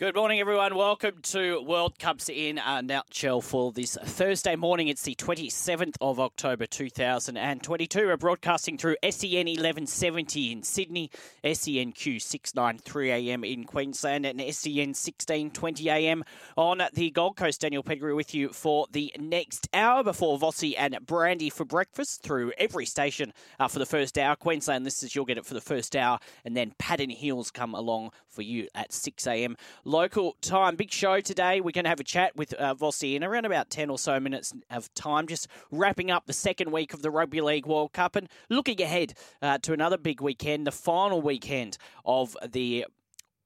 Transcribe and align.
Good 0.00 0.16
morning, 0.16 0.40
everyone. 0.40 0.76
Welcome 0.76 1.18
to 1.24 1.60
World 1.60 1.98
Cups 1.98 2.30
in 2.30 2.56
a 2.56 2.80
nutshell 2.80 3.42
for 3.42 3.70
this 3.70 3.98
Thursday 4.02 4.56
morning. 4.56 4.88
It's 4.88 5.02
the 5.02 5.14
27th 5.14 5.96
of 6.00 6.18
October 6.18 6.64
2022. 6.64 8.06
We're 8.06 8.16
broadcasting 8.16 8.78
through 8.78 8.96
SEN 9.02 9.44
1170 9.44 10.52
in 10.52 10.62
Sydney, 10.62 11.10
SENQ 11.44 12.22
693 12.22 13.10
AM 13.10 13.44
in 13.44 13.64
Queensland, 13.64 14.24
and 14.24 14.40
SEN 14.40 14.94
1620 14.94 15.90
AM 15.90 16.24
on 16.56 16.80
the 16.94 17.10
Gold 17.10 17.36
Coast. 17.36 17.60
Daniel 17.60 17.82
Pettigrew 17.82 18.16
with 18.16 18.34
you 18.34 18.48
for 18.54 18.86
the 18.92 19.14
next 19.18 19.68
hour 19.74 20.02
before 20.02 20.38
Vossi 20.38 20.74
and 20.78 20.96
Brandy 21.04 21.50
for 21.50 21.66
breakfast 21.66 22.22
through 22.22 22.52
every 22.56 22.86
station 22.86 23.34
uh, 23.58 23.68
for 23.68 23.78
the 23.78 23.84
first 23.84 24.16
hour. 24.16 24.34
Queensland 24.34 24.82
listeners, 24.82 25.14
you'll 25.14 25.26
get 25.26 25.36
it 25.36 25.44
for 25.44 25.52
the 25.52 25.60
first 25.60 25.94
hour, 25.94 26.18
and 26.46 26.56
then 26.56 26.72
Pattern 26.78 27.10
Hills 27.10 27.50
come 27.50 27.74
along 27.74 28.12
for 28.30 28.40
you 28.40 28.66
at 28.74 28.94
6 28.94 29.26
AM 29.26 29.58
local 29.90 30.36
time. 30.40 30.76
Big 30.76 30.92
show 30.92 31.20
today. 31.20 31.60
We're 31.60 31.72
going 31.72 31.84
to 31.84 31.90
have 31.90 32.00
a 32.00 32.04
chat 32.04 32.36
with 32.36 32.54
uh, 32.54 32.74
Vossi 32.76 33.16
in 33.16 33.24
around 33.24 33.44
about 33.44 33.70
10 33.70 33.90
or 33.90 33.98
so 33.98 34.20
minutes 34.20 34.54
of 34.70 34.92
time, 34.94 35.26
just 35.26 35.48
wrapping 35.72 36.10
up 36.10 36.26
the 36.26 36.32
second 36.32 36.70
week 36.70 36.94
of 36.94 37.02
the 37.02 37.10
Rugby 37.10 37.40
League 37.40 37.66
World 37.66 37.92
Cup 37.92 38.14
and 38.14 38.28
looking 38.48 38.80
ahead 38.80 39.14
uh, 39.42 39.58
to 39.58 39.72
another 39.72 39.98
big 39.98 40.20
weekend, 40.20 40.66
the 40.66 40.72
final 40.72 41.20
weekend 41.20 41.76
of 42.04 42.36
the 42.48 42.86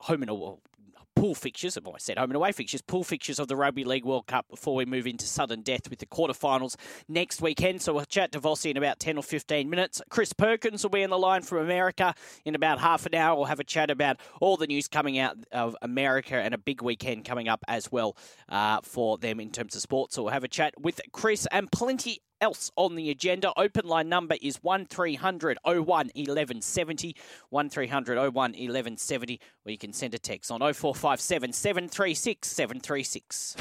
home 0.00 0.22
and 0.22 0.30
away 0.30 0.56
pool 1.14 1.34
fixtures, 1.34 1.78
well, 1.82 1.94
I 1.94 1.98
said 1.98 2.18
home 2.18 2.30
and 2.30 2.36
away 2.36 2.52
fixtures, 2.52 2.82
pool 2.82 3.04
fixtures 3.04 3.38
of 3.38 3.48
the 3.48 3.56
Rugby 3.56 3.84
League 3.84 4.04
World 4.04 4.26
Cup 4.26 4.48
before 4.48 4.74
we 4.74 4.84
move 4.84 5.06
into 5.06 5.26
sudden 5.26 5.62
death 5.62 5.88
with 5.88 5.98
the 5.98 6.06
quarterfinals 6.06 6.76
next 7.08 7.40
weekend. 7.40 7.82
So 7.82 7.94
we'll 7.94 8.04
chat 8.04 8.32
to 8.32 8.40
Vossi 8.40 8.70
in 8.70 8.76
about 8.76 9.00
10 9.00 9.16
or 9.16 9.22
15 9.22 9.68
minutes. 9.68 10.02
Chris 10.10 10.32
Perkins 10.32 10.82
will 10.82 10.90
be 10.90 11.02
in 11.02 11.10
the 11.10 11.18
line 11.18 11.42
from 11.42 11.58
America 11.58 12.14
in 12.44 12.54
about 12.54 12.80
half 12.80 13.06
an 13.06 13.14
hour. 13.14 13.36
We'll 13.36 13.46
have 13.46 13.60
a 13.60 13.64
chat 13.64 13.90
about 13.90 14.18
all 14.40 14.56
the 14.56 14.66
news 14.66 14.88
coming 14.88 15.18
out 15.18 15.36
of 15.52 15.76
America 15.82 16.36
and 16.36 16.54
a 16.54 16.58
big 16.58 16.82
weekend 16.82 17.24
coming 17.24 17.48
up 17.48 17.64
as 17.68 17.90
well 17.90 18.16
uh, 18.48 18.80
for 18.82 19.18
them 19.18 19.40
in 19.40 19.50
terms 19.50 19.74
of 19.74 19.82
sports. 19.82 20.14
So 20.14 20.24
we'll 20.24 20.32
have 20.32 20.44
a 20.44 20.48
chat 20.48 20.74
with 20.80 21.00
Chris 21.12 21.46
and 21.50 21.70
plenty 21.70 22.20
else 22.44 22.70
on 22.76 22.94
the 22.94 23.10
agenda. 23.10 23.52
Open 23.56 23.86
line 23.86 24.10
number 24.10 24.36
is 24.42 24.56
1300 24.62 25.58
01 25.64 25.84
1170. 25.86 27.16
1300 27.48 28.18
01 28.18 28.32
1170, 28.32 29.40
or 29.64 29.72
you 29.72 29.78
can 29.78 29.92
send 29.94 30.14
a 30.14 30.18
text 30.18 30.50
on 30.50 30.60
0457 30.60 31.52
736 31.52 32.46
736. 32.46 33.56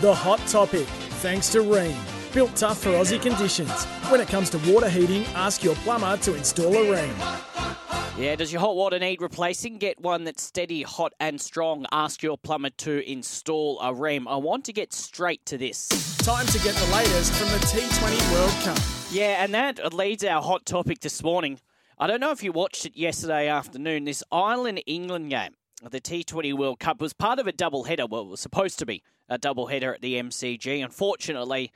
The 0.00 0.12
hot 0.14 0.40
topic, 0.48 0.86
thanks 1.22 1.50
to 1.50 1.58
Rheem. 1.58 1.96
Built 2.34 2.54
tough 2.56 2.82
for 2.82 2.90
Aussie 2.90 3.22
conditions. 3.22 3.84
When 4.10 4.20
it 4.20 4.28
comes 4.28 4.50
to 4.50 4.58
water 4.72 4.88
heating, 4.88 5.24
ask 5.34 5.62
your 5.62 5.76
plumber 5.76 6.16
to 6.18 6.34
install 6.34 6.74
a 6.74 6.84
Rheem. 6.84 7.87
Yeah, 8.18 8.34
does 8.34 8.52
your 8.52 8.60
hot 8.60 8.74
water 8.74 8.98
need 8.98 9.22
replacing? 9.22 9.78
Get 9.78 10.00
one 10.00 10.24
that's 10.24 10.42
steady, 10.42 10.82
hot, 10.82 11.12
and 11.20 11.40
strong. 11.40 11.86
Ask 11.92 12.20
your 12.20 12.36
plumber 12.36 12.70
to 12.70 13.08
install 13.08 13.78
a 13.78 13.92
Rheem. 13.92 14.26
I 14.26 14.34
want 14.34 14.64
to 14.64 14.72
get 14.72 14.92
straight 14.92 15.46
to 15.46 15.56
this. 15.56 15.86
Time 16.18 16.44
to 16.46 16.58
get 16.58 16.74
the 16.74 16.92
latest 16.92 17.32
from 17.34 17.48
the 17.50 17.64
T20 17.66 18.32
World 18.32 18.50
Cup. 18.64 18.78
Yeah, 19.12 19.44
and 19.44 19.54
that 19.54 19.94
leads 19.94 20.24
our 20.24 20.42
hot 20.42 20.66
topic 20.66 20.98
this 20.98 21.22
morning. 21.22 21.60
I 21.96 22.08
don't 22.08 22.18
know 22.18 22.32
if 22.32 22.42
you 22.42 22.50
watched 22.50 22.84
it 22.86 22.96
yesterday 22.96 23.46
afternoon. 23.46 24.02
This 24.02 24.24
Ireland 24.32 24.82
England 24.84 25.30
game, 25.30 25.54
the 25.88 26.00
T20 26.00 26.58
World 26.58 26.80
Cup, 26.80 27.00
was 27.00 27.12
part 27.12 27.38
of 27.38 27.46
a 27.46 27.52
double 27.52 27.84
header. 27.84 28.06
Well, 28.06 28.22
it 28.22 28.30
was 28.30 28.40
supposed 28.40 28.80
to 28.80 28.86
be 28.86 29.00
a 29.28 29.38
double 29.38 29.68
header 29.68 29.94
at 29.94 30.00
the 30.00 30.14
MCG. 30.14 30.82
Unfortunately, 30.82 31.70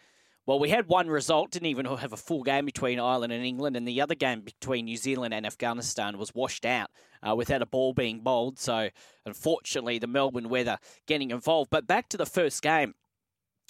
well, 0.44 0.58
we 0.58 0.70
had 0.70 0.88
one 0.88 1.08
result, 1.08 1.52
didn't 1.52 1.66
even 1.66 1.86
have 1.86 2.12
a 2.12 2.16
full 2.16 2.42
game 2.42 2.64
between 2.64 2.98
Ireland 2.98 3.32
and 3.32 3.44
England, 3.44 3.76
and 3.76 3.86
the 3.86 4.00
other 4.00 4.16
game 4.16 4.40
between 4.40 4.86
New 4.86 4.96
Zealand 4.96 5.32
and 5.32 5.46
Afghanistan 5.46 6.18
was 6.18 6.34
washed 6.34 6.66
out 6.66 6.90
uh, 7.22 7.36
without 7.36 7.62
a 7.62 7.66
ball 7.66 7.92
being 7.92 8.20
bowled. 8.20 8.58
So, 8.58 8.88
unfortunately, 9.24 9.98
the 10.00 10.08
Melbourne 10.08 10.48
weather 10.48 10.78
getting 11.06 11.30
involved. 11.30 11.70
But 11.70 11.86
back 11.86 12.08
to 12.08 12.16
the 12.16 12.26
first 12.26 12.60
game. 12.60 12.94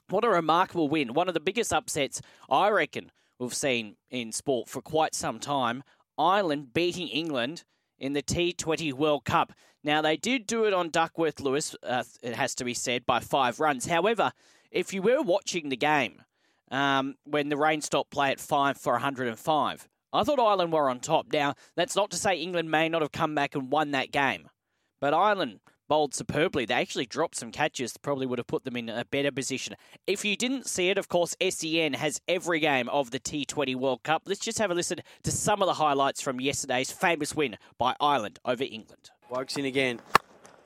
What 0.08 0.24
a 0.24 0.28
remarkable 0.28 0.88
win. 0.88 1.14
One 1.14 1.28
of 1.28 1.34
the 1.34 1.40
biggest 1.40 1.72
upsets, 1.72 2.20
I 2.50 2.70
reckon, 2.70 3.12
we've 3.38 3.54
seen 3.54 3.96
in 4.10 4.32
sport 4.32 4.68
for 4.68 4.80
quite 4.80 5.14
some 5.14 5.38
time. 5.38 5.82
Ireland 6.18 6.72
beating 6.72 7.08
England 7.08 7.64
in 7.98 8.14
the 8.14 8.22
T20 8.22 8.92
World 8.94 9.24
Cup. 9.24 9.52
Now, 9.84 10.00
they 10.00 10.16
did 10.16 10.46
do 10.46 10.64
it 10.64 10.72
on 10.72 10.90
Duckworth 10.90 11.40
Lewis, 11.40 11.76
uh, 11.82 12.04
it 12.22 12.34
has 12.34 12.54
to 12.56 12.64
be 12.64 12.74
said, 12.74 13.04
by 13.04 13.20
five 13.20 13.60
runs. 13.60 13.86
However, 13.86 14.32
if 14.70 14.92
you 14.94 15.02
were 15.02 15.22
watching 15.22 15.68
the 15.68 15.76
game 15.76 16.22
um, 16.72 17.14
when 17.24 17.50
the 17.50 17.56
rain 17.56 17.80
stopped 17.80 18.10
play 18.10 18.32
at 18.32 18.40
five 18.40 18.78
for 18.78 18.94
105, 18.94 19.88
I 20.12 20.24
thought 20.24 20.40
Ireland 20.40 20.72
were 20.72 20.90
on 20.90 21.00
top. 21.00 21.32
Now, 21.32 21.54
that's 21.76 21.94
not 21.94 22.10
to 22.10 22.16
say 22.16 22.36
England 22.36 22.70
may 22.70 22.88
not 22.88 23.02
have 23.02 23.12
come 23.12 23.34
back 23.34 23.54
and 23.54 23.70
won 23.70 23.92
that 23.92 24.10
game, 24.10 24.48
but 25.00 25.14
Ireland 25.14 25.60
bowled 25.88 26.14
superbly. 26.14 26.64
They 26.64 26.74
actually 26.74 27.06
dropped 27.06 27.36
some 27.36 27.52
catches, 27.52 27.92
that 27.92 28.00
probably 28.00 28.24
would 28.24 28.38
have 28.38 28.46
put 28.46 28.64
them 28.64 28.76
in 28.76 28.88
a 28.88 29.04
better 29.04 29.30
position. 29.30 29.76
If 30.06 30.24
you 30.24 30.36
didn't 30.36 30.66
see 30.66 30.88
it, 30.88 30.96
of 30.96 31.08
course, 31.08 31.36
SEN 31.46 31.92
has 31.92 32.20
every 32.26 32.60
game 32.60 32.88
of 32.88 33.10
the 33.10 33.20
T20 33.20 33.76
World 33.76 34.02
Cup. 34.02 34.22
Let's 34.24 34.40
just 34.40 34.58
have 34.58 34.70
a 34.70 34.74
listen 34.74 35.00
to 35.22 35.30
some 35.30 35.60
of 35.60 35.66
the 35.66 35.74
highlights 35.74 36.22
from 36.22 36.40
yesterday's 36.40 36.90
famous 36.90 37.34
win 37.34 37.58
by 37.78 37.94
Ireland 38.00 38.38
over 38.44 38.64
England. 38.64 39.10
Woakes 39.30 39.58
in 39.58 39.66
again. 39.66 40.00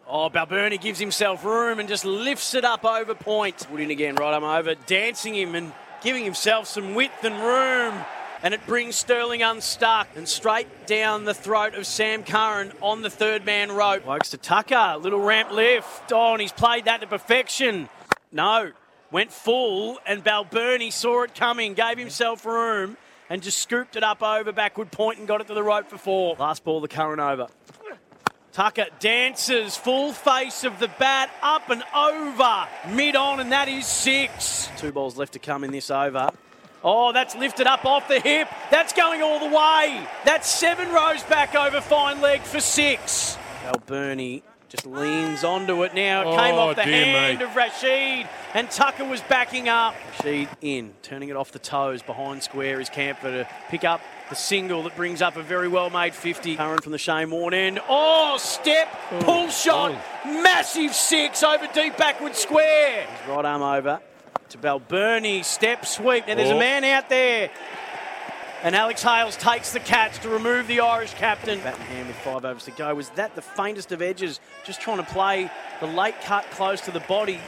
Oh, 0.09 0.31
Balbirnie 0.31 0.81
gives 0.81 1.01
himself 1.01 1.45
room 1.45 1.81
and 1.81 1.89
just 1.89 2.05
lifts 2.05 2.55
it 2.55 2.65
up 2.65 2.85
over 2.85 3.15
point. 3.17 3.67
Wood 3.73 3.81
in 3.81 3.91
again, 3.91 4.15
right 4.15 4.33
arm 4.33 4.45
over, 4.45 4.77
dancing 4.87 5.35
him 5.35 5.57
and 5.57 5.73
giving 6.03 6.25
himself 6.25 6.67
some 6.67 6.95
width 6.95 7.25
and 7.25 7.35
room. 7.37 8.05
And 8.43 8.53
it 8.53 8.65
brings 8.67 8.97
Stirling 8.97 9.43
unstuck 9.43 10.09
and 10.15 10.29
straight 10.29 10.87
down 10.87 11.25
the 11.25 11.35
throat 11.35 11.75
of 11.75 11.87
Sam 11.87 12.23
Curran 12.23 12.73
on 12.81 13.03
the 13.03 13.11
third 13.11 13.45
man 13.45 13.73
rope. 13.73 14.05
Woakes 14.05 14.31
to 14.31 14.37
Tucker, 14.37 14.99
little 15.01 15.21
ramp 15.21 15.51
lift. 15.51 16.13
Oh, 16.13 16.33
and 16.33 16.41
he's 16.41 16.53
played 16.53 16.85
that 16.85 17.01
to 17.01 17.07
perfection. 17.07 17.89
No, 18.31 18.73
went 19.11 19.33
full, 19.33 19.99
and 20.07 20.23
Balbirnie 20.23 20.93
saw 20.93 21.23
it 21.23 21.35
coming, 21.35 21.75
gave 21.75 21.99
himself 21.99 22.45
room, 22.45 22.97
and 23.31 23.43
just 23.43 23.59
scooped 23.59 23.97
it 23.97 24.05
up 24.05 24.23
over 24.23 24.53
backward 24.53 24.93
point 24.93 25.19
and 25.19 25.27
got 25.27 25.41
it 25.41 25.47
to 25.47 25.55
the 25.55 25.63
rope 25.63 25.89
for 25.89 25.99
four. 25.99 26.37
Last 26.39 26.63
ball, 26.63 26.81
the 26.81 26.89
Curran 26.89 27.21
over. 27.21 27.49
Tucker 28.57 28.87
dances, 29.01 29.77
full 29.77 30.15
face 30.15 30.65
of 30.65 30.79
the 30.79 30.89
bat, 30.99 31.31
up 31.43 31.69
and 31.69 31.83
over, 31.95 32.67
mid 32.89 33.15
on, 33.15 33.39
and 33.39 33.53
that 33.53 33.69
is 33.69 33.85
six. 33.87 34.71
Two 34.79 34.93
balls 34.93 35.19
left 35.19 35.35
to 35.35 35.39
come 35.39 35.63
in 35.63 35.73
this 35.73 35.91
over. 35.91 36.31
Oh, 36.83 37.13
that's 37.13 37.37
lifted 37.37 37.67
up 37.67 37.85
off 37.85 38.09
the 38.09 38.19
hip. 38.19 38.49
That's 38.71 38.95
going 38.95 39.21
all 39.21 39.39
the 39.41 39.55
way. 39.55 40.07
That's 40.25 40.49
seven 40.49 40.91
rows 40.91 41.23
back 41.25 41.55
over 41.55 41.83
fine 41.83 42.23
leg 42.23 42.41
for 42.41 42.61
six. 42.61 43.37
Balbirnie 43.63 44.41
just 44.71 44.87
leans 44.87 45.45
onto 45.45 45.83
it 45.85 45.93
now. 45.93 46.23
It 46.23 46.37
came 46.39 46.55
Oh, 46.55 46.71
off 46.71 46.77
the 46.77 46.85
hand 46.85 47.39
me. 47.41 47.45
of 47.45 47.55
Rashid, 47.55 48.27
and 48.55 48.71
Tucker 48.71 49.05
was 49.05 49.21
backing 49.21 49.69
up. 49.69 49.95
Rashid 50.21 50.49
in, 50.63 50.95
turning 51.03 51.29
it 51.29 51.37
off 51.37 51.53
the 51.53 51.59
toes. 51.59 52.01
Behind 52.01 52.43
square 52.43 52.81
is 52.81 52.89
Campher 52.89 53.21
to 53.25 53.49
pick 53.69 53.85
up 53.85 54.01
the 54.29 54.35
single 54.37 54.83
that 54.85 54.97
brings 54.97 55.23
up 55.23 55.37
a 55.37 55.43
very 55.43 55.69
well 55.69 55.91
made 55.91 56.15
50. 56.15 56.57
Curran 56.57 56.79
from 56.79 56.93
the 56.93 56.99
Shane 56.99 57.31
Warne 57.31 57.55
end. 57.55 57.81
Oh, 57.89 58.37
step, 58.39 58.89
pull 59.21 59.49
shot, 59.49 59.93
massive 60.25 60.95
six 60.95 61.43
over 61.43 61.67
deep 61.73 61.97
backward 61.97 62.35
square. 62.35 63.07
His 63.07 63.29
right 63.29 63.45
arm 63.45 63.63
over 63.63 64.01
to 64.49 64.59
Balbirnie, 64.59 65.45
step 65.45 65.87
sweep. 65.87 66.27
Now 66.27 66.35
there's 66.35 66.51
a 66.51 66.55
Oh. 66.55 66.59
man 66.59 66.85
out 66.85 67.09
there. 67.09 67.51
And 68.63 68.75
Alex 68.75 69.03
Hales 69.03 69.37
takes 69.37 69.73
the 69.73 69.81
catch 69.81 70.19
to 70.21 70.29
remove 70.29 70.67
the 70.67 70.81
Irish 70.81 71.13
captain. 71.15 71.61
Battenham 71.61 72.09
with 72.09 72.17
five 72.17 72.45
overs 72.45 72.65
to 72.65 72.71
go. 72.73 72.93
Was 72.95 73.11
that 73.11 73.35
the 73.37 73.43
faintest 73.43 73.93
of 73.93 74.03
edges? 74.03 74.41
Just 74.65 74.81
trying 74.81 74.97
to 74.97 75.03
play 75.05 75.51
the 75.81 75.87
late 75.87 76.21
cut 76.23 76.51
close 76.51 76.81
to 76.83 76.91
the 76.91 77.01
body. 77.01 77.39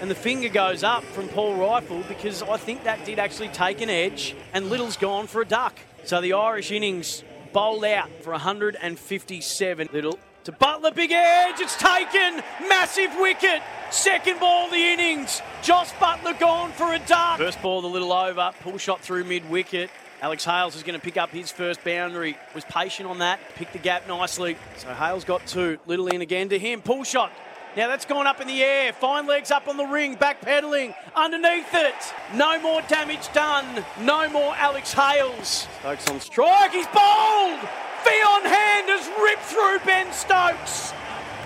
And 0.00 0.10
the 0.10 0.14
finger 0.14 0.48
goes 0.48 0.82
up 0.82 1.04
from 1.04 1.28
Paul 1.28 1.56
Reiffel 1.56 2.06
because 2.08 2.42
I 2.42 2.56
think 2.56 2.84
that 2.84 3.04
did 3.04 3.18
actually 3.18 3.48
take 3.48 3.80
an 3.80 3.90
edge. 3.90 4.34
And 4.52 4.68
Little's 4.68 4.96
gone 4.96 5.26
for 5.26 5.42
a 5.42 5.46
duck. 5.46 5.78
So 6.04 6.20
the 6.20 6.32
Irish 6.32 6.70
innings 6.70 7.22
bowled 7.52 7.84
out 7.84 8.10
for 8.22 8.30
157. 8.32 9.88
Little 9.92 10.18
To 10.44 10.52
Buttler, 10.52 10.94
big 10.94 11.12
edge, 11.12 11.60
it's 11.60 11.76
taken. 11.76 12.42
Massive 12.68 13.10
wicket. 13.20 13.62
Second 13.90 14.40
ball 14.40 14.66
of 14.66 14.72
the 14.72 14.76
innings. 14.76 15.40
Jos 15.62 15.92
Buttler 15.92 16.38
gone 16.40 16.72
for 16.72 16.92
a 16.92 16.98
duck. 17.00 17.38
First 17.38 17.62
ball, 17.62 17.82
the 17.82 17.88
little 17.88 18.12
over. 18.12 18.52
Pull 18.62 18.78
shot 18.78 19.00
through 19.00 19.24
mid 19.24 19.48
wicket. 19.50 19.90
Alex 20.22 20.44
Hales 20.44 20.76
is 20.76 20.84
going 20.84 20.98
to 20.98 21.04
pick 21.04 21.16
up 21.16 21.30
his 21.30 21.50
first 21.50 21.82
boundary. 21.84 22.38
Was 22.54 22.64
patient 22.64 23.08
on 23.08 23.18
that. 23.18 23.40
Picked 23.56 23.72
the 23.72 23.78
gap 23.80 24.06
nicely. 24.06 24.56
So 24.76 24.94
Hales 24.94 25.24
got 25.24 25.44
two. 25.46 25.78
Little 25.86 26.06
in 26.06 26.22
again 26.22 26.48
to 26.50 26.58
him. 26.58 26.80
Pull 26.80 27.02
shot. 27.04 27.32
Now 27.74 27.88
that's 27.88 28.04
gone 28.04 28.26
up 28.26 28.40
in 28.40 28.48
the 28.48 28.62
air. 28.62 28.92
Fine 28.92 29.26
legs 29.26 29.50
up 29.50 29.66
on 29.66 29.76
the 29.78 29.86
ring. 29.86 30.14
Back 30.14 30.42
pedaling. 30.42 30.94
Underneath 31.16 31.72
it. 31.72 31.94
No 32.34 32.60
more 32.60 32.82
damage 32.82 33.32
done. 33.32 33.84
No 34.00 34.28
more 34.28 34.54
Alex 34.56 34.92
Hales. 34.92 35.66
Stokes 35.80 36.08
on 36.10 36.20
strike. 36.20 36.72
He's 36.72 36.86
bowled. 36.88 37.60
Fionn 38.04 38.44
Hand 38.44 38.88
has 38.90 39.08
ripped 39.22 39.42
through 39.44 39.78
Ben 39.86 40.12
Stokes. 40.12 40.92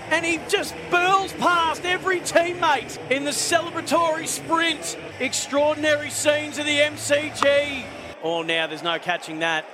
And 0.09 0.25
he 0.25 0.39
just 0.49 0.73
burls 0.89 1.31
past 1.33 1.85
every 1.85 2.19
teammate 2.21 2.97
in 3.11 3.23
the 3.23 3.31
celebratory 3.31 4.27
sprint. 4.27 4.97
Extraordinary 5.21 6.09
scenes 6.09 6.57
of 6.57 6.65
the 6.65 6.79
MCG. 6.79 7.85
Oh, 8.23 8.41
now 8.41 8.67
there's 8.67 8.83
no 8.83 8.99
catching 8.99 9.39
that. 9.39 9.65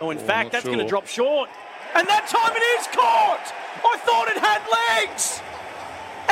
Oh, 0.00 0.10
in 0.10 0.18
Oh, 0.18 0.20
fact, 0.20 0.52
that's 0.52 0.64
going 0.64 0.78
to 0.78 0.86
drop 0.86 1.06
short. 1.06 1.48
And 1.94 2.06
that 2.08 2.26
time 2.28 2.54
it 2.54 2.80
is 2.80 2.86
caught. 2.88 3.54
I 3.84 3.96
thought 3.98 4.28
it 4.28 4.38
had 4.38 5.06
legs. 5.08 5.40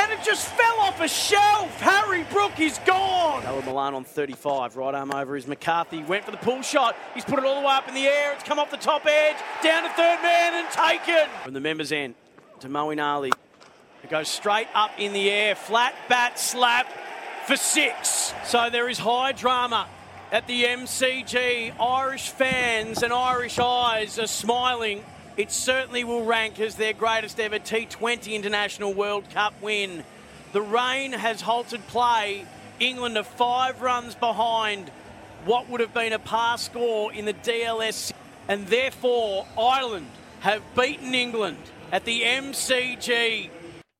And 0.09 0.17
it 0.17 0.23
just 0.23 0.47
fell 0.47 0.79
off 0.79 1.01
a 1.01 1.07
shelf. 1.07 1.81
Harry 1.81 2.23
Brook 2.31 2.61
is 2.61 2.79
gone. 2.85 3.43
Alan 3.43 3.65
Malan 3.65 3.93
on 3.93 4.03
35. 4.05 4.77
Right 4.77 4.95
arm 4.95 5.11
over 5.11 5.35
is 5.35 5.47
McCarthy. 5.47 6.01
Went 6.01 6.23
for 6.23 6.31
the 6.31 6.37
pull 6.37 6.61
shot. 6.61 6.95
He's 7.13 7.25
put 7.25 7.39
it 7.39 7.45
all 7.45 7.59
the 7.59 7.67
way 7.67 7.73
up 7.73 7.89
in 7.89 7.93
the 7.93 8.05
air. 8.05 8.31
It's 8.31 8.43
come 8.43 8.57
off 8.57 8.71
the 8.71 8.77
top 8.77 9.05
edge. 9.05 9.35
Down 9.61 9.83
to 9.83 9.89
third 9.89 10.21
man 10.21 10.53
and 10.53 10.69
taken. 10.71 11.29
From 11.43 11.53
the 11.53 11.59
members' 11.59 11.91
end 11.91 12.15
to 12.61 12.69
Moeen 12.69 13.03
Ali. 13.03 13.33
It 14.01 14.09
goes 14.09 14.29
straight 14.29 14.69
up 14.73 14.91
in 14.97 15.11
the 15.11 15.29
air. 15.29 15.55
Flat 15.55 15.93
bat 16.07 16.39
slap 16.39 16.87
for 17.45 17.57
six. 17.57 18.33
So 18.45 18.69
there 18.69 18.87
is 18.87 18.99
high 18.99 19.33
drama 19.33 19.87
at 20.31 20.47
the 20.47 20.63
MCG. 20.63 21.77
Irish 21.81 22.29
fans 22.29 23.03
and 23.03 23.11
Irish 23.11 23.59
eyes 23.59 24.17
are 24.19 24.27
smiling. 24.27 25.03
It 25.37 25.51
certainly 25.51 26.03
will 26.03 26.25
rank 26.25 26.59
as 26.59 26.75
their 26.75 26.93
greatest 26.93 27.39
ever 27.39 27.59
T20 27.59 28.33
International 28.33 28.91
World 28.91 29.29
Cup 29.29 29.53
win. 29.61 30.03
The 30.51 30.63
rain 30.63 31.13
has 31.13 31.41
halted 31.41 31.85
play. 31.85 32.47
England 32.79 33.17
are 33.17 33.23
five 33.23 33.79
runs 33.79 34.15
behind 34.15 34.89
what 35.45 35.69
would 35.69 35.79
have 35.79 35.93
been 35.93 36.11
a 36.11 36.17
par 36.17 36.57
score 36.57 37.13
in 37.13 37.25
the 37.25 37.35
DLS, 37.35 38.11
and 38.47 38.65
therefore 38.65 39.45
Ireland 39.55 40.07
have 40.39 40.63
beaten 40.75 41.13
England 41.13 41.59
at 41.91 42.03
the 42.03 42.21
MCG. 42.21 43.51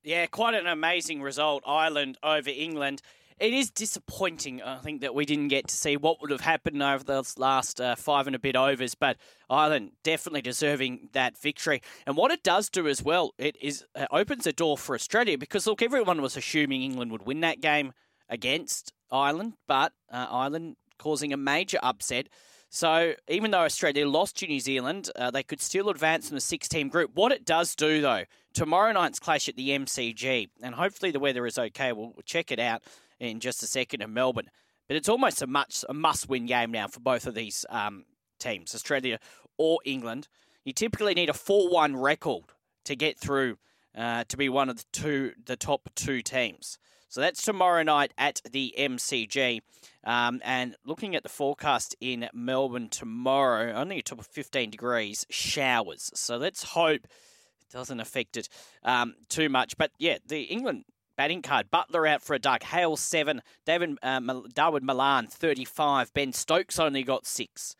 Yeah, 0.03 0.25
quite 0.25 0.55
an 0.55 0.65
amazing 0.65 1.21
result. 1.21 1.61
Ireland 1.67 2.17
over 2.23 2.49
England. 2.49 3.03
It 3.39 3.53
is 3.53 3.69
disappointing, 3.69 4.63
I 4.63 4.79
think, 4.79 5.01
that 5.01 5.13
we 5.13 5.23
didn't 5.23 5.49
get 5.49 5.67
to 5.67 5.75
see 5.75 5.95
what 5.95 6.19
would 6.21 6.31
have 6.31 6.41
happened 6.41 6.81
over 6.81 7.03
those 7.03 7.37
last 7.37 7.79
uh, 7.79 7.95
five 7.95 8.25
and 8.25 8.35
a 8.35 8.39
bit 8.39 8.55
overs, 8.55 8.95
but 8.95 9.17
Ireland 9.47 9.91
definitely 10.03 10.41
deserving 10.41 11.09
that 11.13 11.37
victory. 11.37 11.83
And 12.07 12.17
what 12.17 12.31
it 12.31 12.41
does 12.41 12.67
do 12.67 12.87
as 12.87 13.03
well, 13.03 13.35
it 13.37 13.55
is 13.61 13.85
uh, 13.93 14.07
opens 14.09 14.47
a 14.47 14.53
door 14.53 14.75
for 14.75 14.95
Australia 14.95 15.37
because, 15.37 15.67
look, 15.67 15.83
everyone 15.83 16.19
was 16.19 16.35
assuming 16.35 16.81
England 16.81 17.11
would 17.11 17.27
win 17.27 17.41
that 17.41 17.61
game 17.61 17.93
against 18.27 18.91
Ireland, 19.11 19.53
but 19.67 19.93
uh, 20.11 20.25
Ireland 20.31 20.77
causing 20.97 21.31
a 21.31 21.37
major 21.37 21.77
upset. 21.83 22.29
So 22.69 23.13
even 23.27 23.51
though 23.51 23.59
Australia 23.59 24.07
lost 24.07 24.37
to 24.37 24.47
New 24.47 24.59
Zealand, 24.59 25.11
uh, 25.15 25.29
they 25.29 25.43
could 25.43 25.61
still 25.61 25.89
advance 25.89 26.29
in 26.29 26.35
the 26.35 26.41
six-team 26.41 26.89
group. 26.89 27.11
What 27.13 27.31
it 27.31 27.45
does 27.45 27.75
do, 27.75 28.01
though, 28.01 28.23
tomorrow 28.53 28.91
night's 28.91 29.19
clash 29.19 29.47
at 29.47 29.55
the 29.55 29.69
MCG, 29.69 30.49
and 30.63 30.73
hopefully 30.73 31.11
the 31.11 31.19
weather 31.19 31.45
is 31.45 31.59
okay. 31.59 31.93
We'll 31.93 32.13
check 32.25 32.51
it 32.51 32.59
out 32.59 32.81
in 33.19 33.39
just 33.39 33.63
a 33.63 33.67
second 33.67 34.01
in 34.01 34.13
Melbourne. 34.13 34.49
But 34.87 34.97
it's 34.97 35.09
almost 35.09 35.41
a 35.41 35.47
much 35.47 35.83
a 35.89 35.93
must-win 35.93 36.45
game 36.45 36.71
now 36.71 36.87
for 36.87 36.99
both 36.99 37.27
of 37.27 37.35
these 37.35 37.65
um, 37.69 38.05
teams, 38.39 38.73
Australia 38.73 39.19
or 39.57 39.79
England. 39.85 40.27
You 40.63 40.73
typically 40.73 41.13
need 41.13 41.29
a 41.29 41.33
four-one 41.33 41.95
record 41.95 42.45
to 42.85 42.95
get 42.95 43.19
through 43.19 43.57
uh, 43.97 44.23
to 44.27 44.37
be 44.37 44.47
one 44.49 44.69
of 44.69 44.77
the 44.77 44.85
two 44.91 45.33
the 45.45 45.57
top 45.57 45.89
two 45.95 46.21
teams. 46.21 46.77
So 47.09 47.21
that's 47.21 47.41
tomorrow 47.41 47.83
night 47.83 48.13
at 48.17 48.41
the 48.51 48.73
MCG. 48.77 49.61
Um, 50.03 50.41
and 50.43 50.75
looking 50.85 51.15
at 51.15 51.23
the 51.23 51.29
forecast 51.29 51.95
in 51.99 52.29
Melbourne 52.33 52.89
tomorrow, 52.89 53.73
only 53.73 53.99
a 53.99 54.01
top 54.01 54.19
of 54.19 54.27
15 54.27 54.69
degrees, 54.69 55.25
showers. 55.29 56.11
So 56.13 56.37
let's 56.37 56.63
hope 56.63 57.05
it 57.05 57.71
doesn't 57.71 57.99
affect 57.99 58.37
it 58.37 58.49
um, 58.83 59.15
too 59.29 59.49
much. 59.49 59.77
But 59.77 59.91
yeah, 59.97 60.17
the 60.25 60.43
England 60.43 60.83
batting 61.17 61.41
card 61.41 61.69
Buttler 61.71 62.07
out 62.07 62.21
for 62.21 62.33
a 62.33 62.39
duck, 62.39 62.63
Hale 62.63 62.95
7, 62.95 63.41
David, 63.65 63.97
uh, 64.01 64.19
Dawid 64.21 64.83
Malan 64.83 65.27
35, 65.27 66.13
Ben 66.13 66.31
Stokes 66.31 66.79
only 66.79 67.03
got 67.03 67.25
6. 67.25 67.75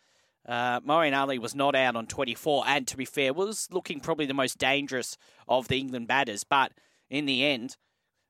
Uh, 0.46 0.80
Moeen 0.82 1.18
Ali 1.18 1.40
was 1.40 1.56
not 1.56 1.76
out 1.76 1.96
on 1.96 2.08
24, 2.08 2.64
and 2.68 2.88
to 2.88 2.98
be 2.98 3.06
fair, 3.06 3.34
was 3.34 3.68
looking 3.72 4.00
probably 4.00 4.26
the 4.26 4.34
most 4.34 4.58
dangerous 4.58 5.18
of 5.48 5.68
the 5.68 5.78
England 5.78 6.08
batters. 6.08 6.44
But 6.44 6.72
in 7.10 7.26
the 7.26 7.46
end, 7.46 7.78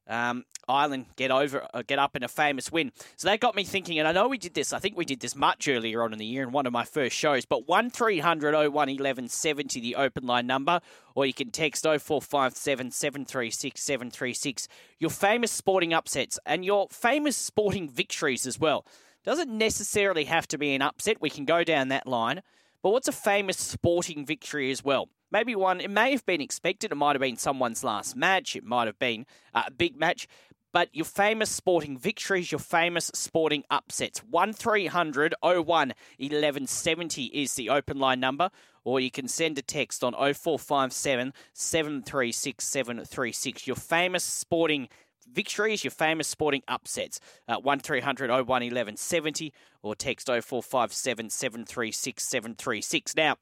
um, 0.08 0.46
Ireland 0.68 1.06
get 1.16 1.32
over, 1.32 1.68
uh, 1.74 1.84
get 1.86 2.00
up 2.00 2.16
in 2.16 2.24
a 2.24 2.28
famous 2.28 2.72
win. 2.72 2.92
So 3.16 3.28
that 3.28 3.40
got 3.40 3.56
me 3.56 3.64
thinking, 3.64 4.00
and 4.00 4.08
I 4.08 4.12
know 4.12 4.28
we 4.28 4.38
did 4.38 4.54
this. 4.54 4.74
I 4.74 4.80
think 4.80 4.98
we 4.98 5.06
did 5.06 5.20
this 5.20 5.36
much 5.36 5.68
earlier 5.68 6.04
on 6.04 6.14
in 6.14 6.20
the 6.20 6.26
year 6.26 6.44
in 6.44 6.52
one 6.52 6.66
of 6.66 6.74
my 6.74 6.84
first 6.84 7.16
shows. 7.16 7.46
But 7.46 7.68
one 7.68 7.90
01 7.90 8.18
1170 8.18 9.80
the 9.80 9.96
open 9.96 10.26
line 10.26 10.48
number, 10.48 10.82
or 11.16 11.26
you 11.26 11.34
can 11.34 11.52
text 11.52 11.84
0457 11.84 12.92
736 12.92 13.82
736. 13.82 14.68
Your 15.00 15.10
famous 15.10 15.52
sporting 15.52 15.94
upsets 15.94 16.40
and 16.46 16.66
your 16.66 16.88
famous 16.90 17.38
sporting 17.38 17.90
victories 17.90 18.46
as 18.46 18.60
well. 18.60 18.86
Doesn't 19.24 19.50
necessarily 19.50 20.26
have 20.26 20.48
to 20.50 20.58
be 20.58 20.74
an 20.74 20.82
upset. 20.82 21.22
We 21.22 21.30
can 21.30 21.46
go 21.46 21.64
down 21.64 21.90
that 21.90 22.08
line. 22.08 22.42
But 22.82 22.92
what's 22.92 23.08
a 23.08 23.14
famous 23.14 23.58
sporting 23.58 24.26
victory 24.26 24.72
as 24.72 24.84
well? 24.84 25.10
Maybe 25.32 25.56
one, 25.56 25.82
it 25.82 25.90
may 25.90 26.12
have 26.12 26.26
been 26.26 26.42
expected. 26.42 26.92
It 26.92 26.96
might 26.96 27.16
have 27.16 27.22
been 27.22 27.38
someone's 27.38 27.84
last 27.84 28.16
match. 28.16 28.56
It 28.56 28.64
might 28.64 28.88
have 28.88 29.00
been 29.00 29.26
a 29.54 29.72
big 29.72 29.98
match. 29.98 30.28
But 30.74 30.90
your 30.94 31.06
famous 31.06 31.50
sporting 31.50 31.98
victories, 31.98 32.52
your 32.52 32.60
famous 32.60 33.10
sporting 33.14 33.64
upsets. 33.70 34.20
1300 34.20 35.34
01 35.42 35.64
1170 35.64 37.24
is 37.26 37.56
the 37.56 37.70
open 37.70 38.00
line 38.00 38.20
number. 38.20 38.50
Or 38.84 39.00
you 39.00 39.12
can 39.12 39.28
send 39.28 39.58
a 39.58 39.62
text 39.62 40.04
on 40.04 40.14
0457 40.14 41.34
736 41.54 42.64
736. 42.64 43.68
Your 43.68 43.76
famous 43.76 44.24
sporting 44.24 44.88
victories, 45.32 45.84
your 45.84 45.92
famous 45.92 46.28
sporting 46.28 46.64
upsets. 46.68 47.20
Uh, 47.48 47.58
1300 47.58 48.30
01 48.30 48.46
1170 48.48 49.54
or 49.82 49.96
text 49.96 50.28
0457 50.28 51.30
736 51.30 52.24
736. 52.24 53.16
Now, 53.16 53.36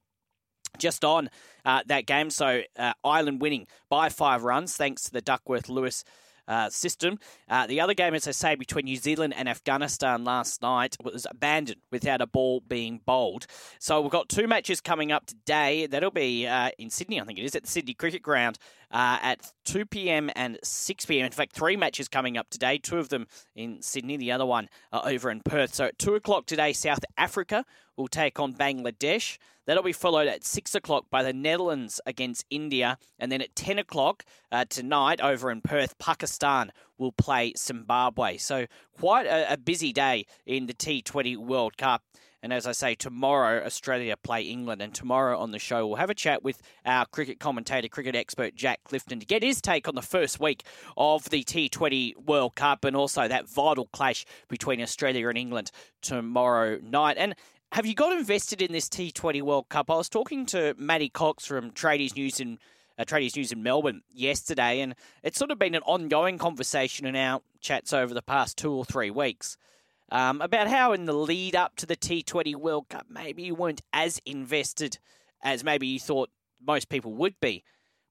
just 0.76 1.04
on 1.04 1.30
uh, 1.66 1.82
that 1.88 2.06
game. 2.06 2.30
So 2.30 2.62
uh, 2.78 2.94
Ireland 3.04 3.42
winning 3.42 3.68
by 3.90 4.10
five 4.10 4.44
runs 4.44 4.76
thanks 4.76 5.04
to 5.04 5.12
the 5.12 5.22
Duckworth 5.22 5.70
Lewis. 5.70 6.04
Uh, 6.48 6.70
system. 6.70 7.18
Uh, 7.50 7.66
the 7.66 7.82
other 7.82 7.96
game, 7.96 8.14
as 8.14 8.28
I 8.28 8.32
say, 8.32 8.54
between 8.54 8.86
New 8.86 8.98
Zealand 8.98 9.34
and 9.36 9.50
Afghanistan 9.50 10.24
last 10.24 10.62
night 10.62 10.96
was 11.04 11.26
abandoned 11.28 11.82
without 11.92 12.22
a 12.22 12.28
ball 12.28 12.62
being 12.68 13.02
bowled. 13.04 13.48
So 13.80 14.00
we've 14.00 14.12
got 14.12 14.30
two 14.30 14.48
matches 14.48 14.80
coming 14.80 15.12
up 15.12 15.26
today. 15.26 15.88
That'll 15.88 16.12
be 16.12 16.46
uh, 16.46 16.70
in 16.78 16.92
Sydney, 16.92 17.20
I 17.20 17.24
think 17.24 17.40
it 17.40 17.46
is, 17.46 17.56
at 17.56 17.64
the 17.64 17.68
Sydney 17.68 17.96
Cricket 17.96 18.22
Ground 18.22 18.60
uh, 18.92 19.20
at 19.22 19.52
2 19.66 19.86
p.m. 19.86 20.30
and 20.36 20.58
6 20.64 21.06
p.m. 21.06 21.26
In 21.26 21.32
fact, 21.32 21.54
three 21.54 21.76
matches 21.76 22.08
coming 22.08 22.38
up 22.38 22.50
today, 22.50 22.78
two 22.78 22.98
of 22.98 23.10
them 23.10 23.28
in 23.56 23.82
Sydney, 23.82 24.18
the 24.18 24.32
other 24.32 24.46
one 24.46 24.70
uh, 24.92 25.02
over 25.04 25.30
in 25.30 25.42
Perth. 25.42 25.74
So 25.74 25.86
at 25.86 26.00
2 26.00 26.16
o'clock 26.16 26.46
today, 26.46 26.74
South 26.74 27.04
Africa 27.18 27.66
will 27.98 28.08
take 28.08 28.40
on 28.40 28.54
Bangladesh. 28.54 29.38
That'll 29.66 29.84
be 29.84 29.94
followed 29.94 30.28
at 30.28 30.44
6 30.44 30.76
o'clock 30.76 31.06
by 31.10 31.24
the 31.24 31.34
Netherlands 31.34 32.00
against 32.06 32.46
India. 32.50 32.98
And 33.18 33.32
then 33.32 33.42
at 33.42 33.56
10 33.56 33.80
o'clock 33.80 34.24
uh, 34.52 34.66
tonight 34.70 35.22
over 35.22 35.50
in 35.50 35.62
Perth, 35.62 35.98
Pakistan 35.98 36.72
will 36.98 37.12
play 37.12 37.54
Zimbabwe. 37.58 38.38
So 38.38 38.68
quite 38.98 39.26
a, 39.26 39.54
a 39.54 39.58
busy 39.58 39.92
day 39.92 40.26
in 40.46 40.68
the 40.68 40.74
T20 40.74 41.38
World 41.38 41.78
Cup. 41.78 42.04
And 42.46 42.54
as 42.54 42.68
I 42.68 42.74
say, 42.74 42.94
tomorrow 42.94 43.66
Australia 43.66 44.16
play 44.16 44.44
England. 44.44 44.80
And 44.80 44.94
tomorrow 44.94 45.40
on 45.40 45.50
the 45.50 45.58
show, 45.58 45.88
we'll 45.88 45.96
have 45.96 46.12
a 46.12 46.14
chat 46.14 46.44
with 46.44 46.62
our 46.86 47.08
cricket 47.08 47.40
commentator, 47.40 47.88
cricket 47.88 48.16
expert 48.16 48.54
Jack 48.54 48.82
Clifton 48.84 49.20
to 49.20 49.26
get 49.26 49.42
his 49.42 49.60
take 49.62 49.88
on 49.88 49.96
the 49.96 50.04
first 50.04 50.40
week 50.40 50.64
of 50.96 51.28
the 51.32 51.44
T20 51.44 52.16
World 52.24 52.54
Cup 52.54 52.86
and 52.86 52.96
also 52.96 53.28
that 53.28 53.50
vital 53.50 53.88
clash 53.88 54.28
between 54.48 54.80
Australia 54.80 55.28
and 55.28 55.40
England 55.40 55.72
tomorrow 56.04 56.78
night. 56.84 57.18
And 57.18 57.34
have 57.72 57.88
you 57.88 57.96
got 57.96 58.16
invested 58.16 58.62
in 58.62 58.72
this 58.72 58.90
T20 58.90 59.42
World 59.42 59.70
Cup? 59.70 59.90
I 59.90 59.96
was 59.96 60.08
talking 60.08 60.46
to 60.46 60.76
Matty 60.78 61.10
Cox 61.10 61.48
from 61.48 61.72
Tradies 61.72 62.16
News 62.16 62.40
in 62.40 62.60
uh, 63.00 63.06
Tradies 63.06 63.36
News 63.36 63.54
in 63.54 63.64
Melbourne 63.64 64.04
yesterday, 64.14 64.82
and 64.82 64.94
it's 65.24 65.40
sort 65.40 65.50
of 65.50 65.58
been 65.58 65.74
an 65.74 65.82
ongoing 65.82 66.38
conversation 66.38 67.08
in 67.08 67.16
our 67.16 67.42
chats 67.60 67.92
over 67.92 68.14
the 68.14 68.22
past 68.22 68.56
two 68.56 68.72
or 68.72 68.86
three 68.86 69.10
weeks 69.10 69.58
um, 70.12 70.42
about 70.42 70.68
how 70.68 70.94
in 70.94 71.06
the 71.06 71.14
lead 71.14 71.56
up 71.56 71.76
to 71.78 71.86
the 71.86 71.96
T20 71.96 72.56
World 72.56 72.90
Cup, 72.90 73.08
maybe 73.10 73.44
you 73.44 73.56
weren't 73.56 73.82
as 73.94 74.22
invested 74.26 75.00
as 75.44 75.64
maybe 75.64 75.88
you 75.88 76.00
thought 76.00 76.30
most 76.66 76.90
people 76.90 77.14
would 77.14 77.40
be. 77.40 77.64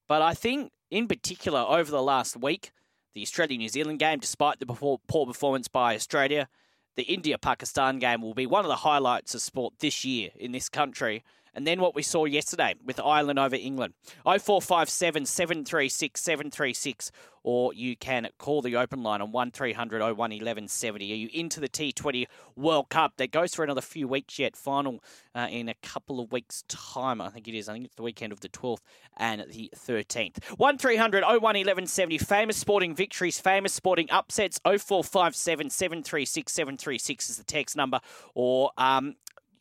But 0.07 0.21
I 0.21 0.33
think, 0.33 0.71
in 0.91 1.07
particular, 1.07 1.59
over 1.59 1.89
the 1.89 2.01
last 2.01 2.37
week, 2.37 2.71
the 3.13 3.21
Australia 3.21 3.57
New 3.57 3.69
Zealand 3.69 3.99
game, 3.99 4.19
despite 4.19 4.59
the 4.59 4.65
poor 4.65 4.99
performance 5.25 5.67
by 5.67 5.95
Australia, 5.95 6.47
the 6.95 7.03
India 7.03 7.37
Pakistan 7.37 7.99
game 7.99 8.21
will 8.21 8.33
be 8.33 8.45
one 8.45 8.65
of 8.65 8.69
the 8.69 8.77
highlights 8.77 9.33
of 9.35 9.41
sport 9.41 9.75
this 9.79 10.05
year 10.05 10.29
in 10.35 10.51
this 10.51 10.69
country. 10.69 11.23
And 11.55 11.65
then 11.65 11.79
what 11.79 11.95
we 11.95 12.03
saw 12.03 12.25
yesterday 12.25 12.75
with 12.83 12.99
Ireland 12.99 13.39
over 13.39 13.55
England. 13.55 13.93
0457 14.23 15.25
736 15.25 16.21
736, 16.21 17.11
or 17.43 17.73
you 17.73 17.95
can 17.95 18.27
call 18.37 18.61
the 18.61 18.75
open 18.75 19.03
line 19.03 19.21
on 19.21 19.31
1300 19.31 20.01
01 20.01 20.17
1170. 20.17 21.11
Are 21.11 21.15
you 21.15 21.29
into 21.33 21.59
the 21.59 21.69
T20 21.69 22.25
World 22.55 22.89
Cup 22.89 23.13
that 23.17 23.31
goes 23.31 23.55
for 23.55 23.63
another 23.63 23.81
few 23.81 24.07
weeks 24.07 24.37
yet? 24.37 24.57
Final 24.57 25.01
uh, 25.33 25.47
in 25.49 25.69
a 25.69 25.75
couple 25.75 26.19
of 26.19 26.31
weeks' 26.31 26.63
time, 26.67 27.21
I 27.21 27.29
think 27.29 27.47
it 27.47 27.55
is. 27.55 27.69
I 27.69 27.73
think 27.73 27.85
it's 27.85 27.95
the 27.95 28.03
weekend 28.03 28.33
of 28.33 28.41
the 28.41 28.49
12th 28.49 28.79
and 29.15 29.45
the 29.49 29.71
13th. 29.75 30.43
1300 30.57 31.23
01 31.23 31.39
1170. 31.39 32.17
Famous 32.17 32.57
sporting 32.57 32.95
victories, 32.95 33.39
famous 33.39 33.73
sporting 33.73 34.09
upsets. 34.11 34.59
0457 34.65 35.69
736 35.69 36.51
736 36.51 37.29
is 37.29 37.37
the 37.37 37.43
text 37.43 37.77
number, 37.77 37.99
or 38.33 38.71
um, 38.77 39.15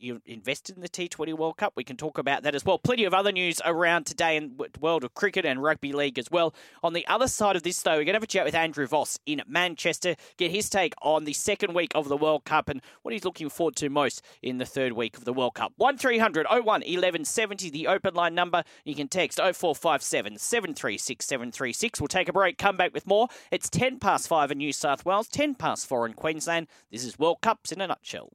you 0.05 0.21
invested 0.27 0.77
in 0.77 0.83
the 0.83 0.89
T20 0.89 1.37
World 1.37 1.57
Cup. 1.57 1.73
We 1.75 1.83
can 1.83 1.97
talk 1.97 2.19
about 2.19 2.43
that 2.43 2.55
as 2.55 2.65
well. 2.65 2.79
Plenty 2.79 3.05
of 3.05 3.15
other 3.15 3.33
news 3.33 3.61
around 3.65 4.05
today 4.05 4.37
in 4.37 4.57
world 4.81 5.03
of 5.03 5.15
cricket 5.15 5.45
and 5.45 5.63
rugby 5.63 5.93
league 5.93 6.19
as 6.19 6.31
well. 6.31 6.55
On 6.83 6.93
the 6.93 7.07
other 7.07 7.27
side 7.27 7.57
of 7.57 7.63
this, 7.63 7.81
though, 7.83 7.93
we're 7.93 8.05
going 8.05 8.09
to 8.09 8.13
have 8.15 8.23
a 8.23 8.27
chat 8.27 8.45
with 8.45 8.55
Andrew 8.55 8.87
Voss 8.87 9.19
in 9.27 9.43
Manchester, 9.47 10.15
get 10.37 10.51
his 10.51 10.69
take 10.69 10.95
on 11.03 11.25
the 11.25 11.33
second 11.33 11.75
week 11.75 11.91
of 11.95 12.09
the 12.09 12.17
World 12.17 12.45
Cup 12.45 12.69
and 12.69 12.83
what 13.03 13.13
he's 13.13 13.25
looking 13.25 13.49
forward 13.49 13.77
to 13.77 13.89
most 13.89 14.23
in 14.43 14.59
the 14.59 14.67
third 14.67 14.93
week 14.93 15.17
of 15.17 15.25
the 15.25 15.33
World 15.33 15.55
Cup. 15.55 15.73
1300 15.77 16.47
01 16.49 16.65
1170, 16.65 17.71
the 17.71 17.87
open 17.87 18.15
line 18.15 18.35
number. 18.35 18.63
You 18.85 18.95
can 18.95 19.09
text 19.09 19.39
0457 19.39 20.39
736 20.39 21.25
736. 21.25 22.01
We'll 22.01 22.09
take 22.09 22.29
a 22.29 22.33
break, 22.33 22.59
come 22.59 22.77
back 22.77 22.93
with 22.93 23.07
more. 23.07 23.29
It's 23.51 23.71
10 23.71 23.99
past 23.99 24.29
5 24.29 24.51
in 24.53 24.59
New 24.59 24.73
South 24.73 25.05
Wales, 25.05 25.29
10 25.29 25.55
past 25.55 25.87
4 25.87 26.07
in 26.07 26.13
Queensland. 26.13 26.67
This 26.91 27.05
is 27.05 27.19
World 27.19 27.41
Cups 27.41 27.73
in 27.73 27.81
a 27.81 27.87
nutshell. 27.87 28.31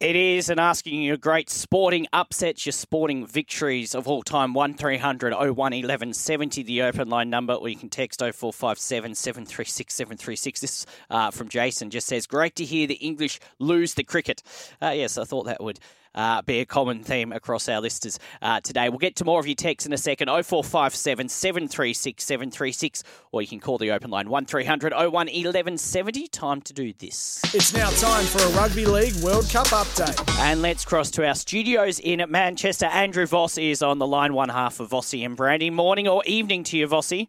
It 0.00 0.14
is, 0.14 0.48
and 0.48 0.60
asking 0.60 1.02
you 1.02 1.16
great 1.16 1.50
sporting 1.50 2.06
upsets, 2.12 2.64
your 2.64 2.72
sporting 2.72 3.26
victories 3.26 3.96
of 3.96 4.06
all 4.06 4.22
time. 4.22 4.54
1300 4.54 5.32
01 5.32 5.56
1170, 5.56 6.62
the 6.62 6.82
open 6.82 7.08
line 7.08 7.30
number, 7.30 7.54
or 7.54 7.68
you 7.68 7.74
can 7.74 7.88
text 7.88 8.20
0457 8.20 9.16
736 9.16 9.92
736. 9.92 10.60
This 10.60 10.86
uh, 11.10 11.32
from 11.32 11.48
Jason 11.48 11.90
just 11.90 12.06
says, 12.06 12.28
Great 12.28 12.54
to 12.54 12.64
hear 12.64 12.86
the 12.86 12.94
English 12.94 13.40
lose 13.58 13.94
the 13.94 14.04
cricket. 14.04 14.44
Uh, 14.80 14.90
yes, 14.90 15.18
I 15.18 15.24
thought 15.24 15.46
that 15.46 15.60
would 15.60 15.80
uh, 16.18 16.42
be 16.42 16.58
a 16.58 16.66
common 16.66 17.02
theme 17.02 17.32
across 17.32 17.68
our 17.68 17.80
listers 17.80 18.18
uh, 18.42 18.60
today. 18.60 18.88
We'll 18.88 18.98
get 18.98 19.16
to 19.16 19.24
more 19.24 19.38
of 19.38 19.46
your 19.46 19.54
texts 19.54 19.86
in 19.86 19.92
a 19.92 19.96
second 19.96 20.28
0457 20.28 21.28
736 21.28 22.24
736, 22.24 23.04
or 23.32 23.40
you 23.40 23.48
can 23.48 23.60
call 23.60 23.78
the 23.78 23.92
open 23.92 24.10
line 24.10 24.28
1300 24.28 24.92
01 24.92 25.12
1170. 25.12 26.26
Time 26.26 26.60
to 26.62 26.74
do 26.74 26.92
this. 26.98 27.40
It's 27.54 27.72
now 27.72 27.88
time 27.90 28.24
for 28.24 28.42
a 28.42 28.48
Rugby 28.48 28.84
League 28.84 29.14
World 29.22 29.48
Cup 29.48 29.68
update. 29.68 30.28
And 30.40 30.60
let's 30.60 30.84
cross 30.84 31.10
to 31.12 31.26
our 31.26 31.36
studios 31.36 32.00
in 32.00 32.24
Manchester. 32.28 32.86
Andrew 32.86 33.26
Voss 33.26 33.56
is 33.56 33.80
on 33.80 33.98
the 33.98 34.06
line, 34.06 34.34
one 34.34 34.48
half 34.48 34.80
of 34.80 34.90
Vossi 34.90 35.24
and 35.24 35.36
Brandy. 35.36 35.70
Morning 35.70 36.08
or 36.08 36.24
evening 36.26 36.64
to 36.64 36.76
you, 36.76 36.88
Vossi? 36.88 37.28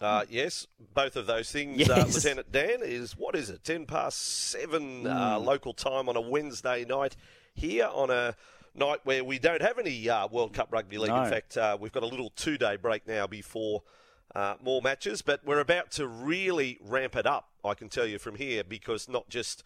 Uh, 0.00 0.24
yes, 0.28 0.66
both 0.94 1.16
of 1.16 1.26
those 1.26 1.50
things. 1.50 1.78
Yes. 1.78 1.90
Uh, 1.90 2.06
Lieutenant 2.06 2.52
Dan 2.52 2.78
is 2.82 3.16
what 3.16 3.34
is 3.34 3.50
it? 3.50 3.64
Ten 3.64 3.86
past 3.86 4.18
seven 4.18 5.06
uh, 5.06 5.38
local 5.38 5.72
time 5.72 6.08
on 6.08 6.16
a 6.16 6.20
Wednesday 6.20 6.84
night 6.84 7.16
here 7.54 7.88
on 7.92 8.10
a 8.10 8.34
night 8.74 9.00
where 9.04 9.24
we 9.24 9.38
don't 9.38 9.62
have 9.62 9.78
any 9.78 10.08
uh, 10.08 10.26
World 10.28 10.52
Cup 10.52 10.68
rugby 10.70 10.98
league. 10.98 11.10
No. 11.10 11.24
In 11.24 11.30
fact, 11.30 11.56
uh, 11.56 11.76
we've 11.78 11.92
got 11.92 12.02
a 12.02 12.06
little 12.06 12.30
two-day 12.36 12.76
break 12.76 13.06
now 13.06 13.26
before 13.26 13.82
uh, 14.34 14.54
more 14.62 14.82
matches, 14.82 15.22
but 15.22 15.44
we're 15.44 15.60
about 15.60 15.90
to 15.92 16.06
really 16.06 16.78
ramp 16.82 17.16
it 17.16 17.26
up. 17.26 17.48
I 17.64 17.74
can 17.74 17.88
tell 17.88 18.06
you 18.06 18.18
from 18.18 18.36
here 18.36 18.64
because 18.64 19.08
not 19.08 19.28
just 19.28 19.64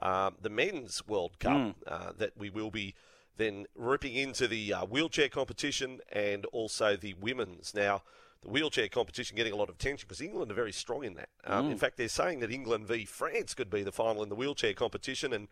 um, 0.00 0.36
the 0.40 0.50
men's 0.50 1.06
World 1.06 1.38
Cup 1.38 1.76
uh, 1.86 2.12
that 2.18 2.36
we 2.36 2.50
will 2.50 2.70
be 2.70 2.94
then 3.36 3.66
ripping 3.74 4.14
into 4.14 4.46
the 4.46 4.72
uh, 4.72 4.84
wheelchair 4.84 5.28
competition 5.28 6.00
and 6.10 6.46
also 6.46 6.96
the 6.96 7.14
women's 7.14 7.74
now 7.74 8.02
the 8.42 8.50
wheelchair 8.50 8.88
competition 8.88 9.36
getting 9.36 9.52
a 9.52 9.56
lot 9.56 9.68
of 9.68 9.76
attention 9.76 10.06
because 10.08 10.20
England 10.20 10.50
are 10.50 10.54
very 10.54 10.72
strong 10.72 11.04
in 11.04 11.14
that. 11.14 11.28
Um, 11.44 11.70
In 11.70 11.78
fact, 11.78 11.96
they're 11.96 12.08
saying 12.08 12.40
that 12.40 12.50
England 12.50 12.86
v 12.86 13.04
France 13.04 13.54
could 13.54 13.70
be 13.70 13.82
the 13.82 13.92
final 13.92 14.22
in 14.22 14.28
the 14.28 14.34
wheelchair 14.34 14.74
competition, 14.74 15.32
and 15.32 15.48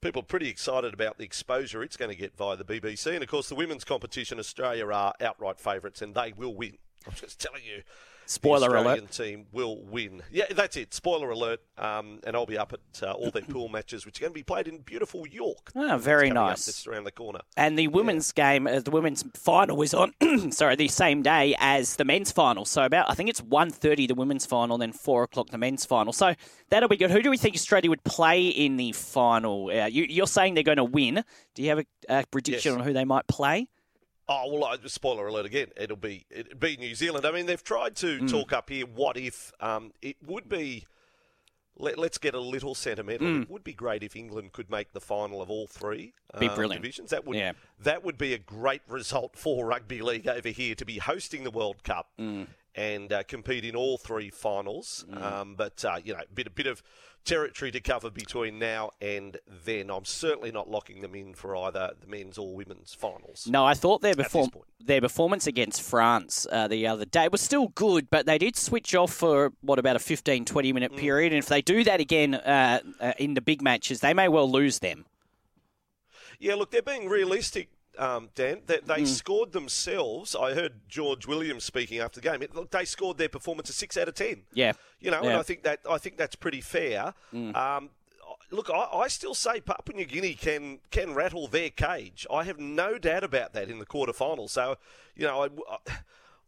people 0.00 0.22
are 0.22 0.26
pretty 0.26 0.48
excited 0.48 0.92
about 0.92 1.18
the 1.18 1.24
exposure 1.24 1.82
it's 1.82 1.96
going 1.96 2.10
to 2.10 2.16
get 2.16 2.36
via 2.36 2.56
the 2.56 2.64
BBC. 2.64 3.14
And 3.14 3.22
of 3.22 3.28
course, 3.28 3.48
the 3.48 3.54
women's 3.54 3.84
competition, 3.84 4.38
Australia 4.38 4.90
are 4.90 5.14
outright 5.20 5.60
favourites, 5.60 6.02
and 6.02 6.14
they 6.14 6.32
will 6.32 6.54
win. 6.54 6.78
I'm 7.06 7.14
just 7.14 7.40
telling 7.40 7.62
you. 7.64 7.82
Spoiler 8.26 8.60
the 8.60 8.76
Australian 8.76 8.98
alert. 9.00 9.10
team 9.10 9.46
will 9.52 9.82
win. 9.82 10.22
Yeah, 10.30 10.44
that's 10.50 10.76
it. 10.76 10.94
Spoiler 10.94 11.30
alert. 11.30 11.60
Um, 11.76 12.20
and 12.24 12.36
I'll 12.36 12.46
be 12.46 12.56
up 12.58 12.72
at 12.72 13.02
uh, 13.02 13.12
all 13.12 13.30
their 13.30 13.42
pool 13.42 13.68
matches, 13.68 14.06
which 14.06 14.18
are 14.18 14.22
going 14.22 14.32
to 14.32 14.34
be 14.38 14.42
played 14.42 14.68
in 14.68 14.78
beautiful 14.78 15.26
York. 15.26 15.70
Ah, 15.74 15.98
very 15.98 16.28
It's 16.28 16.34
coming 16.34 16.36
up 16.42 16.48
nice. 16.50 16.66
Just 16.66 16.86
around 16.86 17.04
the 17.04 17.10
corner. 17.12 17.40
And 17.56 17.78
the 17.78 17.88
women's 17.88 18.30
game, 18.32 18.66
uh, 18.66 18.80
the 18.80 18.90
women's 18.90 19.24
final 19.34 19.82
is 19.82 19.92
on, 19.94 20.12
sorry, 20.52 20.76
the 20.76 20.88
same 20.88 21.22
day 21.22 21.54
as 21.58 21.96
the 21.96 22.04
men's 22.04 22.30
final. 22.32 22.64
So 22.64 22.84
about, 22.84 23.10
I 23.10 23.14
think 23.14 23.28
it's 23.30 23.40
1.30 23.40 24.08
the 24.08 24.14
women's 24.14 24.46
final, 24.46 24.78
then 24.78 24.92
4 24.92 25.24
o'clock 25.24 25.50
the 25.50 25.58
men's 25.58 25.84
final. 25.84 26.12
So 26.12 26.34
that'll 26.70 26.88
be 26.88 26.96
good. 26.96 27.10
Who 27.10 27.22
do 27.22 27.30
we 27.30 27.36
think 27.36 27.54
Australia 27.56 27.90
would 27.90 28.04
play 28.04 28.46
in 28.48 28.76
the 28.76 28.92
final? 28.92 29.66
Uh, 29.70 29.86
you, 29.86 30.04
you're 30.08 30.26
saying 30.26 30.54
they're 30.54 30.62
going 30.62 30.76
to 30.76 30.84
win. 30.84 31.24
Do 31.54 31.62
you 31.62 31.68
have 31.70 31.78
a, 31.80 31.84
a 32.08 32.24
prediction 32.30 32.72
Yes. 32.72 32.80
on 32.80 32.86
who 32.86 32.92
they 32.92 33.04
might 33.04 33.26
play? 33.26 33.68
Oh 34.28 34.52
well, 34.58 34.76
spoiler 34.86 35.26
alert 35.26 35.46
again. 35.46 35.68
It'll 35.76 35.96
be 35.96 36.24
it'll 36.30 36.56
be 36.58 36.76
New 36.76 36.94
Zealand. 36.94 37.26
I 37.26 37.32
mean, 37.32 37.46
they've 37.46 37.62
tried 37.62 37.96
to 37.96 38.20
Mm. 38.20 38.30
talk 38.30 38.52
up 38.52 38.70
here. 38.70 38.86
What 38.86 39.16
if 39.16 39.52
um, 39.60 39.92
it 40.00 40.16
would 40.24 40.48
be? 40.48 40.86
Let, 41.78 41.98
let's 41.98 42.18
get 42.18 42.34
a 42.34 42.38
little 42.38 42.74
sentimental. 42.74 43.40
It 43.42 43.50
would 43.50 43.64
be 43.64 43.72
great 43.72 44.02
if 44.02 44.14
England 44.14 44.52
could 44.52 44.70
make 44.70 44.92
the 44.92 45.00
final 45.00 45.40
of 45.40 45.50
all 45.50 45.66
three 45.66 46.12
Mm. 46.34 46.40
Be 46.40 46.48
um, 46.48 46.54
brilliant. 46.54 46.82
divisions. 46.82 47.10
That 47.10 47.26
would 47.26 47.36
Yeah. 47.36 47.52
that 47.80 48.04
would 48.04 48.18
be 48.18 48.32
a 48.34 48.38
great 48.38 48.82
result 48.86 49.36
for 49.36 49.66
rugby 49.66 50.02
league 50.02 50.28
over 50.28 50.50
here 50.50 50.74
to 50.74 50.84
be 50.84 50.98
hosting 50.98 51.44
the 51.44 51.50
World 51.50 51.82
Cup 51.82 52.10
Mm. 52.18 52.46
And 52.74 53.12
uh, 53.12 53.22
compete 53.24 53.64
in 53.64 53.76
all 53.76 53.98
three 53.98 54.30
finals. 54.30 55.04
Um, 55.12 55.54
but 55.56 55.84
uh, 55.84 55.98
you 56.02 56.12
know, 56.14 56.20
bit 56.34 56.46
a 56.46 56.50
bit 56.50 56.66
of 56.66 56.82
territory 57.24 57.70
to 57.70 57.80
cover 57.80 58.10
between 58.10 58.58
now 58.58 58.90
and 59.00 59.36
then. 59.64 59.90
I'm 59.90 60.04
certainly 60.04 60.50
not 60.50 60.68
locking 60.68 61.02
them 61.02 61.14
in 61.14 61.34
for 61.34 61.54
either 61.54 61.92
the 62.00 62.06
men's 62.08 62.36
or 62.36 62.52
women's 62.54 62.94
finals. 62.94 63.46
No, 63.48 63.64
I 63.64 63.74
thought 63.74 64.02
their, 64.02 64.16
perform- 64.16 64.50
their 64.80 65.00
performance 65.00 65.46
against 65.46 65.82
France 65.82 66.48
uh, 66.50 66.66
the 66.66 66.88
other 66.88 67.04
day 67.04 67.28
was 67.28 67.40
still 67.40 67.68
good, 67.68 68.10
but 68.10 68.26
they 68.26 68.38
did 68.38 68.56
switch 68.56 68.92
off 68.96 69.12
for, 69.12 69.52
what, 69.60 69.78
about 69.78 69.94
a 69.94 70.00
15, 70.00 70.44
20 70.44 70.70
Mm. 70.70 70.74
minute 70.74 70.96
period. 70.96 71.32
And 71.32 71.38
if 71.38 71.46
they 71.46 71.62
do 71.62 71.84
that 71.84 72.00
again 72.00 72.34
uh, 72.34 72.80
uh, 73.00 73.12
in 73.18 73.34
the 73.34 73.40
big 73.40 73.62
matches, 73.62 74.00
they 74.00 74.14
may 74.14 74.26
well 74.26 74.50
lose 74.50 74.80
them. 74.80 75.04
Yeah, 76.40 76.56
look, 76.56 76.72
they're 76.72 76.82
being 76.82 77.08
realistic, 77.08 77.68
um, 77.98 78.30
Dan. 78.34 78.62
They, 78.66 78.78
they 78.84 79.04
scored 79.04 79.52
themselves. 79.52 80.34
I 80.34 80.54
heard 80.54 80.74
George 80.88 81.26
Williams 81.26 81.64
speaking 81.64 81.98
after 82.00 82.20
the 82.20 82.28
game. 82.28 82.42
It, 82.42 82.54
look, 82.54 82.70
they 82.70 82.84
scored 82.84 83.18
their 83.18 83.28
performance 83.28 83.70
a 83.70 83.72
six 83.72 83.96
out 83.96 84.08
of 84.08 84.14
ten. 84.14 84.42
Yeah. 84.52 84.72
You 85.00 85.10
know, 85.10 85.18
and 85.18 85.26
Yeah. 85.26 85.32
Hmm. 85.34 85.40
I 85.40 85.42
think 85.42 85.62
that 85.64 85.80
I 85.88 85.98
think 85.98 86.16
that's 86.16 86.36
pretty 86.36 86.60
fair. 86.60 87.14
Um, 87.32 87.90
look, 88.50 88.70
I, 88.70 88.88
I 88.92 89.08
still 89.08 89.34
say 89.34 89.60
Papua 89.60 89.96
New 89.96 90.06
Guinea 90.06 90.34
can 90.34 90.78
can 90.90 91.14
rattle 91.14 91.46
their 91.46 91.70
cage. 91.70 92.26
I 92.32 92.44
have 92.44 92.58
no 92.58 92.98
doubt 92.98 93.24
about 93.24 93.52
that 93.54 93.68
in 93.68 93.78
the 93.78 93.86
quarterfinals. 93.86 94.50
So, 94.50 94.76
you 95.16 95.26
know, 95.26 95.44
I. 95.44 95.48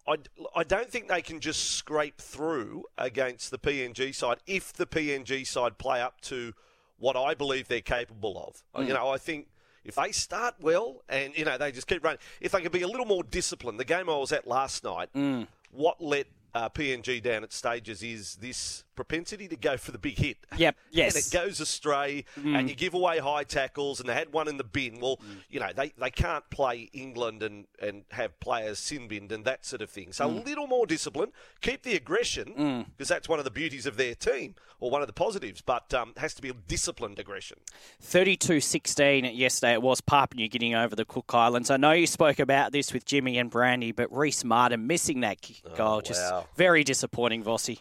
I, 0.07 0.17
I 0.55 0.65
don't 0.65 0.91
think 0.91 1.09
they 1.09 1.23
can 1.23 1.41
just 1.41 1.71
scrape 1.71 2.21
through 2.21 2.85
against 2.99 3.51
the 3.51 3.59
PNG 3.59 4.15
side 4.15 4.37
if 4.47 4.71
the 4.71 4.85
PNG 4.85 5.47
side 5.47 5.79
play 5.79 6.03
up 6.03 6.21
to 6.23 6.53
what 6.99 7.17
I 7.17 7.33
believe 7.33 7.69
they're 7.69 7.81
capable 7.81 8.37
of. 8.47 8.63
Hmm. 8.79 8.87
You 8.87 8.93
know, 8.93 9.09
I 9.09 9.17
think 9.17 9.47
if 9.85 9.95
they 9.97 10.13
start 10.13 10.55
well 10.61 11.03
and 11.09 11.37
you 11.37 11.45
know 11.45 11.59
they 11.59 11.73
just 11.73 11.87
keep 11.87 12.03
running, 12.05 12.21
if 12.41 12.53
they 12.53 12.61
can 12.61 12.73
be 12.73 12.83
a 12.83 12.89
little 12.89 13.07
more 13.07 13.23
disciplined. 13.23 13.79
The 13.81 13.85
game 13.85 14.09
I 14.09 14.17
was 14.17 14.33
at 14.33 14.47
last 14.47 14.85
night, 14.85 15.09
Hmm. 15.15 15.43
what 15.71 16.01
let 16.03 16.27
uh, 16.55 16.69
PNG 16.69 17.21
down 17.23 17.43
at 17.43 17.53
stages 17.53 18.03
is 18.03 18.37
this 18.37 18.85
propensity 18.95 19.49
to 19.49 19.57
go 19.57 19.77
for 19.77 19.93
the 19.93 19.99
big 19.99 20.19
hit. 20.19 20.39
Yep, 20.57 20.77
yes. 20.91 21.15
And 21.15 21.25
it 21.25 21.31
goes 21.31 21.61
astray, 21.61 22.25
mm. 22.39 22.59
and 22.59 22.69
you 22.69 22.75
give 22.75 22.95
away 22.95 23.19
high 23.19 23.45
tackles, 23.45 24.01
and 24.01 24.09
they 24.09 24.15
had 24.15 24.33
one 24.33 24.49
in 24.49 24.57
the 24.57 24.65
bin. 24.65 25.01
Well, 25.01 25.21
you 25.49 25.61
know, 25.61 25.71
they, 25.75 25.93
they 25.99 26.11
can't 26.11 26.49
play 26.51 26.91
England 26.93 27.43
and, 27.43 27.67
and 27.81 28.05
have 28.11 28.39
players 28.41 28.79
sin 28.79 29.09
binned 29.09 29.33
and 29.33 29.45
that 29.45 29.65
sort 29.65 29.83
of 29.83 29.91
thing. 29.91 30.13
So 30.13 30.29
a 30.29 30.33
mm. 30.33 30.45
little 30.45 30.67
more 30.67 30.87
discipline, 30.87 31.33
keep 31.61 31.83
the 31.83 31.95
aggression, 31.95 32.55
mm. 32.57 32.87
because 32.97 33.09
that's 33.09 33.29
one 33.29 33.39
of 33.39 33.45
the 33.45 33.51
beauties 33.51 33.87
of 33.87 33.97
their 33.97 34.15
team, 34.15 34.55
or 34.81 34.91
one 34.91 35.01
of 35.01 35.07
the 35.07 35.13
positives, 35.13 35.61
but 35.61 35.93
um, 35.95 36.13
has 36.17 36.35
to 36.35 36.43
be 36.43 36.49
a 36.49 36.55
disciplined 36.55 37.19
aggression. 37.19 37.59
32 38.01 38.61
16 38.61 39.25
yesterday. 39.27 39.73
It 39.73 39.83
was 39.83 40.01
Papua 40.01 40.37
New 40.37 40.49
Guinea 40.49 40.75
over 40.75 40.95
the 40.95 41.05
Cook 41.05 41.33
Islands. 41.35 41.71
I 41.71 41.77
know 41.77 41.93
you 41.93 42.07
spoke 42.07 42.39
about 42.39 42.73
this 42.73 42.93
with 42.93 43.05
Jimmy 43.05 43.39
and 43.39 43.51
Brandy, 43.51 43.93
but 43.93 44.11
Rhyse 44.11 44.45
Martin 44.45 44.87
missing 44.87 45.21
that 45.21 45.41
kick 45.41 45.63
oh, 45.67 45.77
goal. 45.77 46.01
Just 46.01 46.21
wow. 46.21 46.47
very 46.57 46.85
disappointing, 46.85 47.45
Vossi. 47.45 47.81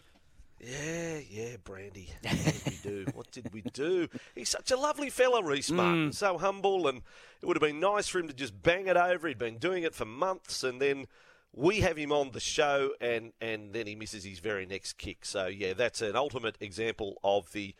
Yeah, 0.64 1.18
yeah, 1.30 1.56
Brandy. 1.62 2.08
What 2.24 2.32
did 2.42 2.64
we 2.64 2.78
do? 2.82 3.06
What 3.14 3.30
did 3.30 3.52
we 3.52 3.62
do? 3.62 4.08
He's 4.34 4.48
such 4.48 4.70
a 4.70 4.76
lovely 4.76 5.10
fella, 5.10 5.42
Rhyse 5.42 5.70
Martin. 5.70 6.12
So 6.12 6.38
humble, 6.38 6.86
and 6.88 7.02
it 7.42 7.46
would 7.46 7.56
have 7.56 7.62
been 7.62 7.80
nice 7.80 8.08
for 8.08 8.18
him 8.18 8.28
to 8.28 8.34
just 8.34 8.62
bang 8.62 8.86
it 8.86 8.96
over. 8.96 9.28
He'd 9.28 9.38
been 9.38 9.58
doing 9.58 9.82
it 9.82 9.94
for 9.94 10.04
months, 10.04 10.62
and 10.64 10.80
then 10.80 11.06
we 11.52 11.80
have 11.80 11.96
him 11.96 12.12
on 12.12 12.30
the 12.32 12.40
show, 12.40 12.92
and 13.00 13.32
and 13.40 13.72
then 13.72 13.86
he 13.86 13.94
misses 13.94 14.24
his 14.24 14.38
very 14.38 14.66
next 14.66 14.94
kick. 14.94 15.24
So 15.24 15.46
yeah, 15.46 15.72
that's 15.74 16.02
an 16.02 16.16
ultimate 16.16 16.56
example 16.60 17.18
of 17.22 17.52
the 17.52 17.74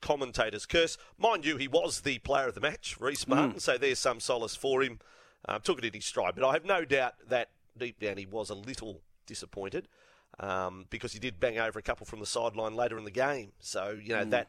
commentator's 0.00 0.66
curse. 0.66 0.96
Mind 1.18 1.44
you, 1.44 1.56
he 1.56 1.68
was 1.68 2.00
the 2.00 2.18
player 2.18 2.48
of 2.48 2.54
the 2.54 2.60
match, 2.60 2.96
Rhyse 2.98 3.26
Martin. 3.28 3.60
So 3.60 3.76
there's 3.76 3.98
some 3.98 4.20
solace 4.20 4.56
for 4.56 4.82
him. 4.82 4.98
Um, 5.46 5.60
took 5.62 5.78
it 5.78 5.84
in 5.84 5.94
his 5.94 6.04
stride, 6.04 6.34
but 6.36 6.46
I 6.46 6.52
have 6.52 6.66
no 6.66 6.84
doubt 6.84 7.14
that 7.28 7.50
deep 7.76 7.98
down 7.98 8.18
he 8.18 8.26
was 8.26 8.50
a 8.50 8.54
little 8.54 9.00
disappointed 9.26 9.88
um, 10.40 10.86
because 10.90 11.12
he 11.12 11.18
did 11.18 11.38
bang 11.38 11.58
over 11.58 11.78
a 11.78 11.82
couple 11.82 12.06
from 12.06 12.20
the 12.20 12.26
sideline 12.26 12.74
later 12.74 12.98
in 12.98 13.04
the 13.04 13.10
game. 13.10 13.52
So 13.60 13.98
you 14.02 14.14
know 14.14 14.24
mm. 14.24 14.30
that 14.30 14.48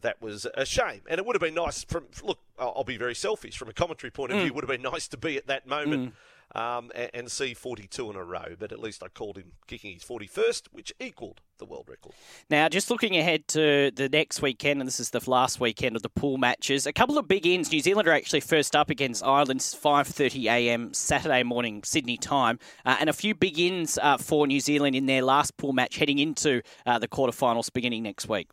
that 0.00 0.22
was 0.22 0.46
a 0.54 0.64
shame, 0.64 1.02
and 1.08 1.18
it 1.18 1.26
would 1.26 1.34
have 1.34 1.42
been 1.42 1.54
nice. 1.54 1.84
From 1.84 2.04
look, 2.22 2.38
I'll 2.58 2.74
I'll 2.76 2.84
be 2.84 2.96
very 2.96 3.14
selfish 3.14 3.58
from 3.58 3.68
a 3.68 3.72
commentary 3.72 4.10
point 4.10 4.32
of 4.32 4.38
view. 4.38 4.46
Mm. 4.46 4.48
It 4.48 4.54
would 4.54 4.64
have 4.64 4.70
been 4.70 4.90
nice 4.90 5.08
to 5.08 5.16
be 5.16 5.36
at 5.36 5.46
that 5.48 5.66
moment. 5.66 6.10
Mm. 6.10 6.12
Um, 6.54 6.92
and, 6.94 7.10
and 7.12 7.30
see 7.32 7.52
42 7.52 8.10
in 8.10 8.16
a 8.16 8.22
row, 8.22 8.54
but 8.56 8.70
at 8.70 8.78
least 8.78 9.02
I 9.02 9.08
called 9.08 9.36
him 9.36 9.52
kicking 9.66 9.92
his 9.92 10.04
41st, 10.04 10.68
which 10.70 10.92
equalled 11.00 11.40
the 11.58 11.64
world 11.64 11.88
record. 11.88 12.12
Now, 12.48 12.68
just 12.68 12.90
looking 12.90 13.16
ahead 13.16 13.48
to 13.48 13.90
the 13.90 14.08
next 14.08 14.40
weekend, 14.40 14.80
and 14.80 14.86
this 14.86 15.00
is 15.00 15.10
the 15.10 15.28
last 15.28 15.58
weekend 15.58 15.96
of 15.96 16.02
the 16.02 16.08
pool 16.08 16.38
matches. 16.38 16.86
A 16.86 16.92
couple 16.92 17.18
of 17.18 17.26
big 17.26 17.46
ins. 17.46 17.72
New 17.72 17.80
Zealand 17.80 18.06
are 18.06 18.12
actually 18.12 18.40
first 18.40 18.76
up 18.76 18.90
against 18.90 19.24
Ireland, 19.24 19.60
5:30 19.60 20.44
a.m. 20.44 20.94
Saturday 20.94 21.42
morning 21.42 21.82
Sydney 21.82 22.16
time, 22.16 22.58
uh, 22.84 22.96
and 23.00 23.10
a 23.10 23.12
few 23.12 23.34
big 23.34 23.58
ins 23.58 23.98
uh, 23.98 24.16
for 24.16 24.46
New 24.46 24.60
Zealand 24.60 24.94
in 24.94 25.06
their 25.06 25.22
last 25.22 25.56
pool 25.56 25.72
match 25.72 25.96
heading 25.96 26.18
into 26.18 26.62
uh, 26.86 26.98
the 26.98 27.08
quarterfinals 27.08 27.72
beginning 27.72 28.02
next 28.02 28.28
week. 28.28 28.48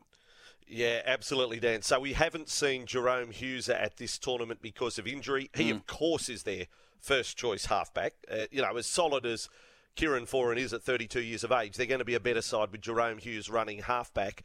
Yeah, 0.68 1.02
absolutely, 1.06 1.60
Dan. 1.60 1.82
So 1.82 2.00
we 2.00 2.14
haven't 2.14 2.48
seen 2.48 2.86
Jahrome 2.86 3.34
Hughes 3.34 3.68
at 3.68 3.98
this 3.98 4.18
tournament 4.18 4.62
because 4.62 4.98
of 4.98 5.06
injury. 5.06 5.50
He, 5.54 5.70
of 5.70 5.86
course, 5.86 6.30
is 6.30 6.44
their 6.44 6.68
first 7.02 7.38
choice 7.38 7.66
halfback. 7.66 8.14
Uh, 8.32 8.46
you 8.52 8.62
know, 8.62 8.78
as 8.78 8.86
solid 8.86 9.26
as 9.26 9.50
Kieran 9.96 10.26
Foran 10.26 10.58
is 10.58 10.74
at 10.74 10.84
32 10.84 11.22
years 11.22 11.44
of 11.44 11.52
age, 11.52 11.76
they're 11.76 11.86
going 11.86 12.00
to 12.00 12.06
be 12.06 12.16
a 12.16 12.20
better 12.20 12.42
side 12.42 12.72
with 12.72 12.82
Jahrome 12.82 13.20
Hughes 13.20 13.50
running 13.50 13.80
halfback 13.80 14.44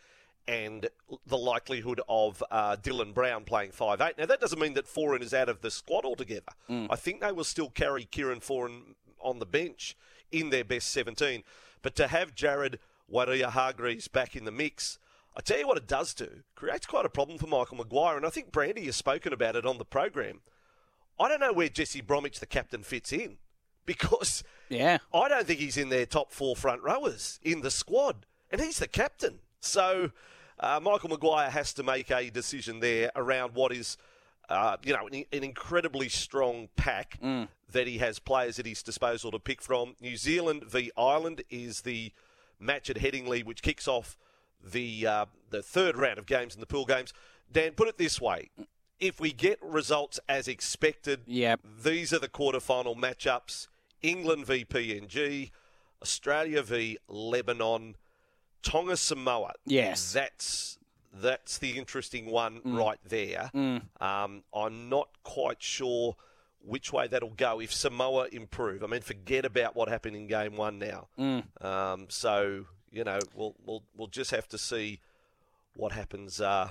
and 0.49 0.89
the 1.27 1.39
likelihood 1.39 2.01
of 2.09 2.43
uh, 2.51 2.77
Dylan 2.77 3.13
Brown 3.13 3.45
playing 3.45 3.73
five 3.73 4.01
eight. 4.01 4.17
Now, 4.17 4.27
that 4.27 4.41
doesn't 4.41 4.61
mean 4.61 4.75
that 4.75 4.87
Foran 4.87 5.23
is 5.23 5.35
out 5.35 5.49
of 5.49 5.61
the 5.61 5.71
squad 5.71 6.05
altogether. 6.05 6.53
I 6.91 6.97
think 6.97 7.21
they 7.21 7.33
will 7.33 7.45
still 7.45 7.71
carry 7.71 8.05
Kieran 8.05 8.41
Foran 8.41 8.95
on 9.21 9.39
the 9.39 9.47
bench 9.47 9.97
in 10.31 10.51
their 10.51 10.65
best 10.65 10.91
17. 10.91 11.43
But 11.83 11.97
to 11.97 12.09
have 12.09 12.35
Jared 12.35 12.79
Waerea-Hargreaves 13.13 14.09
back 14.09 14.37
in 14.37 14.45
the 14.45 14.51
mix, 14.53 14.99
I 15.37 15.41
tell 15.41 15.59
you 15.59 15.67
what 15.67 15.77
it 15.77 15.87
does 15.87 16.15
do, 16.15 16.43
creates 16.55 16.87
quite 16.87 17.05
a 17.07 17.11
problem 17.11 17.39
for 17.39 17.47
Michael 17.47 17.77
Maguire. 17.77 18.17
And 18.17 18.27
I 18.27 18.31
think 18.31 18.53
Brandy 18.53 18.87
has 18.87 18.97
spoken 18.97 19.33
about 19.33 19.57
it 19.57 19.67
on 19.67 19.79
the 19.79 19.85
program. 19.85 20.41
I 21.19 21.29
don't 21.29 21.41
know 21.41 21.53
where 21.53 21.69
Jesse 21.69 22.01
Bromwich, 22.01 22.41
the 22.41 22.47
captain, 22.47 22.83
fits 22.83 23.13
in 23.13 23.39
because 23.85 24.43
Yeah. 24.69 24.99
I 25.15 25.29
don't 25.29 25.47
think 25.47 25.61
he's 25.61 25.77
in 25.77 25.89
their 25.89 26.07
top 26.07 26.33
four 26.33 26.57
front 26.57 26.83
rowers 26.83 27.39
in 27.43 27.61
the 27.61 27.71
squad, 27.71 28.27
and 28.51 28.61
he's 28.61 28.79
the 28.79 28.89
captain. 28.89 29.39
So 29.61 30.11
uh, 30.59 30.81
Michael 30.83 31.09
Maguire 31.11 31.51
has 31.51 31.73
to 31.75 31.83
make 31.83 32.11
a 32.11 32.31
decision 32.31 32.81
there 32.81 33.11
around 33.15 33.55
what 33.55 33.73
is, 33.73 33.97
uh, 34.49 34.77
you 34.83 34.93
know, 34.93 35.07
an, 35.07 35.25
an 35.33 35.45
incredibly 35.45 36.09
strong 36.09 36.69
pack 36.77 37.19
that 37.73 37.87
he 37.87 37.99
has 37.99 38.19
players 38.19 38.59
at 38.59 38.67
his 38.67 38.83
disposal 38.83 39.31
to 39.31 39.39
pick 39.39 39.61
from. 39.63 39.95
New 40.01 40.17
Zealand 40.17 40.65
v 40.65 40.91
Ireland 40.97 41.43
is 41.51 41.83
the 41.83 42.13
match 42.59 42.91
at 42.91 42.97
Headingley, 42.97 43.45
which 43.45 43.63
kicks 43.63 43.87
off 43.89 44.17
the 44.65 45.07
uh, 45.07 45.27
the 45.51 45.63
third 45.63 45.97
round 45.97 46.19
of 46.19 46.27
games 46.27 46.55
in 46.55 46.61
the 46.61 46.67
pool 46.67 46.85
games. 46.87 47.13
Dan, 47.51 47.73
put 47.73 47.87
it 47.89 47.99
this 47.99 48.21
way: 48.21 48.51
if 49.01 49.21
we 49.21 49.33
get 49.33 49.59
results 49.63 50.19
as 50.29 50.49
expected, 50.49 51.21
Yep. 51.27 51.61
these 51.83 52.13
are 52.13 52.19
the 52.19 52.29
quarterfinal 52.29 52.97
matchups 52.97 53.69
England 54.03 54.47
v 54.47 54.65
PNG, 54.65 55.51
Australia 56.03 56.63
v 56.63 56.99
Lebanon, 57.09 57.97
Tonga 58.63 58.97
Samoa. 58.97 59.53
Yes. 59.65 60.13
That's. 60.13 60.79
That's 61.19 61.57
the 61.57 61.79
interesting 61.79 62.27
one 62.27 62.61
Mm. 62.61 62.79
right 62.79 62.99
there. 63.03 63.51
Um, 63.55 64.45
I'm 64.53 64.89
not 64.91 65.09
quite 65.23 65.63
sure 65.63 66.15
which 66.61 66.93
way 66.93 67.07
that'll 67.07 67.31
go 67.31 67.59
if 67.59 67.73
Samoa 67.73 68.29
improve. 68.33 68.85
I 68.85 68.87
mean, 68.87 69.01
forget 69.01 69.47
about 69.47 69.75
what 69.75 69.89
happened 69.89 70.15
in 70.17 70.27
game 70.27 70.57
one 70.57 70.79
now. 70.79 71.09
Mm. 71.19 71.65
Um, 71.65 72.07
so 72.11 72.67
you 72.93 73.03
know, 73.03 73.19
we'll 73.35 73.55
we'll 73.65 73.83
we'll 73.97 74.09
just 74.09 74.31
have 74.31 74.47
to 74.49 74.59
see 74.59 75.01
what 75.75 75.93
happens 75.93 76.39
uh, 76.41 76.71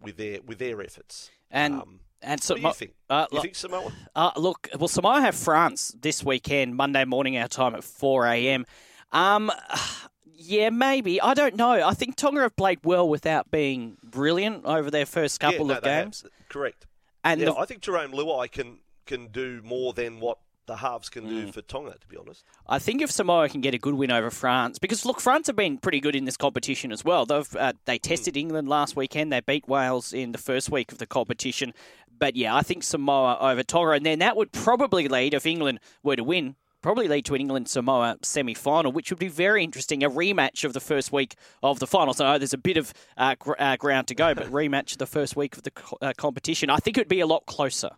with 0.00 0.16
their 0.16 0.40
with 0.42 0.58
their 0.58 0.80
efforts. 0.82 1.30
And 1.50 1.74
Um, 1.74 2.00
and 2.20 2.42
so 2.42 2.56
you 2.56 2.72
think? 2.72 2.94
Uh, 3.08 3.26
you 3.30 3.36
look- 3.36 3.42
think 3.44 3.54
Samoa? 3.54 3.92
Uh, 4.14 4.32
look, 4.36 4.68
well, 4.78 4.88
Samoa 4.88 5.20
have 5.20 5.34
France 5.36 5.94
this 6.00 6.24
weekend, 6.24 6.74
Monday 6.76 7.04
morning 7.04 7.36
our 7.38 7.46
time 7.48 7.74
at 7.74 7.84
4 7.84 8.26
a.m. 8.26 8.66
Um, 9.12 9.52
yeah, 10.34 10.70
maybe. 10.70 11.20
I 11.20 11.34
don't 11.34 11.54
know. 11.54 11.70
I 11.86 11.94
think 11.94 12.16
Tonga 12.16 12.40
have 12.42 12.56
played 12.56 12.80
well 12.84 13.08
without 13.08 13.50
being 13.50 13.96
brilliant 14.02 14.64
over 14.64 14.90
their 14.90 15.06
first 15.06 15.38
couple 15.40 15.66
yeah, 15.66 15.72
no, 15.72 15.78
of 15.78 15.82
they 15.84 15.90
have. 15.92 16.04
games. 16.06 16.24
Correct. 16.48 16.86
And 17.24 17.40
yeah, 17.40 17.46
the- 17.50 17.56
I 17.56 17.66
think 17.66 17.82
Jarome 17.82 18.12
Luai 18.12 18.50
can 18.50 18.78
can 19.06 19.28
do 19.28 19.62
more 19.64 19.92
than 19.94 20.20
what 20.20 20.38
the 20.68 20.76
halves 20.76 21.08
can 21.08 21.24
Mm. 21.24 21.28
do 21.46 21.52
for 21.52 21.62
Tonga. 21.62 21.96
To 22.00 22.06
be 22.06 22.16
honest. 22.16 22.44
I 22.68 22.78
think 22.78 23.02
if 23.02 23.10
Samoa 23.10 23.48
can 23.48 23.60
get 23.60 23.74
a 23.74 23.78
good 23.78 23.94
win 23.94 24.12
over 24.12 24.30
France, 24.30 24.78
because 24.78 25.04
look, 25.04 25.20
France 25.20 25.48
have 25.48 25.56
been 25.56 25.78
pretty 25.78 25.98
good 25.98 26.14
in 26.14 26.24
this 26.24 26.36
competition 26.36 26.92
as 26.92 27.04
well. 27.04 27.26
They've 27.26 27.56
uh, 27.56 27.72
they 27.86 27.98
tested 27.98 28.36
England 28.36 28.68
last 28.68 28.94
weekend. 28.94 29.32
They 29.32 29.40
beat 29.40 29.66
Wales 29.66 30.12
in 30.12 30.30
the 30.30 30.38
first 30.38 30.70
week 30.70 30.92
of 30.92 30.98
the 30.98 31.06
competition. 31.06 31.74
But 32.16 32.36
yeah, 32.36 32.54
I 32.54 32.62
think 32.62 32.82
Samoa 32.84 33.38
over 33.40 33.62
Tonga, 33.64 33.90
and 33.92 34.06
then 34.06 34.20
that 34.20 34.36
would 34.36 34.52
probably 34.52 35.08
lead 35.08 35.34
if 35.34 35.44
England 35.46 35.80
were 36.04 36.16
to 36.16 36.22
win. 36.24 36.54
Probably 36.80 37.08
lead 37.08 37.24
to 37.24 37.34
an 37.34 37.40
England 37.40 37.68
Samoa 37.68 38.18
semi 38.22 38.54
final, 38.54 38.92
which 38.92 39.10
would 39.10 39.18
be 39.18 39.26
very 39.28 39.64
interesting. 39.64 40.04
A 40.04 40.08
rematch 40.10 40.62
of 40.62 40.74
the 40.74 40.80
first 40.80 41.10
week 41.12 41.34
of 41.60 41.80
the 41.80 41.88
finals. 41.88 42.20
I 42.20 42.32
know 42.32 42.38
there's 42.38 42.52
a 42.52 42.58
bit 42.58 42.76
of 42.76 42.94
uh, 43.16 43.34
gr- 43.36 43.54
uh, 43.58 43.76
ground 43.76 44.06
to 44.08 44.14
go, 44.14 44.32
but 44.32 44.46
rematch 44.52 44.92
of 44.92 44.98
the 44.98 45.06
first 45.06 45.34
week 45.34 45.56
of 45.56 45.64
the 45.64 45.72
co- 45.72 45.98
uh, 46.00 46.12
competition. 46.16 46.70
I 46.70 46.76
think 46.76 46.96
it 46.96 47.00
would 47.00 47.08
be 47.08 47.18
a 47.20 47.26
lot 47.26 47.46
closer. 47.46 47.90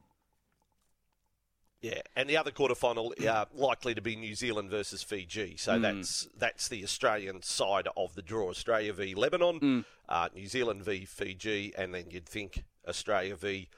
Yeah, 1.83 2.03
and 2.15 2.29
the 2.29 2.37
other 2.37 2.51
quarterfinal 2.51 3.27
uh, 3.27 3.47
likely 3.55 3.95
to 3.95 4.03
be 4.03 4.15
New 4.15 4.35
Zealand 4.35 4.69
versus 4.71 5.03
Fiji. 5.03 5.57
So 5.57 5.77
Hmm. 5.77 5.83
that's 5.83 6.29
that's 6.37 6.69
the 6.69 6.85
Australian 6.85 7.41
side 7.43 7.89
of 7.97 8.15
the 8.15 8.23
draw. 8.23 8.51
Australia 8.51 8.93
v 8.93 9.15
Lebanon, 9.15 9.59
Hmm. 9.59 9.81
uh, 10.09 10.29
New 10.35 10.47
Zealand 10.47 10.85
v 10.85 11.07
Fiji, 11.07 11.73
and 11.77 11.95
then 11.95 12.11
you'd 12.11 12.29
think 12.29 12.65
Australia 12.87 13.35
v 13.37 13.69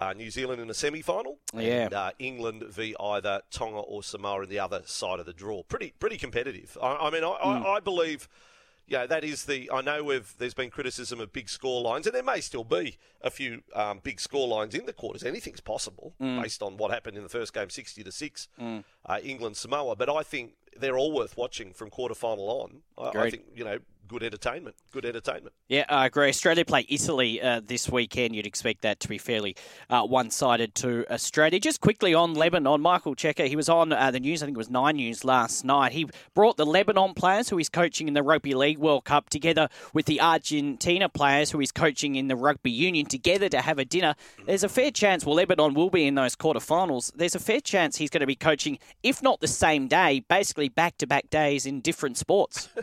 uh, 0.00 0.12
New 0.12 0.28
Zealand 0.28 0.60
in 0.60 0.68
a 0.68 0.74
semi-final, 0.74 1.38
Yeah. 1.52 1.84
and 1.84 1.94
uh, 1.94 2.10
England 2.18 2.64
v 2.64 2.96
either 2.98 3.42
Tonga 3.52 3.78
or 3.78 4.02
Samoa 4.02 4.42
in 4.42 4.48
the 4.48 4.58
other 4.58 4.82
side 4.86 5.20
of 5.20 5.26
the 5.26 5.32
draw. 5.32 5.62
Pretty 5.62 5.92
pretty 6.00 6.16
competitive. 6.18 6.76
I, 6.82 6.96
I 6.96 7.10
mean, 7.10 7.22
I, 7.22 7.28
Hmm. 7.40 7.64
I, 7.64 7.70
I 7.74 7.80
believe. 7.80 8.28
Yeah, 8.86 9.06
that 9.06 9.24
is 9.24 9.46
the. 9.46 9.70
I 9.72 9.80
know 9.80 10.04
we've, 10.04 10.34
there's 10.38 10.52
been 10.54 10.70
criticism 10.70 11.18
of 11.20 11.32
big 11.32 11.48
score 11.48 11.80
lines, 11.80 12.06
and 12.06 12.14
there 12.14 12.22
may 12.22 12.40
still 12.40 12.64
be 12.64 12.98
a 13.22 13.30
few 13.30 13.62
um, 13.74 14.00
big 14.02 14.20
score 14.20 14.46
lines 14.46 14.74
in 14.74 14.84
the 14.86 14.92
quarters. 14.92 15.22
Anything's 15.24 15.60
possible 15.60 16.14
based 16.42 16.62
on 16.62 16.76
what 16.76 16.90
happened 16.90 17.16
in 17.16 17.22
the 17.22 17.28
first 17.30 17.54
game, 17.54 17.70
sixty 17.70 18.02
to 18.04 18.12
six, 18.12 18.48
uh, 19.06 19.18
England 19.22 19.56
Samoa. 19.56 19.96
But 19.96 20.10
I 20.10 20.22
think 20.22 20.52
they're 20.76 20.98
all 20.98 21.12
worth 21.12 21.36
watching 21.36 21.72
from 21.72 21.88
quarter 21.88 22.14
final 22.14 22.48
on. 22.48 22.82
I, 22.98 23.02
I 23.20 23.30
think 23.30 23.44
you 23.54 23.64
know, 23.64 23.78
good 24.08 24.22
entertainment. 24.22 24.76
Good 24.92 25.04
entertainment. 25.04 25.54
Yeah, 25.68 25.84
I 25.88 26.06
agree. 26.06 26.28
Australia 26.28 26.64
play 26.64 26.86
Italy 26.88 27.40
uh, 27.40 27.60
this 27.64 27.88
weekend. 27.88 28.34
You'd 28.34 28.46
expect 28.46 28.82
that 28.82 29.00
to 29.00 29.08
be 29.08 29.18
fairly 29.18 29.56
uh, 29.90 30.02
one-sided 30.02 30.74
to 30.76 31.04
Australia. 31.10 31.58
Just 31.58 31.80
quickly 31.80 32.14
on 32.14 32.34
Lebanon, 32.34 32.80
Michael 32.80 33.14
Cheika, 33.14 33.46
he 33.46 33.56
was 33.56 33.68
on 33.68 33.92
uh, 33.92 34.10
the 34.10 34.20
news, 34.20 34.42
I 34.42 34.46
think 34.46 34.56
it 34.56 34.58
was 34.58 34.70
Nine 34.70 34.96
News 34.96 35.24
last 35.24 35.64
night. 35.64 35.92
He 35.92 36.08
brought 36.34 36.56
the 36.56 36.66
Lebanon 36.66 37.14
players 37.14 37.48
who 37.48 37.56
he's 37.56 37.68
coaching 37.68 38.08
in 38.08 38.14
the 38.14 38.22
Rugby 38.22 38.54
League 38.54 38.78
World 38.78 39.04
Cup 39.04 39.30
together 39.30 39.68
with 39.92 40.06
the 40.06 40.20
Argentina 40.20 41.08
players 41.08 41.50
who 41.50 41.58
he's 41.58 41.72
coaching 41.72 42.14
in 42.14 42.28
the 42.28 42.36
Rugby 42.36 42.70
Union 42.70 43.06
together 43.06 43.48
to 43.48 43.60
have 43.60 43.78
a 43.78 43.84
dinner. 43.84 44.14
There's 44.46 44.64
a 44.64 44.68
fair 44.68 44.90
chance, 44.90 45.24
well, 45.24 45.36
Lebanon 45.36 45.74
will 45.74 45.90
be 45.90 46.06
in 46.06 46.14
those 46.14 46.36
quarterfinals. 46.36 47.12
There's 47.14 47.34
a 47.34 47.40
fair 47.40 47.60
chance 47.60 47.96
he's 47.96 48.10
going 48.10 48.20
to 48.20 48.26
be 48.26 48.36
coaching, 48.36 48.78
if 49.02 49.22
not 49.22 49.40
the 49.40 49.48
same 49.48 49.88
day, 49.88 50.24
basically 50.28 50.68
back-to-back 50.68 51.30
days 51.30 51.66
in 51.66 51.80
different 51.80 52.18
sports. 52.18 52.68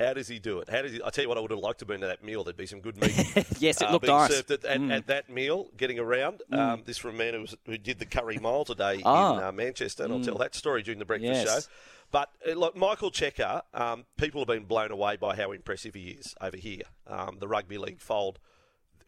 How 0.00 0.14
does 0.14 0.28
he 0.28 0.38
do 0.38 0.60
it? 0.60 0.68
How 0.70 0.82
does 0.82 0.92
he? 0.92 1.00
I 1.04 1.10
tell 1.10 1.22
you 1.22 1.28
what, 1.28 1.36
I 1.38 1.40
would 1.42 1.50
have 1.50 1.60
liked 1.60 1.78
to 1.80 1.82
have 1.82 1.88
been 1.88 2.00
to 2.00 2.06
that 2.06 2.24
meal. 2.24 2.42
There'd 2.42 2.56
be 2.56 2.66
some 2.66 2.80
good 2.80 2.96
meat. 3.00 3.14
yes, 3.58 3.80
it 3.82 3.88
uh, 3.88 3.92
looked 3.92 4.06
nice. 4.06 4.34
served 4.34 4.50
at, 4.50 4.64
at, 4.64 4.80
at 4.90 5.06
that 5.08 5.28
meal, 5.28 5.68
getting 5.76 5.98
around. 5.98 6.42
Um, 6.50 6.82
this 6.86 6.96
from 6.98 7.14
a 7.16 7.18
man 7.18 7.34
who, 7.34 7.40
was, 7.42 7.56
who 7.66 7.76
did 7.76 7.98
the 7.98 8.06
Curry 8.06 8.38
Mile 8.38 8.64
today 8.64 9.02
Ah. 9.04 9.36
in 9.38 9.44
uh, 9.44 9.52
Manchester, 9.52 10.04
and 10.04 10.12
I'll 10.12 10.20
tell 10.20 10.38
that 10.38 10.54
story 10.54 10.82
during 10.82 10.98
the 10.98 11.04
breakfast 11.04 11.44
Yes. 11.44 11.64
show. 11.64 11.70
But 12.10 12.30
uh, 12.48 12.54
look, 12.54 12.76
Michael 12.76 13.10
Cheika, 13.10 13.62
um, 13.74 14.04
people 14.16 14.40
have 14.40 14.48
been 14.48 14.64
blown 14.64 14.90
away 14.90 15.16
by 15.16 15.36
how 15.36 15.52
impressive 15.52 15.94
he 15.94 16.08
is 16.18 16.34
over 16.40 16.56
here. 16.56 16.82
Um, 17.06 17.36
the 17.38 17.46
rugby 17.46 17.78
league 17.78 18.00
fold, 18.00 18.38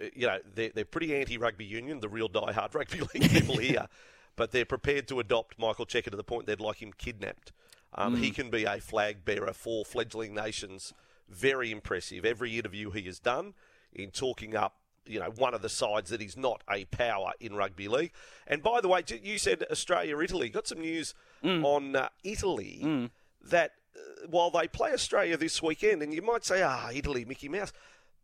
uh, 0.00 0.04
you 0.14 0.26
know, 0.26 0.38
they're, 0.54 0.70
they're 0.74 0.84
pretty 0.84 1.16
anti-rugby 1.16 1.64
union, 1.64 2.00
the 2.00 2.08
real 2.08 2.28
die-hard 2.28 2.74
rugby 2.76 3.00
league 3.00 3.30
people 3.30 3.56
here, 3.56 3.88
but 4.36 4.52
they're 4.52 4.64
prepared 4.66 5.08
to 5.08 5.18
adopt 5.20 5.58
Michael 5.58 5.86
Cheika 5.86 6.10
to 6.10 6.16
the 6.16 6.22
point 6.22 6.46
they'd 6.46 6.60
like 6.60 6.80
him 6.82 6.92
kidnapped. 6.96 7.52
Um, 7.94 8.16
He 8.16 8.30
can 8.30 8.50
be 8.50 8.64
a 8.64 8.80
flag 8.80 9.24
bearer 9.24 9.52
for 9.52 9.84
fledgling 9.84 10.34
nations. 10.34 10.94
Very 11.28 11.70
impressive. 11.70 12.24
Every 12.24 12.58
interview 12.58 12.90
he 12.90 13.02
has 13.02 13.18
done 13.18 13.54
in 13.92 14.10
talking 14.10 14.56
up 14.56 14.76
you 15.06 15.18
know, 15.18 15.30
one 15.36 15.54
of 15.54 15.62
the 15.62 15.68
sides 15.68 16.10
that 16.10 16.22
is 16.22 16.36
not 16.36 16.62
a 16.70 16.84
power 16.86 17.32
in 17.40 17.54
rugby 17.54 17.88
league. 17.88 18.12
And 18.46 18.62
by 18.62 18.80
the 18.80 18.88
way, 18.88 19.02
you 19.22 19.38
said 19.38 19.64
Australia, 19.70 20.18
Italy. 20.20 20.48
Got 20.48 20.68
some 20.68 20.80
news 20.80 21.14
mm. 21.42 21.64
on 21.64 21.96
uh, 21.96 22.08
Italy 22.22 22.80
mm. 22.82 23.10
that 23.42 23.72
uh, 23.96 24.28
while 24.28 24.50
they 24.50 24.68
play 24.68 24.92
Australia 24.92 25.36
this 25.36 25.62
weekend, 25.62 26.02
and 26.02 26.14
you 26.14 26.22
might 26.22 26.44
say, 26.44 26.62
ah, 26.62 26.90
Italy, 26.92 27.24
Mickey 27.24 27.48
Mouse 27.48 27.72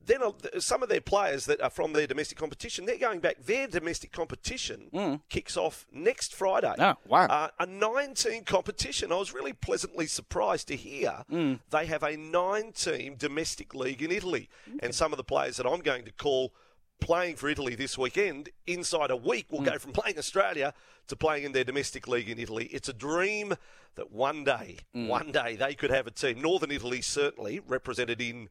then 0.05 0.23
uh, 0.23 0.33
some 0.59 0.83
of 0.83 0.89
their 0.89 1.01
players 1.01 1.47
that 1.47 1.61
are 1.61 1.71
from 1.71 1.93
their 1.93 2.07
domestic 2.07 2.39
competition, 2.39 2.87
they're 2.87 2.99
going 2.99 3.21
back. 3.21 3.45
Their 3.45 3.67
domestic 3.67 4.13
competition 4.13 4.89
mm. 4.93 5.21
kicks 5.29 5.57
off 5.57 5.87
next 5.93 6.35
Friday. 6.35 6.75
Oh, 6.79 6.95
wow. 7.07 7.27
Uh, 7.27 7.49
a 7.61 7.67
19 7.67 8.45
competition. 8.45 9.13
I 9.13 9.17
was 9.17 9.35
really 9.35 9.53
pleasantly 9.53 10.07
surprised 10.07 10.69
to 10.69 10.77
hear 10.77 11.25
mm. 11.31 11.61
they 11.71 11.87
have 11.87 12.03
a 12.03 12.17
nine 12.17 12.73
team 12.73 13.17
domestic 13.17 13.75
league 13.75 14.03
in 14.03 14.11
Italy. 14.11 14.49
Okay. 14.69 14.79
And 14.83 14.95
some 14.95 15.13
of 15.13 15.17
the 15.17 15.25
players 15.25 15.57
that 15.59 15.67
I'm 15.67 15.81
going 15.81 16.05
to 16.05 16.13
call 16.13 16.53
playing 17.01 17.37
for 17.37 17.49
Italy 17.49 17.75
this 17.75 17.97
weekend, 17.97 18.51
inside 18.67 19.11
a 19.11 19.17
week, 19.17 19.47
will 19.51 19.61
mm. 19.61 19.67
go 19.67 19.79
from 19.79 19.93
playing 20.01 20.19
Australia 20.19 20.75
to 21.09 21.17
playing 21.17 21.45
in 21.45 21.53
their 21.53 21.65
domestic 21.65 22.09
league 22.09 22.29
in 22.29 22.39
Italy. 22.39 22.67
It's 22.67 22.89
a 22.89 22.93
dream 22.93 23.55
that 23.97 24.13
one 24.13 24.45
day, 24.45 24.79
mm. 24.95 25.09
one 25.09 25.33
day, 25.33 25.57
they 25.57 25.75
could 25.75 25.91
have 25.91 26.07
a 26.07 26.11
team. 26.11 26.41
Northern 26.41 26.71
Italy, 26.71 27.01
certainly, 27.01 27.61
represented 27.61 28.21
in 28.21 28.49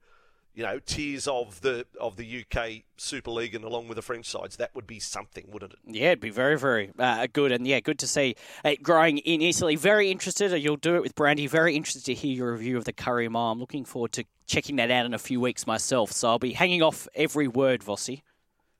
you 0.57 0.63
know, 0.63 0.79
tiers 0.79 1.27
of 1.27 1.61
the 1.61 1.85
of 2.01 2.17
the 2.17 2.43
UK 2.43 2.81
Super 2.97 3.29
League 3.29 3.53
and 3.53 3.63
along 3.63 3.87
with 3.87 3.95
the 3.95 4.01
French 4.01 4.25
sides, 4.25 4.55
that 4.55 4.73
would 4.73 4.87
be 4.87 4.99
something, 4.99 5.45
wouldn't 5.51 5.73
it? 5.73 5.79
Yeah, 5.85 6.07
it'd 6.07 6.19
be 6.19 6.31
very, 6.31 6.57
very 6.57 6.89
uh, 6.97 7.27
good, 7.31 7.51
and 7.51 7.67
yeah, 7.67 7.79
good 7.79 7.99
to 7.99 8.07
see 8.07 8.35
it 8.65 8.81
growing 8.81 9.19
in 9.19 9.43
Italy. 9.43 9.75
Very 9.75 10.09
interested. 10.09 10.51
You'll 10.59 10.75
do 10.75 10.95
it 10.95 11.03
with 11.03 11.13
Brandy. 11.13 11.45
Very 11.45 11.75
interested 11.75 12.05
to 12.05 12.15
hear 12.15 12.33
your 12.33 12.53
review 12.53 12.75
of 12.75 12.85
the 12.85 12.91
Curry 12.91 13.29
Mile. 13.29 13.51
I'm 13.51 13.59
looking 13.59 13.85
forward 13.85 14.13
to 14.13 14.23
checking 14.47 14.77
that 14.77 14.89
out 14.89 15.05
in 15.05 15.13
a 15.13 15.19
few 15.19 15.39
weeks 15.39 15.67
myself. 15.67 16.11
So 16.11 16.27
I'll 16.27 16.39
be 16.39 16.53
hanging 16.53 16.81
off 16.81 17.07
every 17.13 17.47
word, 17.47 17.81
Vossi. 17.81 18.23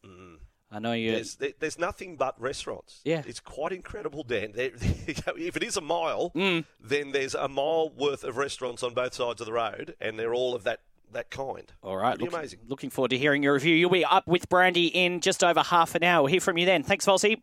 Mm. 0.03 0.37
I 0.71 0.79
know 0.79 0.93
you. 0.93 1.11
There's, 1.11 1.37
there's 1.59 1.77
nothing 1.77 2.15
but 2.15 2.41
restaurants. 2.41 3.01
Yeah, 3.05 3.21
it's 3.27 3.39
quite 3.39 3.71
incredible, 3.71 4.23
Dan. 4.23 4.53
if 4.55 5.55
it 5.55 5.63
is 5.63 5.77
a 5.77 5.81
mile, 5.81 6.31
mm. 6.31 6.65
then 6.83 7.11
there's 7.11 7.35
a 7.35 7.47
mile 7.47 7.91
worth 7.91 8.23
of 8.23 8.35
restaurants 8.35 8.81
on 8.81 8.95
both 8.95 9.13
sides 9.13 9.41
of 9.41 9.45
the 9.45 9.53
road, 9.53 9.95
and 10.01 10.17
they're 10.17 10.33
all 10.33 10.55
of 10.55 10.63
that 10.63 10.79
that 11.13 11.29
kind. 11.29 11.71
All 11.81 11.97
right. 11.97 12.19
Look, 12.19 12.33
amazing. 12.33 12.59
Looking 12.67 12.89
forward 12.89 13.09
to 13.09 13.17
hearing 13.17 13.43
your 13.43 13.53
review. 13.53 13.75
You'll 13.75 13.89
be 13.89 14.05
up 14.05 14.27
with 14.27 14.49
Brandy 14.49 14.87
in 14.87 15.21
just 15.21 15.43
over 15.43 15.61
half 15.61 15.95
an 15.95 16.03
hour. 16.03 16.23
We'll 16.23 16.31
hear 16.31 16.41
from 16.41 16.57
you 16.57 16.65
then. 16.65 16.83
Thanks, 16.83 17.05
Vossi. 17.05 17.41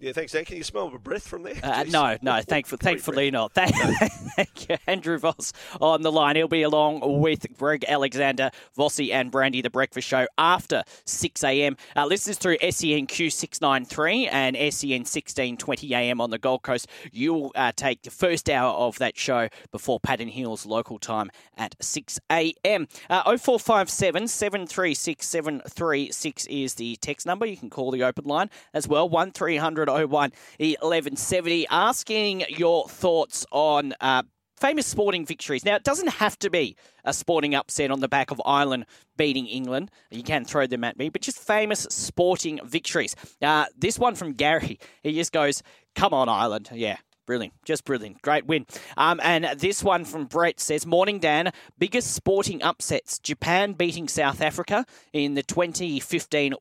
Yeah, 0.00 0.12
thanks, 0.12 0.32
Dan. 0.32 0.46
Can 0.46 0.56
you 0.56 0.64
smell 0.64 0.90
a 0.94 0.98
breath 0.98 1.28
from 1.28 1.42
there? 1.42 1.56
Uh, 1.62 1.84
no, 1.86 2.16
no, 2.22 2.40
thankful, 2.40 2.78
thankfully 2.78 3.30
not. 3.30 3.52
Thank, 3.52 3.74
thank, 4.36 4.70
you, 4.70 4.78
Andrew 4.86 5.18
Voss 5.18 5.52
on 5.78 6.00
the 6.00 6.10
line. 6.10 6.36
He'll 6.36 6.48
be 6.48 6.62
along 6.62 7.20
with 7.20 7.46
Greg 7.58 7.84
Alexander, 7.86 8.50
Vossi 8.74 9.12
and 9.12 9.30
Brandy, 9.30 9.60
the 9.60 9.68
breakfast 9.68 10.08
show 10.08 10.26
after 10.38 10.84
6 11.04 11.44
a.m. 11.44 11.76
Uh, 11.94 12.06
listeners 12.06 12.38
through 12.38 12.56
SENQ 12.56 13.30
693 13.30 14.28
and 14.28 14.56
SEN 14.56 15.00
1620 15.00 15.92
a.m. 15.92 16.22
on 16.22 16.30
the 16.30 16.38
Gold 16.38 16.62
Coast. 16.62 16.86
You'll 17.12 17.52
uh, 17.54 17.72
take 17.76 18.00
the 18.00 18.10
first 18.10 18.48
hour 18.48 18.72
of 18.72 18.96
that 19.00 19.18
show 19.18 19.50
before 19.70 20.00
Patton 20.00 20.28
Hills 20.28 20.64
local 20.64 20.98
time 20.98 21.30
at 21.58 21.74
6 21.78 22.18
a.m. 22.32 22.88
Uh, 23.10 23.36
0457 23.36 24.28
736 24.28 25.26
736 25.26 26.46
is 26.46 26.74
the 26.76 26.96
text 26.96 27.26
number. 27.26 27.44
You 27.44 27.58
can 27.58 27.68
call 27.68 27.90
the 27.90 28.02
open 28.02 28.24
line 28.24 28.48
as 28.72 28.88
well, 28.88 29.06
1300 29.06 29.89
01 29.94 30.32
1170, 30.58 31.66
asking 31.68 32.44
your 32.48 32.88
thoughts 32.88 33.46
on 33.50 33.94
uh, 34.00 34.22
famous 34.60 34.86
sporting 34.86 35.24
victories. 35.24 35.64
Now, 35.64 35.74
it 35.76 35.84
doesn't 35.84 36.08
have 36.08 36.38
to 36.40 36.50
be 36.50 36.76
a 37.04 37.12
sporting 37.12 37.54
upset 37.54 37.90
on 37.90 38.00
the 38.00 38.08
back 38.08 38.30
of 38.30 38.40
Ireland 38.44 38.84
beating 39.16 39.46
England. 39.46 39.90
You 40.10 40.22
can 40.22 40.44
throw 40.44 40.66
them 40.66 40.84
at 40.84 40.98
me, 40.98 41.08
but 41.08 41.22
just 41.22 41.38
famous 41.38 41.80
sporting 41.90 42.60
victories. 42.64 43.16
Uh, 43.40 43.66
this 43.76 43.98
one 43.98 44.14
from 44.14 44.34
Gary, 44.34 44.78
he 45.02 45.12
just 45.14 45.32
goes, 45.32 45.62
Come 45.96 46.14
on, 46.14 46.28
Ireland. 46.28 46.70
Yeah, 46.72 46.98
Brilliant. 47.30 47.54
Just 47.64 47.84
brilliant. 47.84 48.22
Great 48.22 48.46
win. 48.46 48.66
Um, 48.96 49.20
and 49.22 49.44
this 49.56 49.84
one 49.84 50.04
from 50.04 50.24
Brett 50.24 50.58
says 50.58 50.84
Morning, 50.84 51.20
Dan. 51.20 51.52
Biggest 51.78 52.12
sporting 52.12 52.60
upsets 52.60 53.20
Japan 53.20 53.74
beating 53.74 54.08
South 54.08 54.40
Africa 54.40 54.84
in 55.12 55.34
the 55.34 55.44
2015 55.44 56.54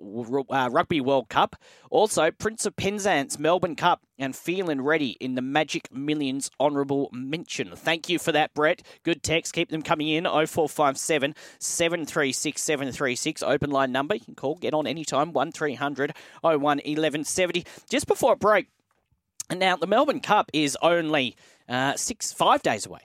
uh, 0.47 0.69
Rugby 0.71 1.01
World 1.01 1.27
Cup. 1.27 1.55
Also, 1.89 2.29
Prince 2.29 2.67
of 2.67 2.75
Penzance 2.75 3.39
Melbourne 3.39 3.75
Cup 3.75 4.03
and 4.19 4.35
feeling 4.35 4.81
ready 4.81 5.17
in 5.19 5.33
the 5.33 5.41
Magic 5.41 5.91
Millions 5.91 6.51
honourable 6.59 7.09
mention. 7.11 7.75
Thank 7.75 8.07
you 8.07 8.19
for 8.19 8.31
that, 8.31 8.53
Brett. 8.53 8.83
Good 9.01 9.23
text. 9.23 9.53
Keep 9.53 9.69
them 9.69 9.81
coming 9.81 10.09
in. 10.09 10.25
0457 10.25 11.33
736 11.57 12.61
736. 12.61 13.41
Open 13.41 13.71
line 13.71 13.91
number. 13.91 14.13
You 14.13 14.21
can 14.21 14.35
call. 14.35 14.53
Get 14.53 14.75
on 14.75 14.85
anytime. 14.85 15.33
1300 15.33 16.13
01 16.41 16.59
1170. 16.59 17.65
Just 17.89 18.05
before 18.05 18.35
break, 18.35 18.67
now, 19.57 19.75
the 19.75 19.87
Melbourne 19.87 20.19
Cup 20.19 20.51
is 20.53 20.77
only 20.81 21.35
uh, 21.67 21.95
six, 21.95 22.31
five 22.31 22.61
days 22.61 22.85
away. 22.85 22.99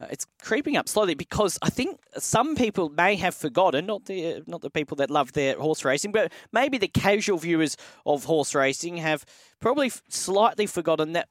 Uh, 0.00 0.06
it's 0.10 0.26
creeping 0.40 0.76
up 0.76 0.88
slowly 0.88 1.14
because 1.14 1.58
I 1.60 1.68
think 1.68 2.00
some 2.16 2.56
people 2.56 2.88
may 2.88 3.16
have 3.16 3.34
forgotten, 3.34 3.86
not 3.86 4.06
the 4.06 4.42
not 4.46 4.62
the 4.62 4.70
people 4.70 4.96
that 4.96 5.10
love 5.10 5.32
their 5.32 5.58
horse 5.58 5.84
racing, 5.84 6.12
but 6.12 6.32
maybe 6.52 6.78
the 6.78 6.88
casual 6.88 7.36
viewers 7.36 7.76
of 8.06 8.24
horse 8.24 8.54
racing 8.54 8.96
have 8.96 9.26
probably 9.60 9.90
slightly 10.08 10.66
forgotten 10.66 11.12
that 11.12 11.28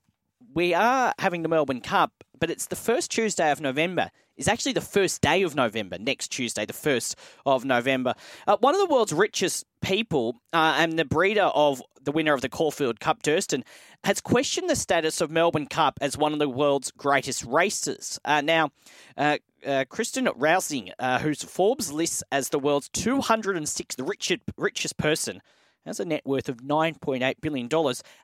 we 0.54 0.74
are 0.74 1.14
having 1.20 1.42
the 1.42 1.50
Melbourne 1.50 1.82
Cup, 1.82 2.24
but 2.40 2.50
it's 2.50 2.68
the 2.68 2.76
first 2.76 3.12
Tuesday 3.12 3.52
of 3.52 3.60
November. 3.60 4.12
Is 4.40 4.48
actually 4.48 4.72
the 4.72 4.80
first 4.80 5.20
day 5.20 5.42
of 5.42 5.54
November, 5.54 5.98
next 6.00 6.30
Tuesday, 6.30 6.66
the 6.66 6.72
1st 6.72 7.16
of 7.46 7.66
November. 7.66 8.14
Uh, 8.48 8.56
one 8.62 8.74
of 8.74 8.80
the 8.80 8.86
world's 8.86 9.12
richest 9.12 9.66
people 9.82 10.40
uh, 10.54 10.76
and 10.78 10.98
the 10.98 11.04
breeder 11.04 11.52
of 11.54 11.84
the 12.02 12.14
winner 12.14 12.34
of 12.34 12.40
the 12.40 12.48
Caulfield 12.48 13.02
Cup, 13.02 13.22
Durston, 13.22 13.64
has 14.06 14.22
questioned 14.22 14.70
the 14.70 14.78
status 14.78 15.20
of 15.20 15.30
Melbourne 15.30 15.68
Cup 15.68 16.00
as 16.00 16.18
one 16.18 16.32
of 16.32 16.40
the 16.40 16.48
world's 16.48 16.90
greatest 16.92 17.44
races. 17.44 18.18
Uh, 18.24 18.40
now, 18.40 18.72
uh, 19.18 19.40
uh, 19.68 19.84
Kirsten 19.90 20.28
Rausing, 20.28 20.94
uh, 21.00 21.20
whose 21.20 21.44
Forbes 21.44 21.92
lists 21.92 22.24
as 22.32 22.48
the 22.48 22.60
world's 22.60 22.88
206th 22.88 24.08
richest, 24.08 24.42
richest 24.56 24.98
person, 24.98 25.42
has 25.86 26.00
a 26.00 26.06
net 26.06 26.22
worth 26.26 26.50
of 26.50 26.58
$9.8 26.58 27.36
billion, 27.42 27.70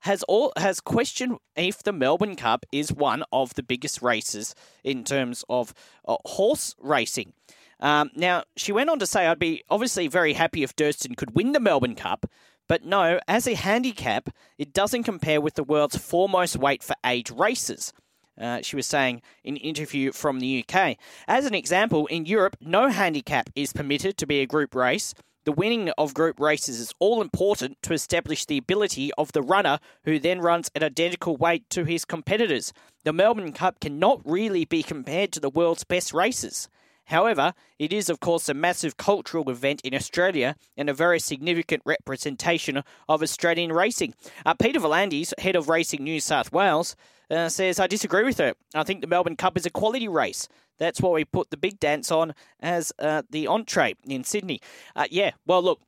has 0.01 0.23
all 0.23 0.53
has 0.57 0.79
questioned 0.79 1.37
if 1.55 1.83
the 1.83 1.91
Melbourne 1.91 2.35
Cup 2.35 2.65
is 2.71 2.91
one 2.91 3.23
of 3.31 3.53
the 3.55 3.63
biggest 3.63 4.01
races 4.01 4.55
in 4.83 5.03
terms 5.03 5.43
of 5.49 5.73
uh, 6.07 6.17
horse 6.25 6.75
racing. 6.79 7.33
Um, 7.79 8.11
now, 8.15 8.43
she 8.55 8.71
went 8.71 8.89
on 8.89 8.99
to 8.99 9.05
say, 9.05 9.27
I'd 9.27 9.39
be 9.39 9.63
obviously 9.69 10.07
very 10.07 10.33
happy 10.33 10.63
if 10.63 10.75
Durston 10.75 11.17
could 11.17 11.35
win 11.35 11.51
the 11.51 11.59
Melbourne 11.59 11.95
Cup, 11.95 12.25
but 12.67 12.83
no, 12.83 13.19
as 13.27 13.47
a 13.47 13.53
handicap, 13.53 14.29
it 14.57 14.73
doesn't 14.73 15.03
compare 15.03 15.39
with 15.39 15.55
the 15.55 15.63
world's 15.63 15.97
foremost 15.97 16.57
weight 16.57 16.83
for 16.83 16.95
age 17.05 17.31
races. 17.31 17.93
Uh, 18.39 18.61
she 18.61 18.75
was 18.75 18.87
saying 18.87 19.21
in 19.43 19.55
an 19.55 19.61
interview 19.61 20.11
from 20.11 20.39
the 20.39 20.65
UK. 20.67 20.97
As 21.27 21.45
an 21.45 21.53
example, 21.53 22.05
in 22.07 22.25
Europe, 22.25 22.57
no 22.59 22.89
handicap 22.89 23.49
is 23.55 23.71
permitted 23.71 24.17
to 24.17 24.27
be 24.27 24.41
a 24.41 24.45
group 24.45 24.75
race, 24.75 25.13
the 25.45 25.51
winning 25.51 25.89
of 25.97 26.13
group 26.15 26.39
races 26.39 26.79
is 26.79 26.93
all 26.99 27.21
important 27.21 27.77
to 27.83 27.93
establish 27.93 28.45
the 28.45 28.57
ability 28.57 29.11
of 29.13 29.31
the 29.31 29.43
runner 29.43 29.79
who 30.03 30.19
then 30.19 30.41
runs 30.41 30.71
at 30.75 30.83
identical 30.83 31.37
weight 31.37 31.69
to 31.69 31.85
his 31.85 32.03
competitors. 32.03 32.73
The 33.03 33.13
Melbourne 33.13 33.53
Cup 33.53 33.79
cannot 33.79 34.21
really 34.25 34.65
be 34.65 34.81
compared 34.81 35.31
to 35.33 35.39
the 35.39 35.49
world's 35.49 35.83
best 35.83 36.13
races. 36.13 36.67
However, 37.05 37.53
it 37.79 37.93
is, 37.93 38.09
of 38.09 38.19
course, 38.19 38.49
a 38.49 38.53
massive 38.53 38.97
cultural 38.97 39.49
event 39.49 39.81
in 39.81 39.93
Australia 39.93 40.55
and 40.75 40.89
a 40.89 40.93
very 40.93 41.19
significant 41.19 41.83
representation 41.85 42.83
of 43.07 43.21
Australian 43.21 43.71
racing. 43.71 44.15
Uh, 44.45 44.53
Peter 44.53 44.79
V'landys, 44.79 45.37
head 45.39 45.55
of 45.55 45.69
Racing 45.69 46.03
New 46.03 46.19
South 46.19 46.51
Wales, 46.51 46.95
uh, 47.29 47.49
says, 47.49 47.79
I 47.79 47.87
disagree 47.87 48.23
with 48.23 48.37
her. 48.37 48.53
I 48.73 48.83
think 48.83 49.01
the 49.01 49.07
Melbourne 49.07 49.35
Cup 49.35 49.57
is 49.57 49.65
a 49.65 49.71
quality 49.71 50.07
race. 50.07 50.47
That's 50.77 51.01
why 51.01 51.11
we 51.11 51.25
put 51.25 51.49
the 51.49 51.57
big 51.57 51.79
dance 51.79 52.11
on 52.11 52.33
as 52.59 52.91
uh, 52.99 53.23
the 53.29 53.47
entree 53.47 53.95
in 54.05 54.23
Sydney. 54.23 54.59
Uh, 54.95 55.05
yeah, 55.09 55.31
well, 55.45 55.63
look, 55.63 55.81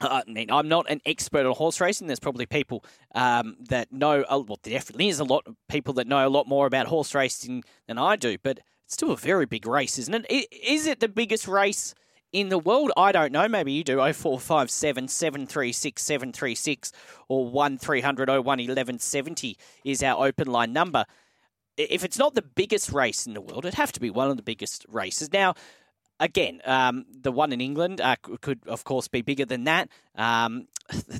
I 0.00 0.22
mean, 0.26 0.50
I'm 0.50 0.68
not 0.68 0.90
an 0.90 1.00
expert 1.06 1.46
on 1.46 1.54
horse 1.54 1.80
racing. 1.80 2.06
There's 2.06 2.20
probably 2.20 2.46
people 2.46 2.84
um, 3.14 3.56
that 3.68 3.90
know, 3.92 4.24
well, 4.28 4.58
there 4.62 4.74
definitely 4.74 5.08
is 5.08 5.20
a 5.20 5.24
lot 5.24 5.44
of 5.46 5.56
people 5.68 5.94
that 5.94 6.06
know 6.06 6.26
a 6.26 6.28
lot 6.28 6.46
more 6.46 6.66
about 6.66 6.86
horse 6.86 7.14
racing 7.14 7.64
than 7.88 7.98
I 7.98 8.16
do, 8.16 8.36
but 8.42 8.60
it's 8.86 8.94
still 8.94 9.10
a 9.10 9.16
very 9.16 9.46
big 9.46 9.66
race, 9.66 9.98
isn't 9.98 10.26
it? 10.28 10.48
Is 10.50 10.86
it 10.86 11.00
the 11.00 11.08
biggest 11.08 11.46
race 11.46 11.94
in 12.32 12.48
the 12.48 12.58
world? 12.58 12.92
I 12.96 13.12
don't 13.12 13.32
know. 13.32 13.48
Maybe 13.48 13.72
you 13.72 13.84
do. 13.84 13.96
0457 13.98 15.08
736 15.08 16.02
736 16.02 16.92
or 17.28 17.46
1300 17.50 18.28
01 18.28 18.44
1170 18.44 19.58
is 19.84 20.02
our 20.02 20.26
open 20.26 20.46
line 20.46 20.72
number 20.72 21.04
if 21.76 22.04
it's 22.04 22.18
not 22.18 22.34
the 22.34 22.42
biggest 22.42 22.90
race 22.92 23.26
in 23.26 23.34
the 23.34 23.40
world, 23.40 23.64
it'd 23.64 23.74
have 23.74 23.92
to 23.92 24.00
be 24.00 24.10
one 24.10 24.30
of 24.30 24.36
the 24.36 24.42
biggest 24.42 24.86
races. 24.88 25.32
Now, 25.32 25.54
again, 26.18 26.60
um, 26.64 27.04
the 27.10 27.32
one 27.32 27.52
in 27.52 27.60
England 27.60 28.00
uh, 28.00 28.16
could, 28.40 28.60
of 28.66 28.84
course, 28.84 29.08
be 29.08 29.22
bigger 29.22 29.44
than 29.44 29.64
that. 29.64 29.88
Um, 30.14 30.68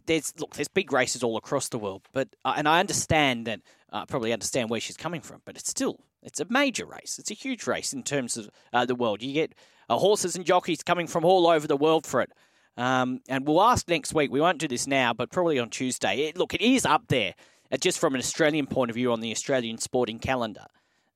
there's 0.07 0.33
look, 0.39 0.55
there's 0.55 0.69
big 0.69 0.93
races 0.93 1.23
all 1.23 1.37
across 1.37 1.69
the 1.69 1.79
world, 1.79 2.03
but 2.13 2.29
uh, 2.45 2.55
and 2.57 2.69
I 2.69 2.81
understand 2.81 3.47
that. 3.47 3.61
I 3.93 4.03
uh, 4.03 4.05
probably 4.05 4.33
understand 4.33 4.69
where 4.69 4.81
she's 4.81 4.97
coming 4.97 5.21
from, 5.21 5.43
but 5.45 5.57
it's 5.57 5.71
still 5.71 6.01
it's 6.27 6.41
a 6.41 6.47
major 6.51 6.85
race. 6.85 7.19
It's 7.19 7.31
a 7.31 7.35
huge 7.35 7.67
race 7.67 7.93
in 7.93 8.03
terms 8.03 8.37
of 8.37 8.51
uh, 8.73 8.85
the 8.85 8.97
world. 8.97 9.23
You 9.23 9.33
get 9.33 9.55
uh, 9.89 9.97
horses 9.97 10.35
and 10.35 10.45
jockeys 10.45 10.83
coming 10.83 11.07
from 11.07 11.25
all 11.25 11.47
over 11.47 11.67
the 11.69 11.77
world 11.77 12.05
for 12.05 12.21
it. 12.21 12.31
Um, 12.77 13.21
and 13.29 13.47
we'll 13.47 13.63
ask 13.63 13.89
next 13.89 14.13
week. 14.13 14.31
We 14.31 14.41
won't 14.41 14.59
do 14.59 14.69
this 14.69 14.87
now, 14.89 15.15
but 15.15 15.31
probably 15.31 15.59
on 15.59 15.71
Tuesday. 15.71 16.25
It, 16.25 16.37
look, 16.37 16.53
it 16.53 16.61
is 16.61 16.85
up 16.85 17.05
there, 17.09 17.35
uh, 17.71 17.77
just 17.77 17.99
from 18.01 18.15
an 18.15 18.19
Australian 18.19 18.67
point 18.67 18.91
of 18.91 18.97
view 18.97 19.13
on 19.13 19.21
the 19.21 19.31
Australian 19.31 19.79
sporting 19.79 20.19
calendar. 20.19 20.67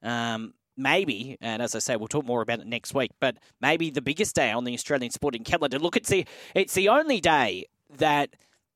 Um, 0.03 0.55
maybe, 0.77 1.37
and 1.41 1.61
as 1.61 1.75
I 1.75 1.81
say, 1.81 1.97
we'll 1.97 2.09
talk 2.09 2.25
more 2.25 2.41
about 2.41 2.61
it 2.61 2.67
next 2.67 2.95
week. 2.95 3.11
But 3.21 3.37
maybe 3.61 3.91
the 3.91 4.01
biggest 4.01 4.37
day 4.37 4.53
on 4.53 4.63
the 4.65 4.75
Australian 4.75 5.11
sporting 5.11 5.43
calendar. 5.43 5.81
Look, 5.81 5.97
it's 5.97 6.09
the 6.09 6.25
it's 6.55 6.75
the 6.75 6.89
only 6.89 7.21
day 7.21 7.67
that 7.99 8.31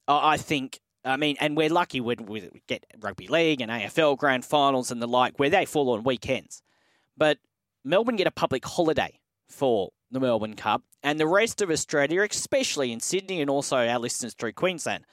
I 0.08 0.36
think. 0.36 0.80
I 1.04 1.16
mean, 1.16 1.36
and 1.40 1.56
we're 1.56 1.68
lucky 1.68 2.00
when 2.00 2.26
we 2.26 2.50
get 2.66 2.86
rugby 3.00 3.28
league 3.28 3.60
and 3.60 3.70
AFL 3.70 4.16
grand 4.16 4.44
finals 4.44 4.90
and 4.90 5.02
the 5.02 5.06
like, 5.06 5.38
where 5.38 5.50
they 5.50 5.66
fall 5.66 5.90
on 5.90 6.02
weekends. 6.02 6.62
But 7.16 7.38
Melbourne 7.84 8.16
get 8.16 8.26
a 8.26 8.32
public 8.32 8.64
holiday 8.64 9.20
for 9.48 9.90
the 10.10 10.20
Melbourne 10.20 10.54
Cup, 10.54 10.82
and 11.02 11.18
the 11.18 11.26
rest 11.26 11.60
of 11.60 11.70
Australia, 11.70 12.22
especially 12.22 12.92
in 12.92 13.00
Sydney 13.00 13.40
and 13.40 13.50
also 13.50 13.76
our 13.76 13.98
listeners 13.98 14.34
through 14.34 14.52
Queensland, 14.52 15.04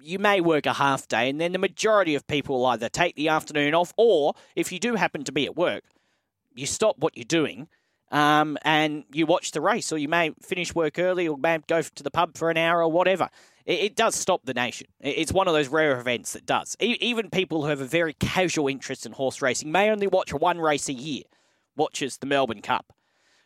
you 0.00 0.18
may 0.18 0.40
work 0.40 0.66
a 0.66 0.72
half 0.72 1.06
day, 1.08 1.28
and 1.28 1.40
then 1.40 1.52
the 1.52 1.58
majority 1.58 2.14
of 2.14 2.26
people 2.26 2.58
will 2.58 2.66
either 2.66 2.88
take 2.88 3.16
the 3.16 3.28
afternoon 3.28 3.74
off, 3.74 3.92
or 3.96 4.34
if 4.54 4.72
you 4.72 4.78
do 4.78 4.94
happen 4.94 5.24
to 5.24 5.32
be 5.32 5.44
at 5.44 5.56
work, 5.56 5.84
you 6.54 6.66
stop 6.66 6.96
what 6.98 7.16
you're 7.16 7.24
doing 7.24 7.68
um, 8.10 8.56
and 8.62 9.04
you 9.12 9.26
watch 9.26 9.50
the 9.52 9.60
race, 9.60 9.92
or 9.92 9.98
you 9.98 10.08
may 10.08 10.30
finish 10.42 10.74
work 10.74 10.98
early, 10.98 11.28
or 11.28 11.36
may 11.36 11.58
go 11.66 11.82
to 11.82 12.02
the 12.02 12.10
pub 12.10 12.36
for 12.36 12.50
an 12.50 12.56
hour 12.56 12.82
or 12.82 12.90
whatever. 12.90 13.28
It, 13.66 13.80
it 13.80 13.96
does 13.96 14.14
stop 14.14 14.44
the 14.44 14.54
nation. 14.54 14.86
It's 15.00 15.32
one 15.32 15.48
of 15.48 15.54
those 15.54 15.68
rare 15.68 16.00
events 16.00 16.32
that 16.32 16.46
does. 16.46 16.76
E- 16.80 16.96
even 17.00 17.28
people 17.28 17.62
who 17.62 17.68
have 17.68 17.80
a 17.80 17.86
very 17.86 18.14
casual 18.14 18.68
interest 18.68 19.04
in 19.04 19.12
horse 19.12 19.42
racing 19.42 19.70
may 19.70 19.90
only 19.90 20.06
watch 20.06 20.32
one 20.32 20.58
race 20.58 20.88
a 20.88 20.94
year. 20.94 21.24
Watches 21.76 22.16
the 22.16 22.26
Melbourne 22.26 22.62
Cup. 22.62 22.92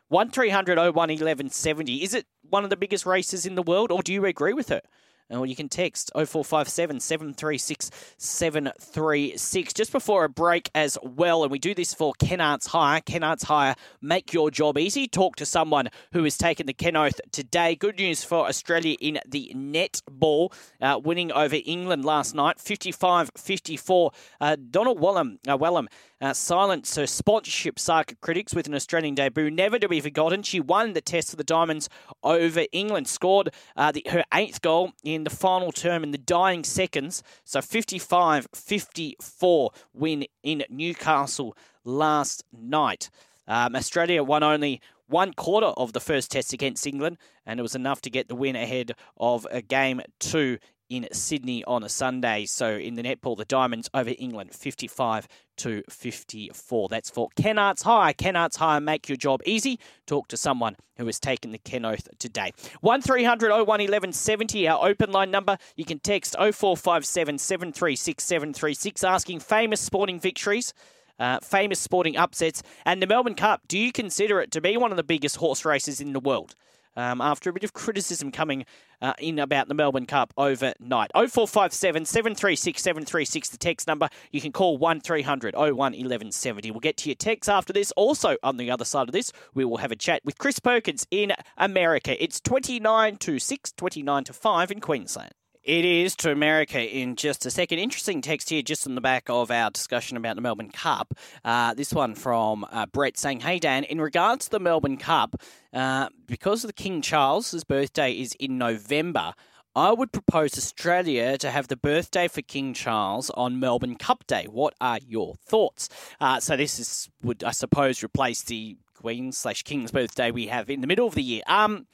1300 0.09 0.77
01 0.77 0.95
1170. 0.95 2.03
Is 2.03 2.15
it 2.15 2.27
one 2.43 2.65
of 2.65 2.71
the 2.71 2.77
biggest 2.77 3.07
races 3.07 3.47
in 3.47 3.55
the 3.55 3.63
world, 3.63 3.91
or 3.91 4.03
do 4.03 4.13
you 4.13 4.25
agree 4.25 4.53
with 4.53 4.69
her? 4.69 4.83
Or 5.31 5.47
you 5.47 5.57
can 5.57 5.69
text 5.69 6.11
0457 6.15 7.01
736 7.01 7.91
736 8.19 9.73
just 9.73 9.93
before 9.93 10.25
a 10.25 10.29
break 10.29 10.71
as 10.75 10.99
well. 11.03 11.43
And 11.43 11.53
we 11.53 11.59
do 11.59 11.75
this 11.75 11.95
for 11.95 12.13
Kennards 12.15 12.69
Hire. 12.69 13.01
Kennards 13.01 13.45
Hire, 13.45 13.75
make 14.01 14.33
your 14.33 14.51
job 14.51 14.79
easy. 14.79 15.07
Talk 15.07 15.37
to 15.37 15.47
someone 15.47 15.89
who 16.13 16.25
has 16.25 16.37
taken 16.37 16.67
the 16.67 16.73
Ken 16.73 16.97
Oath 16.97 17.21
today. 17.33 17.75
Good 17.75 17.99
news 17.99 18.25
for 18.25 18.47
Australia 18.47 18.97
in 19.01 19.21
the 19.27 19.53
netball, 19.55 20.53
uh, 20.81 21.01
winning 21.03 21.33
over 21.33 21.57
England 21.65 22.05
last 22.05 22.35
night, 22.35 22.61
55 22.61 23.31
54. 23.37 24.13
Uh, 24.41 24.57
Donnell 24.71 24.97
Wallam, 24.97 25.39
uh, 25.47 25.57
Wallam 25.57 25.87
uh, 26.21 26.35
silenced 26.35 26.97
her 26.97 27.07
sponsorship 27.07 27.79
saga 27.79 28.15
critics 28.17 28.55
with 28.55 28.67
an 28.67 28.75
Australian 28.75 29.15
debut, 29.15 29.51
never 29.51 29.79
to 29.79 29.89
be 29.89 30.01
forgotten. 30.01 30.43
She 30.43 30.61
won 30.61 30.93
the 30.93 31.01
test 31.01 31.33
of 31.33 31.39
the 31.39 31.45
Diamonds 31.45 31.89
over 32.23 32.65
England, 32.73 33.09
scored 33.09 33.55
uh, 33.77 33.93
the, 33.93 34.05
her 34.11 34.25
eighth 34.35 34.61
goal 34.61 34.93
in 35.03 35.20
the 35.25 35.31
final 35.31 35.73
term 35.73 36.03
in 36.03 36.11
the 36.11 36.19
dying 36.19 36.65
seconds. 36.65 37.23
So 37.45 37.61
55 37.61 38.49
54 38.55 39.71
win 39.93 40.27
in 40.43 40.65
Newcastle 40.69 41.57
last 41.85 42.45
night. 42.53 43.11
Um, 43.47 43.75
Australia 43.75 44.23
won 44.23 44.43
only 44.43 44.81
one 45.07 45.33
quarter 45.33 45.67
of 45.67 45.93
the 45.93 46.01
first 46.01 46.31
test 46.31 46.53
against 46.53 46.87
England, 46.87 47.19
and 47.45 47.59
it 47.59 47.63
was 47.63 47.75
enough 47.75 48.01
to 48.03 48.11
get 48.11 48.29
the 48.29 48.35
win 48.35 48.55
ahead 48.55 48.93
of 49.17 49.47
a 49.51 49.61
game 49.61 50.01
two 50.21 50.59
in 50.91 51.09
Sydney 51.13 51.65
on 51.65 51.83
a 51.83 51.89
Sunday. 51.89 52.45
So 52.45 52.75
in 52.75 52.97
the 52.97 53.03
netball, 53.03 53.37
the 53.37 53.45
Diamonds 53.47 53.89
over 53.95 54.13
England, 54.19 54.53
55 54.53 55.29
to 55.59 55.83
54. 55.89 56.89
That's 56.89 57.09
for 57.09 57.29
Kennards 57.37 57.85
Hire. 57.85 58.13
Kennards 58.13 58.57
Hire, 58.57 58.81
make 58.81 59.09
your 59.09 59.17
job 59.17 59.41
easy. 59.47 59.79
Talk 60.07 60.29
to 60.29 60.37
someone 60.37 60.77
who 60.99 61.07
has 61.07 61.21
taken 61.21 61.53
the 61.53 61.59
Ken 61.59 61.85
Oath 61.85 62.09
today. 62.19 62.53
1300 62.81 63.51
01 63.51 63.67
1170, 63.67 64.69
our 64.69 64.89
open 64.89 65.13
line 65.13 65.31
number. 65.31 65.57
You 65.77 65.85
can 65.85 66.01
text 66.01 66.35
0457 66.39 67.39
736 67.39 68.23
736 68.25 69.05
asking 69.05 69.41
famous 69.41 69.81
sporting 69.81 70.21
victories. 70.21 70.75
Uh, 71.19 71.39
famous 71.41 71.79
sporting 71.79 72.17
upsets 72.17 72.63
and 72.87 73.03
the 73.03 73.07
Melbourne 73.07 73.35
Cup. 73.35 73.69
Do 73.69 73.79
you 73.79 73.93
consider 73.93 74.41
it 74.41 74.51
to 74.53 74.63
be 74.63 74.79
one 74.79 74.91
of 74.91 74.97
the 74.97 75.03
biggest 75.03 75.37
horse 75.37 75.67
races 75.67 76.01
in 76.01 76.15
the 76.15 76.21
world? 76.21 76.55
Um, 76.97 77.21
after 77.21 77.51
a 77.51 77.53
bit 77.53 77.65
of 77.65 77.73
criticism 77.73 78.31
coming 78.33 78.65
uh, 79.01 79.13
in 79.19 79.39
about 79.39 79.69
the 79.69 79.75
Melbourne 79.75 80.07
Cup 80.07 80.33
overnight. 80.37 81.11
0457 81.15 82.05
736 82.05 82.83
736, 82.83 83.49
the 83.49 83.57
text 83.57 83.87
number. 83.87 84.09
You 84.31 84.41
can 84.41 84.53
call 84.53 84.79
1300 84.79 85.55
01 85.55 85.77
1170. 85.77 86.71
We'll 86.71 86.81
get 86.81 86.97
to 86.99 87.09
your 87.09 87.17
texts 87.17 87.49
after 87.49 87.73
this. 87.73 87.93
Also, 87.93 88.37
on 88.43 88.57
the 88.57 88.71
other 88.71 88.85
side 88.85 89.09
of 89.09 89.13
this, 89.13 89.33
we 89.55 89.65
will 89.65 89.79
have 89.79 89.93
a 89.93 89.97
chat 89.97 90.23
with 90.25 90.39
Chris 90.39 90.59
Perkins 90.59 91.07
in 91.11 91.33
America. 91.57 92.23
It's 92.23 92.41
29 92.41 93.17
to 93.17 93.39
6, 93.39 93.73
29 93.73 94.25
to 94.25 94.33
5 94.33 94.71
in 94.71 94.81
Queensland. 94.81 95.33
It 95.63 95.85
is 95.85 96.17
to 96.17 96.33
America 96.33 96.81
in 96.81 97.17
just 97.17 97.45
a 97.45 97.51
second. 97.51 97.81
Interesting 97.81 98.23
text 98.23 98.49
here, 98.49 98.63
just 98.63 98.87
on 98.87 98.95
the 98.95 99.03
back 99.03 99.29
of 99.29 99.51
our 99.51 99.71
discussion 99.71 100.17
about 100.17 100.37
the 100.37 100.43
Melbourne 100.43 100.71
Cup. 100.71 101.13
Uh, 101.45 101.75
this 101.75 101.93
one 101.93 102.15
from 102.15 102.65
uh, 102.73 102.87
Brett 102.87 103.19
saying, 103.19 103.41
Hey 103.41 103.59
Dan, 103.59 103.85
in 103.85 104.01
regards 104.01 104.47
to 104.47 104.53
the 104.53 104.61
Melbourne 104.61 104.97
Cup, 104.97 105.37
uh, 105.75 106.09
because 106.27 106.63
the 106.63 106.73
King 106.73 107.03
Charles's 107.03 107.63
birthday 107.63 108.13
is 108.13 108.33
in 108.41 108.57
November, 108.57 109.35
I 109.77 109.93
would 109.93 110.13
propose 110.13 110.57
Australia 110.57 111.37
to 111.37 111.51
have 111.51 111.69
the 111.69 111.77
birthday 111.77 112.27
for 112.27 112.41
King 112.41 112.73
Charles 112.73 113.29
on 113.31 113.61
Melbourne 113.61 113.97
Cup 113.97 114.27
Day. 114.27 114.47
What 114.49 114.75
are 114.81 114.99
your 115.07 115.35
thoughts? 115.35 115.91
Uh, 116.23 116.41
so 116.41 116.57
this 116.57 116.79
is 116.79 117.11
would 117.23 117.45
I 117.45 117.51
suppose 117.51 118.03
replace 118.03 118.43
the 118.43 118.79
Queen 118.95 119.31
slash 119.31 119.63
King's 119.63 119.93
birthday 119.93 120.31
we 120.31 120.47
have 120.47 120.71
in 120.71 120.81
the 120.81 120.87
middle 120.87 121.07
of 121.07 121.15
the 121.15 121.23
year. 121.23 121.43
Um, 121.47 121.87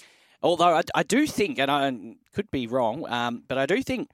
Although 0.43 0.77
I, 0.77 0.83
I 0.95 1.03
do 1.03 1.27
think, 1.27 1.59
and 1.59 1.71
I 1.71 1.93
could 2.33 2.51
be 2.51 2.67
wrong, 2.67 3.05
um, 3.09 3.43
but 3.49 3.59
I 3.59 3.67
do 3.67 3.83
think 3.83 4.11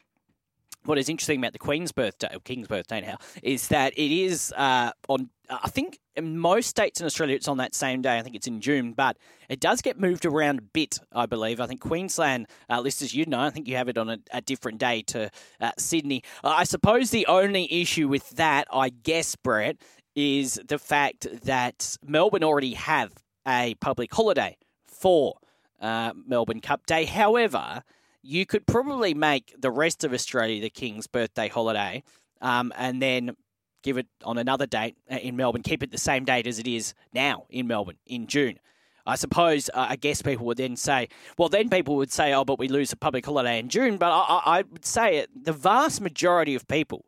what 0.84 0.98
is 0.98 1.08
interesting 1.08 1.38
about 1.38 1.52
the 1.52 1.58
Queen's 1.58 1.92
birthday, 1.92 2.28
or 2.34 2.40
King's 2.40 2.68
birthday 2.68 3.00
now, 3.00 3.18
is 3.42 3.68
that 3.68 3.92
it 3.96 4.10
is 4.12 4.52
uh, 4.56 4.92
on. 5.08 5.30
I 5.50 5.68
think 5.68 5.98
in 6.16 6.38
most 6.38 6.70
states 6.70 7.00
in 7.00 7.06
Australia 7.06 7.36
it's 7.36 7.46
on 7.46 7.58
that 7.58 7.74
same 7.74 8.00
day. 8.00 8.18
I 8.18 8.22
think 8.22 8.34
it's 8.34 8.46
in 8.46 8.60
June, 8.60 8.94
but 8.94 9.18
it 9.50 9.60
does 9.60 9.82
get 9.82 10.00
moved 10.00 10.24
around 10.24 10.58
a 10.58 10.62
bit. 10.62 10.98
I 11.12 11.26
believe. 11.26 11.60
I 11.60 11.66
think 11.66 11.80
Queensland, 11.80 12.46
uh, 12.70 12.80
listeners, 12.80 13.14
you 13.14 13.26
know, 13.26 13.40
I 13.40 13.50
think 13.50 13.68
you 13.68 13.76
have 13.76 13.88
it 13.88 13.98
on 13.98 14.08
a, 14.08 14.18
a 14.32 14.40
different 14.40 14.78
day 14.78 15.02
to 15.08 15.30
uh, 15.60 15.72
Sydney. 15.78 16.22
I 16.42 16.64
suppose 16.64 17.10
the 17.10 17.26
only 17.26 17.72
issue 17.72 18.08
with 18.08 18.30
that, 18.30 18.66
I 18.72 18.88
guess, 18.88 19.36
Brett, 19.36 19.76
is 20.14 20.60
the 20.66 20.78
fact 20.78 21.26
that 21.44 21.96
Melbourne 22.04 22.44
already 22.44 22.74
have 22.74 23.12
a 23.46 23.74
public 23.80 24.12
holiday 24.12 24.56
for 24.86 25.36
uh, 25.82 26.12
Melbourne 26.26 26.60
Cup 26.60 26.86
Day. 26.86 27.04
However, 27.04 27.82
you 28.22 28.46
could 28.46 28.66
probably 28.66 29.12
make 29.14 29.54
the 29.60 29.70
rest 29.70 30.04
of 30.04 30.14
Australia 30.14 30.62
the 30.62 30.70
King's 30.70 31.06
birthday 31.06 31.48
holiday 31.48 32.02
um, 32.40 32.72
and 32.76 33.02
then 33.02 33.36
give 33.82 33.98
it 33.98 34.06
on 34.24 34.38
another 34.38 34.66
date 34.66 34.96
uh, 35.10 35.16
in 35.16 35.36
Melbourne. 35.36 35.62
Keep 35.62 35.82
it 35.82 35.90
the 35.90 35.98
same 35.98 36.24
date 36.24 36.46
as 36.46 36.58
it 36.58 36.68
is 36.68 36.94
now 37.12 37.46
in 37.50 37.66
Melbourne 37.66 37.98
in 38.06 38.26
June. 38.26 38.58
I 39.04 39.16
suppose, 39.16 39.68
uh, 39.74 39.86
I 39.90 39.96
guess 39.96 40.22
people 40.22 40.46
would 40.46 40.58
then 40.58 40.76
say, 40.76 41.08
well, 41.36 41.48
then 41.48 41.68
people 41.68 41.96
would 41.96 42.12
say, 42.12 42.32
oh, 42.32 42.44
but 42.44 42.60
we 42.60 42.68
lose 42.68 42.92
a 42.92 42.96
public 42.96 43.26
holiday 43.26 43.58
in 43.58 43.68
June. 43.68 43.96
But 43.96 44.12
I, 44.12 44.42
I 44.44 44.62
would 44.62 44.84
say 44.84 45.16
it, 45.16 45.44
the 45.44 45.52
vast 45.52 46.00
majority 46.00 46.54
of 46.54 46.68
people, 46.68 47.04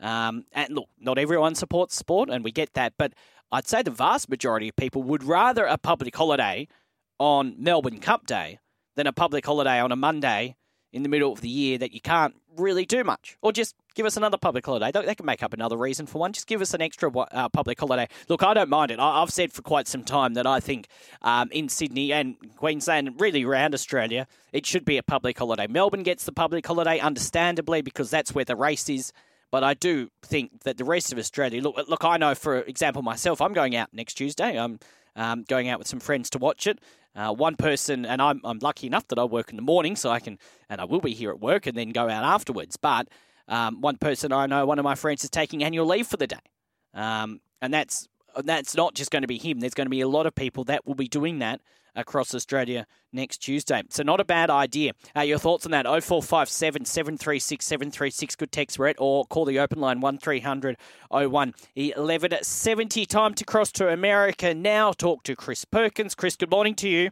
um, 0.00 0.44
and 0.52 0.74
look, 0.74 0.88
not 0.98 1.18
everyone 1.18 1.54
supports 1.54 1.96
sport, 1.96 2.28
and 2.28 2.44
we 2.44 2.52
get 2.52 2.74
that, 2.74 2.92
but 2.98 3.14
I'd 3.50 3.66
say 3.66 3.82
the 3.82 3.90
vast 3.90 4.28
majority 4.28 4.68
of 4.68 4.76
people 4.76 5.02
would 5.02 5.24
rather 5.24 5.64
a 5.64 5.78
public 5.78 6.14
holiday 6.14 6.68
on 7.20 7.54
Melbourne 7.58 8.00
Cup 8.00 8.26
Day 8.26 8.58
than 8.96 9.06
a 9.06 9.12
public 9.12 9.46
holiday 9.46 9.78
on 9.78 9.92
a 9.92 9.96
Monday 9.96 10.56
in 10.92 11.04
the 11.04 11.08
middle 11.08 11.32
of 11.32 11.42
the 11.42 11.48
year 11.48 11.78
that 11.78 11.92
you 11.92 12.00
can't 12.00 12.34
really 12.56 12.84
do 12.84 13.04
much. 13.04 13.36
Or 13.42 13.52
just 13.52 13.76
give 13.94 14.06
us 14.06 14.16
another 14.16 14.38
public 14.38 14.64
holiday. 14.66 14.90
They 14.90 15.14
can 15.14 15.26
make 15.26 15.42
up 15.42 15.52
another 15.52 15.76
reason 15.76 16.06
for 16.06 16.18
one. 16.18 16.32
Just 16.32 16.46
give 16.46 16.60
us 16.60 16.74
an 16.74 16.82
extra 16.82 17.10
uh, 17.10 17.48
public 17.50 17.78
holiday. 17.78 18.08
Look, 18.28 18.42
I 18.42 18.54
don't 18.54 18.70
mind 18.70 18.90
it. 18.90 18.98
I've 18.98 19.30
said 19.30 19.52
for 19.52 19.62
quite 19.62 19.86
some 19.86 20.02
time 20.02 20.34
that 20.34 20.46
I 20.46 20.58
think 20.58 20.88
um, 21.22 21.48
in 21.52 21.68
Sydney 21.68 22.12
and 22.12 22.36
Queensland, 22.56 23.20
really 23.20 23.44
around 23.44 23.74
Australia, 23.74 24.26
it 24.52 24.66
should 24.66 24.84
be 24.84 24.96
a 24.96 25.02
public 25.02 25.38
holiday. 25.38 25.66
Melbourne 25.68 26.02
gets 26.02 26.24
the 26.24 26.32
public 26.32 26.66
holiday, 26.66 26.98
understandably, 26.98 27.82
because 27.82 28.10
that's 28.10 28.34
where 28.34 28.46
the 28.46 28.56
race 28.56 28.88
is. 28.88 29.12
But 29.52 29.62
I 29.62 29.74
do 29.74 30.08
think 30.22 30.62
that 30.62 30.78
the 30.78 30.84
rest 30.84 31.12
of 31.12 31.18
Australia, 31.18 31.60
look, 31.60 31.76
look, 31.88 32.04
I 32.04 32.16
know, 32.16 32.34
for 32.34 32.56
example, 32.56 33.02
myself, 33.02 33.40
I'm 33.40 33.52
going 33.52 33.76
out 33.76 33.90
next 33.92 34.14
Tuesday. 34.14 34.58
I'm 34.58 34.80
um, 35.16 35.44
going 35.48 35.68
out 35.68 35.78
with 35.78 35.88
some 35.88 36.00
friends 36.00 36.30
to 36.30 36.38
watch 36.38 36.66
it. 36.66 36.78
Uh, 37.16 37.32
one 37.32 37.56
person, 37.56 38.06
and 38.06 38.22
I'm, 38.22 38.40
I'm 38.44 38.60
lucky 38.60 38.86
enough 38.86 39.08
that 39.08 39.18
I 39.18 39.24
work 39.24 39.50
in 39.50 39.56
the 39.56 39.62
morning, 39.62 39.96
so 39.96 40.10
I 40.10 40.20
can, 40.20 40.38
and 40.68 40.80
I 40.80 40.84
will 40.84 41.00
be 41.00 41.12
here 41.12 41.30
at 41.30 41.40
work 41.40 41.66
and 41.66 41.76
then 41.76 41.90
go 41.90 42.08
out 42.08 42.22
afterwards. 42.22 42.76
But 42.76 43.08
um, 43.48 43.80
one 43.80 43.96
person 43.96 44.32
I 44.32 44.46
know, 44.46 44.64
one 44.64 44.78
of 44.78 44.84
my 44.84 44.94
friends, 44.94 45.24
is 45.24 45.30
taking 45.30 45.64
annual 45.64 45.86
leave 45.86 46.06
for 46.06 46.16
the 46.16 46.28
day, 46.28 46.36
um, 46.94 47.40
and 47.60 47.74
that's 47.74 48.08
that's 48.44 48.76
not 48.76 48.94
just 48.94 49.10
going 49.10 49.22
to 49.22 49.28
be 49.28 49.38
him. 49.38 49.58
There's 49.58 49.74
going 49.74 49.86
to 49.86 49.90
be 49.90 50.02
a 50.02 50.08
lot 50.08 50.26
of 50.26 50.36
people 50.36 50.62
that 50.64 50.86
will 50.86 50.94
be 50.94 51.08
doing 51.08 51.40
that 51.40 51.60
across 51.94 52.34
Australia 52.34 52.86
next 53.12 53.38
Tuesday. 53.38 53.82
So 53.90 54.02
not 54.02 54.20
a 54.20 54.24
bad 54.24 54.50
idea. 54.50 54.92
Uh, 55.16 55.22
your 55.22 55.38
thoughts 55.38 55.64
on 55.64 55.72
that? 55.72 55.84
0457 55.86 56.84
736 56.84 57.64
736. 57.64 58.36
Good 58.36 58.52
text, 58.52 58.76
Brett, 58.76 58.96
or 58.98 59.24
call 59.26 59.44
the 59.44 59.58
open 59.58 59.80
line 59.80 60.00
1300 60.00 60.76
01 61.10 61.30
1170. 61.74 63.06
Time 63.06 63.34
to 63.34 63.44
cross 63.44 63.72
to 63.72 63.88
America 63.88 64.54
now. 64.54 64.92
Talk 64.92 65.22
to 65.24 65.36
Chris 65.36 65.64
Perkins. 65.64 66.14
Chris, 66.14 66.36
good 66.36 66.50
morning 66.50 66.74
to 66.76 66.88
you. 66.88 67.10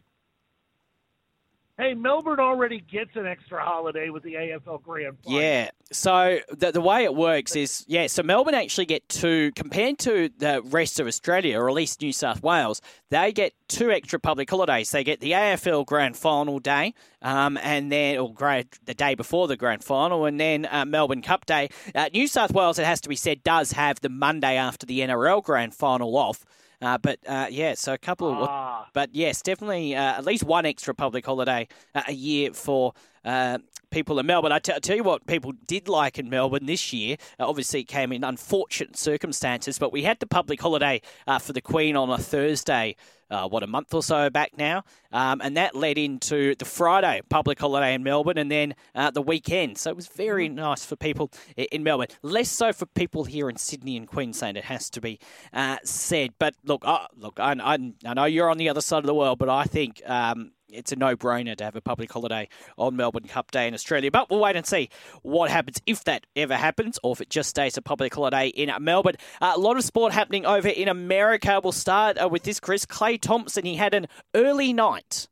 Hey, 1.79 1.93
Melbourne 1.93 2.41
already 2.41 2.81
gets 2.81 3.15
an 3.15 3.25
extra 3.25 3.63
holiday 3.63 4.09
with 4.09 4.21
the 4.23 4.33
AFL 4.33 4.83
Grand 4.83 5.15
Final. 5.23 5.41
Yeah. 5.41 5.69
So 5.93 6.39
the, 6.49 6.73
the 6.73 6.81
way 6.81 7.05
it 7.05 7.15
works 7.15 7.55
is, 7.55 7.85
yeah, 7.87 8.07
so 8.07 8.21
Melbourne 8.21 8.53
actually 8.53 8.85
get 8.85 9.07
two, 9.07 9.53
compared 9.55 9.97
to 9.99 10.29
the 10.39 10.61
rest 10.61 10.99
of 10.99 11.07
Australia, 11.07 11.57
or 11.57 11.69
at 11.69 11.73
least 11.73 12.01
New 12.01 12.11
South 12.11 12.43
Wales, 12.43 12.81
they 13.11 13.31
get 13.31 13.53
two 13.69 13.91
extra 13.91 14.19
public 14.19 14.49
holidays. 14.49 14.91
They 14.91 15.05
get 15.05 15.21
the 15.21 15.31
AFL 15.31 15.85
Grand 15.85 16.17
Final 16.17 16.59
day, 16.59 16.95
um, 17.21 17.57
and 17.63 17.89
then, 17.89 18.17
or 18.17 18.35
the 18.83 18.93
day 18.93 19.15
before 19.15 19.47
the 19.47 19.55
Grand 19.55 19.81
Final, 19.81 20.25
and 20.25 20.37
then 20.37 20.67
uh, 20.69 20.83
Melbourne 20.83 21.21
Cup 21.21 21.45
Day. 21.45 21.69
Uh, 21.95 22.09
New 22.13 22.27
South 22.27 22.51
Wales, 22.51 22.77
it 22.77 22.85
has 22.85 22.99
to 22.99 23.07
be 23.07 23.15
said, 23.15 23.41
does 23.41 23.71
have 23.71 24.01
the 24.01 24.09
Monday 24.09 24.57
after 24.57 24.85
the 24.85 24.99
NRL 24.99 25.41
Grand 25.41 25.73
Final 25.73 26.17
off. 26.17 26.43
Uh, 26.81 26.97
but 26.97 27.19
uh, 27.27 27.47
yeah, 27.49 27.73
so 27.73 27.93
a 27.93 27.97
couple 27.97 28.29
of, 28.31 28.47
Ah. 28.49 28.87
but 28.93 29.09
yes, 29.13 29.41
definitely 29.41 29.95
uh, 29.95 30.17
at 30.17 30.25
least 30.25 30.43
one 30.43 30.65
extra 30.65 30.93
public 30.95 31.25
holiday 31.25 31.67
uh, 31.93 32.03
a 32.07 32.13
year 32.13 32.53
for 32.53 32.93
uh, 33.25 33.57
people 33.91 34.17
in 34.19 34.25
Melbourne. 34.25 34.53
I 34.53 34.59
t- 34.59 34.71
I 34.73 34.79
tell 34.79 34.95
you 34.95 35.03
what, 35.03 35.27
people 35.27 35.51
did 35.67 35.89
like 35.89 36.17
in 36.17 36.29
Melbourne 36.29 36.65
this 36.65 36.93
year. 36.93 37.17
Uh, 37.37 37.47
obviously, 37.49 37.81
it 37.81 37.87
came 37.89 38.13
in 38.13 38.23
unfortunate 38.23 38.95
circumstances, 38.97 39.77
but 39.77 39.91
we 39.91 40.03
had 40.03 40.19
the 40.19 40.27
public 40.27 40.61
holiday 40.61 41.01
uh, 41.27 41.37
for 41.39 41.51
the 41.51 41.61
Queen 41.61 41.97
on 41.97 42.09
a 42.09 42.17
Thursday. 42.17 42.95
Uh, 43.29 43.47
what 43.47 43.63
a 43.63 43.67
month 43.67 43.93
or 43.93 44.01
so 44.01 44.29
back 44.29 44.57
now, 44.57 44.83
um, 45.11 45.39
and 45.41 45.55
that 45.55 45.75
led 45.75 45.97
into 45.97 46.55
the 46.55 46.65
Friday 46.65 47.21
public 47.29 47.59
holiday 47.59 47.93
in 47.93 48.03
Melbourne, 48.03 48.37
and 48.37 48.51
then 48.51 48.73
uh, 48.95 49.11
the 49.11 49.21
weekend. 49.21 49.77
So 49.77 49.89
it 49.91 49.95
was 49.95 50.07
very 50.07 50.49
nice 50.49 50.85
for 50.85 50.95
people 50.95 51.31
in 51.55 51.83
Melbourne. 51.83 52.07
Less 52.23 52.49
so 52.49 52.73
for 52.73 52.85
people 52.87 53.25
here 53.25 53.49
in 53.49 53.57
Sydney 53.57 53.97
and 53.97 54.07
Queensland. 54.07 54.57
It 54.57 54.65
has 54.65 54.89
to 54.91 55.01
be 55.01 55.19
uh, 55.53 55.77
said. 55.83 56.31
But 56.39 56.55
look, 56.63 56.83
look, 57.15 57.39
I, 57.39 57.53
I, 57.53 57.93
I 58.05 58.13
know 58.13 58.25
you're 58.25 58.49
on 58.49 58.57
the 58.57 58.69
other 58.69 58.81
side 58.81 58.99
of 58.99 59.05
the 59.05 59.15
world, 59.15 59.39
but 59.39 59.49
I 59.49 59.65
think. 59.65 60.01
Um, 60.05 60.51
it's 60.71 60.91
a 60.91 60.95
no-brainer 60.95 61.55
to 61.57 61.63
have 61.63 61.75
a 61.75 61.81
public 61.81 62.11
holiday 62.11 62.47
on 62.77 62.95
Melbourne 62.95 63.27
Cup 63.27 63.51
Day 63.51 63.67
in 63.67 63.73
Australia. 63.73 64.11
But 64.11 64.29
we'll 64.29 64.39
wait 64.39 64.55
and 64.55 64.65
see 64.65 64.89
what 65.21 65.51
happens 65.51 65.81
if 65.85 66.03
that 66.05 66.25
ever 66.35 66.55
happens, 66.55 66.99
or 67.03 67.13
if 67.13 67.21
it 67.21 67.29
just 67.29 67.49
stays 67.49 67.77
a 67.77 67.81
public 67.81 68.13
holiday 68.13 68.47
in 68.47 68.71
Melbourne. 68.83 69.15
Uh, 69.41 69.53
a 69.55 69.59
lot 69.59 69.77
of 69.77 69.83
sport 69.83 70.13
happening 70.13 70.45
over 70.45 70.67
in 70.67 70.87
America. 70.87 71.59
We'll 71.63 71.71
start 71.71 72.21
uh, 72.21 72.29
with 72.29 72.43
this, 72.43 72.59
Chris. 72.59 72.85
Klay 72.85 73.19
Thompson, 73.19 73.65
he 73.65 73.75
had 73.75 73.93
an 73.93 74.07
early 74.35 74.73
night. 74.73 75.27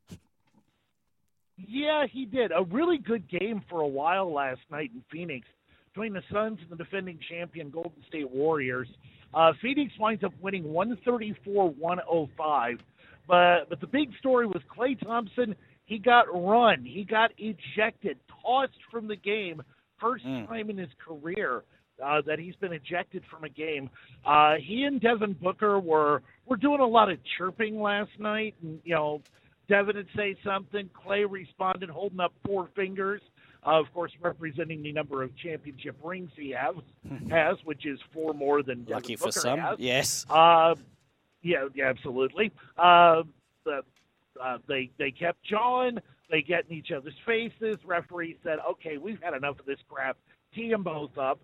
Yeah, 1.57 2.05
he 2.05 2.25
did. 2.25 2.51
A 2.51 2.63
really 2.63 2.97
good 2.97 3.27
game 3.27 3.63
for 3.69 3.81
a 3.81 3.87
while 3.87 4.31
last 4.31 4.61
night 4.69 4.91
in 4.93 5.03
Phoenix 5.11 5.47
between 5.93 6.13
the 6.13 6.21
Suns 6.31 6.59
and 6.61 6.69
the 6.69 6.75
defending 6.75 7.17
champion 7.27 7.71
Golden 7.71 8.03
State 8.07 8.29
Warriors. 8.29 8.87
Uh, 9.33 9.53
Phoenix 9.61 9.91
winds 9.99 10.23
up 10.23 10.33
winning 10.39 10.63
134-105. 10.65 12.79
But 13.27 13.69
but 13.69 13.81
the 13.81 13.87
big 13.87 14.11
story 14.19 14.47
was 14.47 14.61
Klay 14.75 14.99
Thompson. 14.99 15.55
He 15.85 15.99
got 15.99 16.25
run. 16.33 16.83
He 16.83 17.03
got 17.03 17.31
ejected, 17.37 18.17
tossed 18.43 18.79
from 18.91 19.07
the 19.07 19.15
game. 19.15 19.61
First 19.99 20.25
time 20.25 20.69
in 20.69 20.77
his 20.77 20.89
career 21.03 21.63
uh, 22.03 22.21
that 22.25 22.39
he's 22.39 22.55
been 22.55 22.73
ejected 22.73 23.23
from 23.29 23.43
a 23.43 23.49
game. 23.49 23.89
Uh, 24.25 24.55
he 24.61 24.83
and 24.83 25.01
Devin 25.01 25.33
Booker 25.41 25.79
were 25.79 26.21
were 26.45 26.57
doing 26.57 26.79
a 26.79 26.85
lot 26.85 27.11
of 27.11 27.17
chirping 27.37 27.81
last 27.81 28.11
night, 28.19 28.55
and 28.61 28.79
you 28.83 28.95
know, 28.95 29.21
Devin 29.67 29.95
would 29.95 30.07
say 30.15 30.35
something. 30.43 30.89
Klay 30.89 31.25
responded, 31.29 31.89
holding 31.89 32.19
up 32.19 32.33
four 32.45 32.69
fingers. 32.75 33.21
Uh, 33.65 33.79
of 33.79 33.91
course, 33.93 34.11
representing 34.21 34.83
the 34.83 34.93
number 34.93 35.23
of 35.23 35.35
championship 35.37 35.95
rings 36.03 36.29
he 36.37 36.51
has, 36.51 36.75
has 37.29 37.57
which 37.65 37.85
is 37.85 37.99
four 38.13 38.33
more 38.33 38.63
than 38.63 38.79
Devin 38.83 38.93
Lucky 38.93 39.15
for 39.15 39.31
some, 39.31 39.59
has. 39.59 39.79
yes. 39.79 40.25
Yeah, 41.41 41.67
yeah, 41.75 41.89
absolutely. 41.89 42.51
Uh, 42.77 43.23
the, 43.65 43.81
uh, 44.43 44.57
they 44.67 44.89
they 44.97 45.11
kept 45.11 45.43
jawing. 45.43 45.97
They 46.29 46.41
get 46.41 46.65
in 46.69 46.75
each 46.75 46.91
other's 46.95 47.13
faces. 47.25 47.77
Referee 47.85 48.37
said, 48.43 48.59
"Okay, 48.69 48.97
we've 48.97 49.21
had 49.21 49.33
enough 49.33 49.59
of 49.59 49.65
this 49.65 49.79
crap. 49.89 50.17
Tee 50.53 50.69
them 50.69 50.83
both 50.83 51.17
up." 51.17 51.39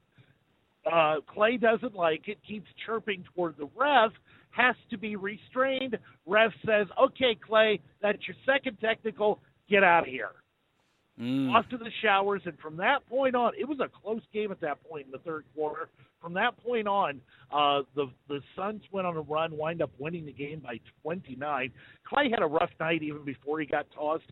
Uh, 0.86 1.18
Klay 1.34 1.60
doesn't 1.60 1.96
like 1.96 2.28
it. 2.28 2.38
Keeps 2.46 2.70
chirping 2.86 3.24
toward 3.34 3.56
the 3.58 3.70
ref. 3.76 4.12
Has 4.52 4.76
to 4.90 4.98
be 4.98 5.16
restrained. 5.16 5.98
Ref 6.26 6.52
says, 6.66 6.88
"Okay, 7.02 7.36
Klay, 7.36 7.80
that's 8.02 8.28
your 8.28 8.36
second 8.46 8.78
technical. 8.80 9.40
Get 9.70 9.84
out 9.84 10.04
of 10.04 10.10
here." 10.10 10.43
Off 11.20 11.70
to 11.70 11.78
the 11.78 11.92
showers, 12.02 12.42
and 12.46 12.58
from 12.60 12.78
that 12.78 13.08
point 13.08 13.36
on, 13.36 13.54
it 13.58 13.68
was 13.68 13.80
a 13.80 13.88
close 13.88 14.24
game 14.34 14.52
at 14.52 14.60
that 14.62 14.84
point 14.90 15.06
in 15.06 15.12
the 15.12 15.20
third 15.20 15.46
quarter. 15.56 15.90
From 16.20 16.34
that 16.34 16.58
point 16.64 16.88
on, 16.88 17.22
uh, 17.52 17.84
the 17.96 18.08
the 18.28 18.42
Suns 18.56 18.82
went 18.92 19.06
on 19.06 19.16
a 19.16 19.22
run, 19.22 19.56
wind 19.56 19.82
up 19.84 19.92
winning 20.00 20.26
the 20.26 20.32
game 20.32 20.60
by 20.60 20.80
29. 21.04 21.72
Klay 22.12 22.32
had 22.32 22.42
a 22.42 22.48
rough 22.48 22.72
night 22.80 23.04
even 23.04 23.24
before 23.24 23.60
he 23.60 23.68
got 23.68 23.86
tossed. 23.92 24.32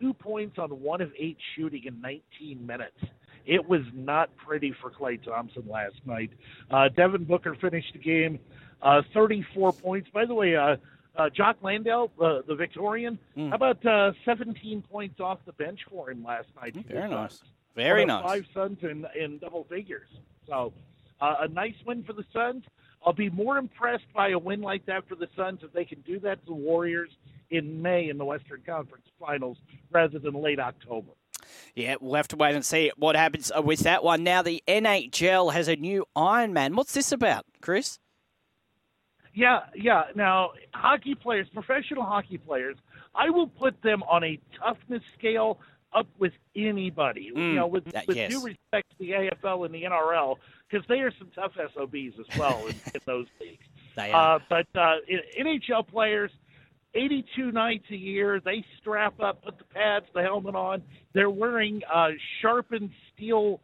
Two 0.00 0.14
points 0.14 0.58
on 0.58 0.70
one 0.70 1.02
of 1.02 1.12
eight 1.18 1.36
shooting 1.56 1.82
in 1.84 2.00
19 2.00 2.66
minutes. 2.66 2.96
It 3.44 3.68
was 3.68 3.82
not 3.92 4.34
pretty 4.36 4.74
for 4.80 4.90
Klay 4.90 5.22
Thompson 5.22 5.64
last 5.68 5.96
night. 6.06 6.30
Uh, 6.70 6.88
Devin 6.88 7.24
Booker 7.24 7.54
finished 7.60 7.92
the 7.92 7.98
game 7.98 8.38
uh, 8.80 9.02
34 9.12 9.72
points. 9.74 10.08
By 10.12 10.24
the 10.24 10.34
way, 10.34 10.56
uh, 10.56 10.76
uh, 11.16 11.30
Jock 11.30 11.56
Landale, 11.62 12.10
uh, 12.20 12.40
the 12.46 12.54
Victorian, 12.54 13.18
Hmm. 13.34 13.50
how 13.50 13.56
about 13.56 13.84
uh, 13.86 14.12
17 14.24 14.82
points 14.90 15.20
off 15.20 15.38
the 15.46 15.52
bench 15.52 15.80
for 15.90 16.10
him 16.10 16.24
last 16.24 16.48
night? 16.60 16.74
the 16.74 16.82
Very 16.82 17.08
nice. 17.08 17.40
Very 17.76 18.04
nice. 18.04 18.24
Five 18.24 18.46
Suns 18.54 18.78
in, 18.82 19.06
in 19.18 19.38
double 19.38 19.64
figures. 19.64 20.08
So 20.48 20.72
uh, 21.20 21.34
a 21.40 21.48
nice 21.48 21.74
win 21.86 22.04
for 22.04 22.12
the 22.12 22.24
Suns. 22.32 22.64
I'll 23.04 23.12
be 23.12 23.28
more 23.30 23.58
impressed 23.58 24.06
by 24.14 24.30
a 24.30 24.38
win 24.38 24.60
like 24.62 24.86
that 24.86 25.06
for 25.08 25.14
the 25.14 25.28
Suns 25.36 25.60
if 25.62 25.72
they 25.72 25.84
can 25.84 26.00
do 26.02 26.18
that 26.20 26.40
to 26.40 26.46
the 26.46 26.54
Warriors 26.54 27.10
in 27.50 27.82
May 27.82 28.08
in 28.08 28.16
the 28.18 28.24
Western 28.24 28.62
Conference 28.64 29.04
Finals 29.20 29.58
rather 29.90 30.18
than 30.18 30.34
late 30.34 30.58
October. 30.58 31.10
Yeah, 31.74 31.96
we'll 32.00 32.14
have 32.14 32.28
to 32.28 32.36
wait 32.36 32.54
and 32.54 32.64
see 32.64 32.90
what 32.96 33.16
happens 33.16 33.52
uh, 33.54 33.60
with 33.60 33.80
that 33.80 34.02
one. 34.02 34.24
Now, 34.24 34.40
the 34.42 34.62
NHL 34.66 35.52
has 35.52 35.68
a 35.68 35.76
new 35.76 36.06
Ironman. 36.16 36.74
What's 36.74 36.94
this 36.94 37.12
about, 37.12 37.44
Chris? 37.60 37.98
Yeah, 39.34 39.60
yeah. 39.74 40.04
Now, 40.14 40.50
hockey 40.72 41.14
players, 41.14 41.48
professional 41.52 42.04
hockey 42.04 42.38
players, 42.38 42.76
I 43.14 43.30
will 43.30 43.48
put 43.48 43.82
them 43.82 44.02
on 44.04 44.22
a 44.24 44.38
toughness 44.58 45.02
scale 45.18 45.58
up 45.92 46.06
with 46.18 46.32
anybody. 46.56 47.30
you 47.34 47.54
know, 47.54 47.66
with, 47.66 47.84
that- 47.86 48.06
with 48.06 48.16
yes. 48.16 48.30
due 48.30 48.42
respect 48.44 48.90
to 48.90 48.96
the 48.98 49.10
AFL 49.10 49.66
and 49.66 49.74
the 49.74 49.82
NRL, 49.84 50.36
because 50.68 50.86
they 50.88 51.00
are 51.00 51.12
some 51.18 51.30
tough 51.34 51.52
SOBs 51.74 52.14
as 52.18 52.38
well 52.38 52.66
in, 52.66 52.74
in 52.94 53.00
those 53.06 53.26
leagues. 53.40 53.64
Uh, 54.12 54.38
but 54.48 54.66
uh, 54.74 54.96
NHL 55.38 55.86
players, 55.86 56.30
82 56.94 57.52
nights 57.52 57.84
a 57.90 57.96
year, 57.96 58.40
they 58.44 58.64
strap 58.80 59.20
up, 59.20 59.44
put 59.44 59.58
the 59.58 59.64
pads, 59.64 60.06
the 60.14 60.22
helmet 60.22 60.54
on. 60.56 60.82
They're 61.12 61.30
wearing 61.30 61.82
uh, 61.92 62.10
sharpened 62.40 62.90
steel 63.14 63.60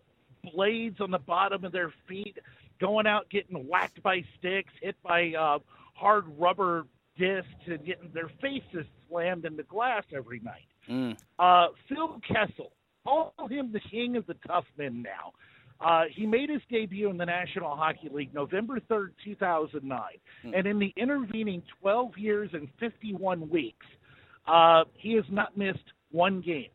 blades 0.55 1.01
on 1.01 1.11
the 1.11 1.19
bottom 1.19 1.65
of 1.65 1.73
their 1.73 1.93
feet, 2.09 2.39
going 2.81 3.07
out 3.07 3.29
getting 3.31 3.69
whacked 3.69 4.03
by 4.03 4.23
sticks, 4.39 4.73
hit 4.83 4.97
by 5.03 5.33
uh, 5.39 5.59
hard 5.95 6.25
rubber 6.39 6.87
discs, 7.19 7.49
and 7.67 7.85
getting 7.85 8.11
their 8.13 8.31
faces 8.41 8.87
slammed 9.09 9.45
into 9.45 9.63
glass 9.65 10.05
every 10.15 10.41
night. 10.41 10.67
Mm. 10.89 11.17
Uh, 11.39 11.69
Phil 11.89 12.21
Kessel, 12.27 12.73
call 13.05 13.33
him 13.49 13.73
the 13.73 13.81
king 13.91 14.17
of 14.17 14.27
the 14.27 14.35
tough 14.47 14.65
men 14.79 15.03
now. 15.03 15.33
Uh, 15.81 16.05
he 16.15 16.27
made 16.27 16.51
his 16.51 16.61
debut 16.71 17.09
in 17.09 17.17
the 17.17 17.25
National 17.25 17.75
Hockey 17.75 18.11
League 18.13 18.35
November 18.35 18.81
3rd, 18.81 19.11
2009. 19.25 20.01
And 20.55 20.67
in 20.67 20.79
the 20.79 20.93
intervening 20.97 21.63
12 21.81 22.19
years 22.19 22.51
and 22.53 22.69
51 22.79 23.49
weeks, 23.49 23.87
uh, 24.47 24.85
he 24.95 25.15
has 25.15 25.25
not 25.31 25.57
missed 25.57 25.79
one 26.11 26.43
game. 26.43 26.69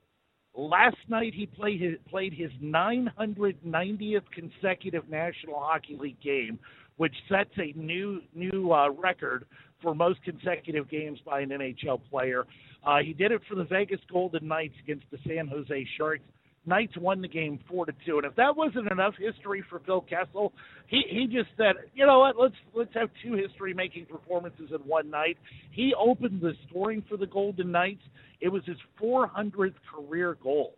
Last 0.55 0.97
night 1.09 1.33
he 1.33 1.45
played 1.45 1.81
his, 1.81 1.95
played 2.09 2.33
his 2.33 2.51
990th 2.63 4.21
consecutive 4.33 5.09
National 5.09 5.59
Hockey 5.59 5.97
League 5.99 6.19
game, 6.21 6.57
which 6.97 7.13
sets 7.27 7.49
a 7.57 7.77
new 7.77 8.21
new 8.33 8.71
uh, 8.71 8.89
record 8.91 9.45
for 9.81 9.93
most 9.93 10.23
consecutive 10.23 10.89
games 10.89 11.19
by 11.25 11.41
an 11.41 11.49
NHL 11.49 11.99
player. 12.09 12.45
Uh, 12.85 12.99
he 12.99 13.13
did 13.13 13.31
it 13.31 13.41
for 13.49 13.55
the 13.55 13.65
Vegas 13.65 13.99
Golden 14.11 14.47
Knights 14.47 14.75
against 14.81 15.05
the 15.11 15.17
San 15.27 15.47
Jose 15.47 15.87
Sharks. 15.97 16.23
Knights 16.67 16.97
won 16.97 17.21
the 17.21 17.28
game 17.28 17.60
four 17.69 17.86
to 17.86 17.93
two, 18.06 18.17
and 18.17 18.25
if 18.25 18.36
that 18.36 18.56
wasn't 18.56 18.91
enough 18.91 19.13
history 19.17 19.63
for 19.69 19.80
Phil 19.86 20.01
Kessel, 20.01 20.53
he 20.88 21.03
he 21.09 21.28
just 21.28 21.49
said, 21.57 21.76
you 21.93 22.05
know 22.05 22.20
what, 22.20 22.36
let's 22.38 22.55
let's 22.74 22.93
have 22.93 23.09
two 23.24 23.34
history-making 23.34 24.05
performances 24.05 24.70
in 24.72 24.80
one 24.88 25.09
night. 25.09 25.38
He 25.72 25.93
opened 25.97 26.41
the 26.41 26.53
scoring 26.70 27.03
for 27.09 27.18
the 27.18 27.28
Golden 27.28 27.72
Knights. 27.72 28.01
It 28.41 28.49
was 28.49 28.63
his 28.66 28.78
400th 29.01 29.74
career 29.93 30.38
goal. 30.41 30.76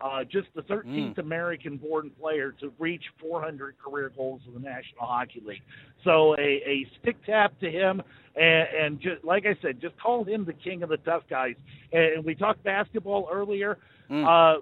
Uh, 0.00 0.22
just 0.22 0.46
the 0.54 0.62
13th 0.62 1.18
American-born 1.18 2.12
player 2.20 2.52
to 2.60 2.72
reach 2.78 3.02
400 3.20 3.74
career 3.84 4.12
goals 4.16 4.40
in 4.46 4.54
the 4.54 4.60
National 4.60 5.00
Hockey 5.06 5.42
League. 5.44 5.62
So 6.04 6.36
a, 6.36 6.62
a 6.64 6.86
stick 7.00 7.16
tap 7.26 7.58
to 7.58 7.68
him, 7.68 8.00
and, 8.36 8.68
and 8.80 9.00
just 9.00 9.24
like 9.24 9.44
I 9.44 9.60
said, 9.60 9.80
just 9.80 9.98
call 10.00 10.22
him 10.22 10.44
the 10.44 10.52
king 10.52 10.84
of 10.84 10.90
the 10.90 10.98
tough 10.98 11.24
guys. 11.28 11.56
And 11.92 12.24
we 12.24 12.36
talked 12.36 12.62
basketball 12.62 13.28
earlier. 13.32 13.76
Uh, 14.24 14.60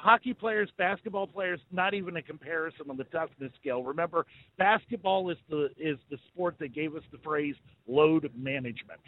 hockey 0.00 0.34
players, 0.34 0.70
basketball 0.76 1.26
players, 1.26 1.60
not 1.70 1.94
even 1.94 2.16
a 2.16 2.22
comparison 2.22 2.90
on 2.90 2.96
the 2.96 3.04
toughness 3.04 3.52
scale. 3.60 3.82
Remember, 3.82 4.26
basketball 4.58 5.30
is 5.30 5.38
the 5.48 5.70
is 5.78 5.98
the 6.10 6.18
sport 6.28 6.56
that 6.58 6.74
gave 6.74 6.96
us 6.96 7.02
the 7.12 7.18
phrase 7.18 7.54
load 7.86 8.30
management. 8.36 9.00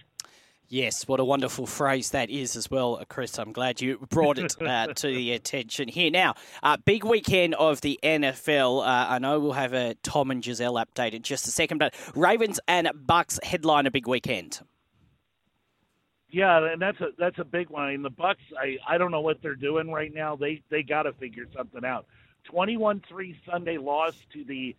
Yes, 0.68 1.06
what 1.06 1.20
a 1.20 1.24
wonderful 1.24 1.66
phrase 1.66 2.12
that 2.12 2.30
is 2.30 2.56
as 2.56 2.70
well, 2.70 2.96
uh, 2.96 3.04
Chris. 3.04 3.38
I'm 3.38 3.52
glad 3.52 3.82
you 3.82 3.98
brought 4.08 4.38
it 4.38 4.54
uh, 4.62 4.86
to 4.86 5.06
the 5.06 5.32
attention 5.32 5.88
here. 5.88 6.10
Now, 6.10 6.34
uh, 6.62 6.78
big 6.78 7.04
weekend 7.04 7.54
of 7.56 7.82
the 7.82 8.00
NFL. 8.02 8.80
Uh, 8.80 9.06
I 9.10 9.18
know 9.18 9.38
we'll 9.38 9.52
have 9.52 9.74
a 9.74 9.96
Tom 10.02 10.30
and 10.30 10.42
Gisele 10.42 10.74
update 10.74 11.12
in 11.12 11.22
just 11.22 11.46
a 11.46 11.50
second, 11.50 11.76
but 11.76 11.94
Ravens 12.14 12.58
and 12.66 12.88
Bucs 13.06 13.42
headline 13.44 13.86
a 13.86 13.90
big 13.90 14.08
weekend. 14.08 14.60
Yeah, 16.32 16.72
and 16.72 16.80
that's 16.80 17.00
a 17.00 17.08
that's 17.18 17.38
a 17.38 17.44
big 17.44 17.68
one. 17.68 17.84
I 17.84 17.90
mean, 17.92 18.02
the 18.02 18.10
Bucs, 18.10 18.36
I 18.58 18.78
I 18.88 18.96
don't 18.98 19.10
know 19.10 19.20
what 19.20 19.42
they're 19.42 19.54
doing 19.54 19.90
right 19.90 20.12
now. 20.12 20.34
They 20.34 20.62
they 20.70 20.82
got 20.82 21.02
to 21.02 21.12
figure 21.12 21.44
something 21.56 21.84
out. 21.84 22.06
21-3 22.52 23.36
Sunday 23.48 23.78
loss 23.78 24.14
to 24.32 24.42
the 24.44 24.74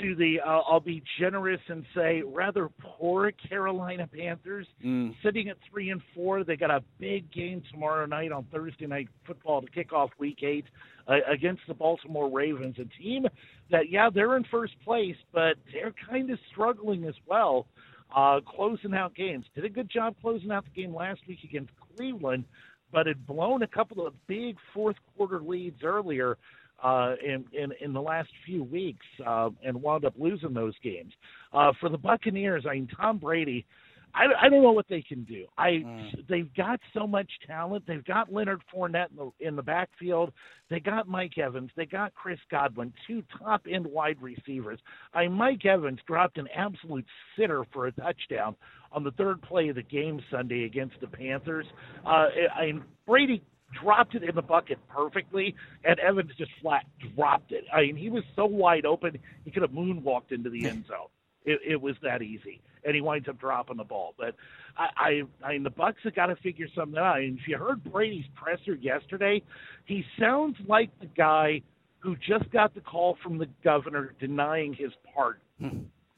to 0.00 0.14
the 0.14 0.40
uh, 0.40 0.60
I'll 0.68 0.80
be 0.80 1.02
generous 1.18 1.60
and 1.68 1.84
say 1.94 2.22
rather 2.22 2.68
poor 2.80 3.30
Carolina 3.32 4.06
Panthers, 4.06 4.66
Mm. 4.84 5.14
sitting 5.22 5.48
at 5.48 5.56
three 5.70 5.90
and 5.90 6.00
four. 6.14 6.44
They 6.44 6.56
got 6.56 6.70
a 6.70 6.82
big 6.98 7.30
game 7.32 7.62
tomorrow 7.72 8.06
night 8.06 8.30
on 8.32 8.44
Thursday 8.52 8.86
night 8.86 9.08
football 9.26 9.60
to 9.62 9.68
kick 9.70 9.92
off 9.92 10.10
Week 10.18 10.42
Eight 10.42 10.64
uh, 11.08 11.16
against 11.28 11.62
the 11.66 11.74
Baltimore 11.74 12.30
Ravens, 12.30 12.76
a 12.78 12.84
team 13.02 13.26
that 13.70 13.88
yeah 13.90 14.10
they're 14.12 14.36
in 14.36 14.44
first 14.50 14.74
place, 14.84 15.16
but 15.32 15.54
they're 15.72 15.94
kind 16.08 16.30
of 16.30 16.38
struggling 16.50 17.04
as 17.04 17.14
well, 17.26 17.66
uh, 18.14 18.40
closing 18.46 18.94
out 18.94 19.14
games. 19.14 19.46
Did 19.54 19.64
a 19.64 19.68
good 19.68 19.90
job 19.90 20.14
closing 20.20 20.50
out 20.50 20.64
the 20.64 20.82
game 20.82 20.94
last 20.94 21.20
week 21.28 21.40
against 21.44 21.70
Cleveland, 21.96 22.44
but 22.92 23.06
had 23.06 23.26
blown 23.26 23.62
a 23.62 23.68
couple 23.68 24.06
of 24.06 24.14
big 24.26 24.56
fourth 24.74 24.96
quarter 25.16 25.40
leads 25.40 25.82
earlier 25.82 26.36
uh, 26.82 27.14
in, 27.24 27.44
in 27.52 27.72
in 27.80 27.92
the 27.92 28.00
last 28.00 28.30
few 28.46 28.64
weeks 28.64 29.06
uh, 29.26 29.50
and 29.62 29.80
wound 29.80 30.04
up 30.04 30.14
losing 30.18 30.54
those 30.54 30.74
games. 30.82 31.12
Uh, 31.52 31.72
for 31.80 31.88
the 31.88 31.98
Buccaneers, 31.98 32.64
I 32.68 32.74
mean 32.74 32.88
Tom 32.88 33.18
Brady. 33.18 33.66
I, 34.14 34.26
I 34.46 34.48
don't 34.48 34.62
know 34.62 34.72
what 34.72 34.88
they 34.88 35.02
can 35.02 35.24
do. 35.24 35.46
I 35.56 35.84
they've 36.28 36.52
got 36.54 36.80
so 36.92 37.06
much 37.06 37.30
talent. 37.46 37.84
They've 37.86 38.04
got 38.04 38.32
Leonard 38.32 38.60
Fournette 38.72 39.10
in 39.10 39.16
the 39.16 39.30
in 39.40 39.56
the 39.56 39.62
backfield. 39.62 40.32
They 40.68 40.80
got 40.80 41.08
Mike 41.08 41.38
Evans. 41.38 41.70
They 41.76 41.86
got 41.86 42.14
Chris 42.14 42.38
Godwin, 42.50 42.92
two 43.06 43.22
top 43.38 43.62
end 43.70 43.86
wide 43.86 44.20
receivers. 44.20 44.80
I 45.14 45.28
Mike 45.28 45.64
Evans 45.64 46.00
dropped 46.06 46.38
an 46.38 46.48
absolute 46.54 47.06
sitter 47.36 47.64
for 47.72 47.86
a 47.86 47.92
touchdown 47.92 48.56
on 48.92 49.04
the 49.04 49.12
third 49.12 49.40
play 49.42 49.68
of 49.68 49.76
the 49.76 49.82
game 49.82 50.20
Sunday 50.30 50.64
against 50.64 51.00
the 51.00 51.06
Panthers. 51.06 51.66
Uh, 52.04 52.26
I 52.54 52.72
Brady 53.06 53.42
dropped 53.80 54.14
it 54.14 54.24
in 54.24 54.34
the 54.34 54.42
bucket 54.42 54.78
perfectly, 54.88 55.54
and 55.84 55.98
Evans 56.00 56.30
just 56.36 56.50
flat 56.60 56.84
dropped 57.14 57.52
it. 57.52 57.64
I 57.72 57.82
mean, 57.82 57.96
he 57.96 58.10
was 58.10 58.24
so 58.34 58.44
wide 58.46 58.84
open, 58.84 59.18
he 59.44 59.50
could 59.50 59.62
have 59.62 59.70
moonwalked 59.70 60.32
into 60.32 60.50
the 60.50 60.66
end 60.66 60.86
zone. 60.88 61.08
It, 61.44 61.60
it 61.66 61.80
was 61.80 61.96
that 62.02 62.22
easy, 62.22 62.60
and 62.84 62.94
he 62.94 63.00
winds 63.00 63.28
up 63.28 63.38
dropping 63.38 63.78
the 63.78 63.84
ball. 63.84 64.14
But 64.18 64.34
I, 64.76 64.88
I, 64.96 65.22
I 65.42 65.52
mean, 65.52 65.62
the 65.62 65.70
Bucs 65.70 65.96
have 66.04 66.14
got 66.14 66.26
to 66.26 66.36
figure 66.36 66.68
something 66.74 66.98
out. 66.98 67.18
Mean, 67.18 67.38
if 67.40 67.48
you 67.48 67.56
heard 67.56 67.82
Brady's 67.84 68.26
presser 68.34 68.74
yesterday, 68.74 69.42
he 69.86 70.04
sounds 70.18 70.56
like 70.66 70.90
the 71.00 71.06
guy 71.06 71.62
who 71.98 72.16
just 72.16 72.50
got 72.50 72.74
the 72.74 72.80
call 72.80 73.16
from 73.22 73.38
the 73.38 73.48
governor 73.62 74.14
denying 74.18 74.74
his 74.74 74.92
pardon. 75.14 75.40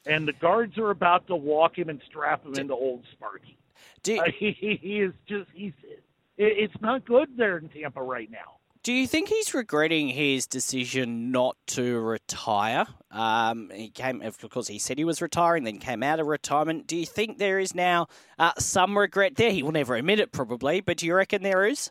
And 0.06 0.26
the 0.26 0.32
guards 0.32 0.78
are 0.78 0.90
about 0.90 1.26
to 1.28 1.36
walk 1.36 1.78
him 1.78 1.88
and 1.88 2.00
strap 2.08 2.44
him 2.44 2.54
into 2.56 2.74
Old 2.74 3.04
Sparky. 3.12 3.56
Do, 4.02 4.18
Uh, 4.18 4.24
he, 4.38 4.52
he, 4.58 4.78
he 4.80 5.00
is 5.00 5.12
just 5.28 5.48
he's 5.54 5.72
it, 5.82 6.02
it's 6.36 6.80
not 6.80 7.04
good 7.04 7.36
there 7.36 7.58
in 7.58 7.68
Tampa 7.68 8.02
right 8.02 8.30
now. 8.30 8.56
Do 8.82 8.92
you 8.92 9.06
think 9.06 9.28
he's 9.28 9.54
regretting 9.54 10.08
his 10.08 10.46
decision 10.46 11.30
not 11.30 11.56
to 11.68 12.00
retire? 12.00 12.86
Um, 13.10 13.70
he 13.72 13.90
came, 13.90 14.22
of 14.22 14.38
course, 14.50 14.66
he 14.66 14.78
said 14.78 14.98
he 14.98 15.04
was 15.04 15.22
retiring, 15.22 15.64
then 15.64 15.78
came 15.78 16.02
out 16.02 16.18
of 16.18 16.26
retirement. 16.26 16.86
Do 16.86 16.96
you 16.96 17.06
think 17.06 17.38
there 17.38 17.60
is 17.60 17.74
now 17.74 18.08
uh, 18.38 18.52
some 18.58 18.98
regret 18.98 19.36
there? 19.36 19.52
He 19.52 19.62
will 19.62 19.72
never 19.72 19.94
admit 19.94 20.18
it, 20.18 20.32
probably, 20.32 20.80
but 20.80 20.96
do 20.96 21.06
you 21.06 21.14
reckon 21.14 21.42
there 21.42 21.64
is? 21.64 21.90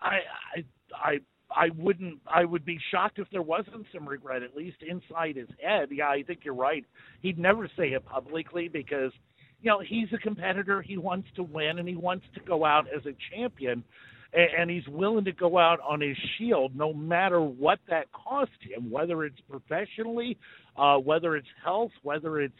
I 0.00 0.20
I 0.54 0.64
I 0.94 1.18
I 1.50 1.70
wouldn't 1.76 2.20
I 2.26 2.44
would 2.44 2.64
be 2.64 2.78
shocked 2.90 3.18
if 3.18 3.28
there 3.30 3.42
wasn't 3.42 3.86
some 3.92 4.08
regret 4.08 4.42
at 4.42 4.56
least 4.56 4.78
inside 4.86 5.36
his 5.36 5.48
head. 5.62 5.88
Yeah, 5.90 6.08
I 6.08 6.22
think 6.22 6.40
you're 6.44 6.54
right. 6.54 6.84
He'd 7.20 7.38
never 7.38 7.68
say 7.76 7.88
it 7.88 8.04
publicly 8.04 8.68
because 8.68 9.12
you 9.62 9.70
know, 9.70 9.80
he's 9.80 10.08
a 10.12 10.18
competitor, 10.18 10.82
he 10.82 10.96
wants 10.96 11.28
to 11.34 11.42
win 11.42 11.78
and 11.78 11.88
he 11.88 11.96
wants 11.96 12.26
to 12.34 12.40
go 12.40 12.64
out 12.64 12.86
as 12.94 13.04
a 13.06 13.14
champion 13.34 13.82
and, 14.36 14.70
he's 14.70 14.86
willing 14.88 15.24
to 15.24 15.32
go 15.32 15.58
out 15.58 15.78
on 15.80 16.00
his 16.00 16.16
shield 16.36 16.76
no 16.76 16.92
matter 16.92 17.40
what 17.40 17.78
that 17.88 18.06
cost 18.12 18.50
him, 18.60 18.90
whether 18.90 19.24
it's 19.24 19.40
professionally, 19.48 20.36
uh 20.76 20.96
whether 20.96 21.36
it's 21.36 21.48
health, 21.64 21.92
whether 22.02 22.40
it's 22.40 22.54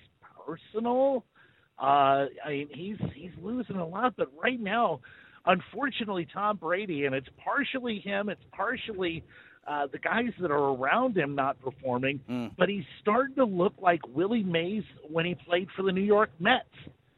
personal. 0.46 1.24
Uh 1.78 2.26
I 2.44 2.48
mean 2.48 2.68
he's 2.72 2.96
he's 3.14 3.32
losing 3.42 3.76
a 3.76 3.86
lot, 3.86 4.14
but 4.16 4.28
right 4.42 4.60
now 4.60 5.00
unfortunately 5.44 6.26
Tom 6.32 6.56
Brady, 6.56 7.04
and 7.06 7.14
it's 7.14 7.28
partially 7.44 8.00
him, 8.00 8.28
it's 8.28 8.40
partially 8.52 9.22
uh, 9.68 9.86
the 9.90 9.98
guys 9.98 10.30
that 10.40 10.50
are 10.52 10.74
around 10.74 11.16
him 11.16 11.34
not 11.34 11.60
performing, 11.60 12.20
Mm. 12.30 12.52
but 12.56 12.68
he's 12.68 12.84
starting 13.02 13.34
to 13.34 13.44
look 13.44 13.74
like 13.80 14.00
Willie 14.14 14.44
Mays 14.44 14.84
when 15.10 15.26
he 15.26 15.34
played 15.34 15.68
for 15.76 15.82
the 15.82 15.90
New 15.90 16.02
York 16.02 16.30
Mets. 16.38 16.68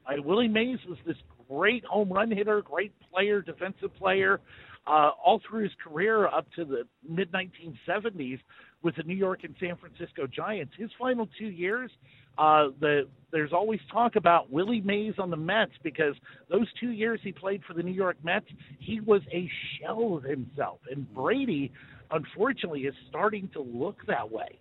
Uh, 0.06 0.22
Willie 0.22 0.48
Mays 0.48 0.78
was 0.88 0.96
this 1.06 1.16
great 1.48 1.84
home 1.84 2.12
run 2.12 2.30
hitter, 2.30 2.62
great 2.62 2.92
player, 3.12 3.40
defensive 3.42 3.94
player, 3.96 4.40
uh, 4.86 5.10
all 5.24 5.40
through 5.48 5.64
his 5.64 5.72
career 5.82 6.26
up 6.26 6.46
to 6.56 6.64
the 6.64 6.84
mid 7.08 7.30
1970s 7.32 8.40
with 8.82 8.96
the 8.96 9.02
New 9.02 9.14
York 9.14 9.40
and 9.44 9.54
San 9.60 9.76
Francisco 9.76 10.26
Giants. 10.26 10.72
His 10.78 10.90
final 10.98 11.28
two 11.38 11.48
years, 11.48 11.90
uh, 12.38 12.68
the 12.80 13.08
there's 13.30 13.52
always 13.52 13.80
talk 13.92 14.16
about 14.16 14.50
Willie 14.50 14.80
Mays 14.80 15.14
on 15.18 15.30
the 15.30 15.36
Mets 15.36 15.72
because 15.82 16.14
those 16.48 16.66
two 16.80 16.90
years 16.90 17.20
he 17.22 17.32
played 17.32 17.62
for 17.66 17.74
the 17.74 17.82
New 17.82 17.92
York 17.92 18.16
Mets, 18.22 18.46
he 18.78 19.00
was 19.00 19.20
a 19.32 19.50
shell 19.78 20.14
of 20.16 20.22
himself. 20.22 20.78
And 20.90 21.12
Brady, 21.12 21.70
unfortunately, 22.10 22.82
is 22.82 22.94
starting 23.08 23.50
to 23.52 23.60
look 23.60 23.98
that 24.06 24.30
way. 24.30 24.58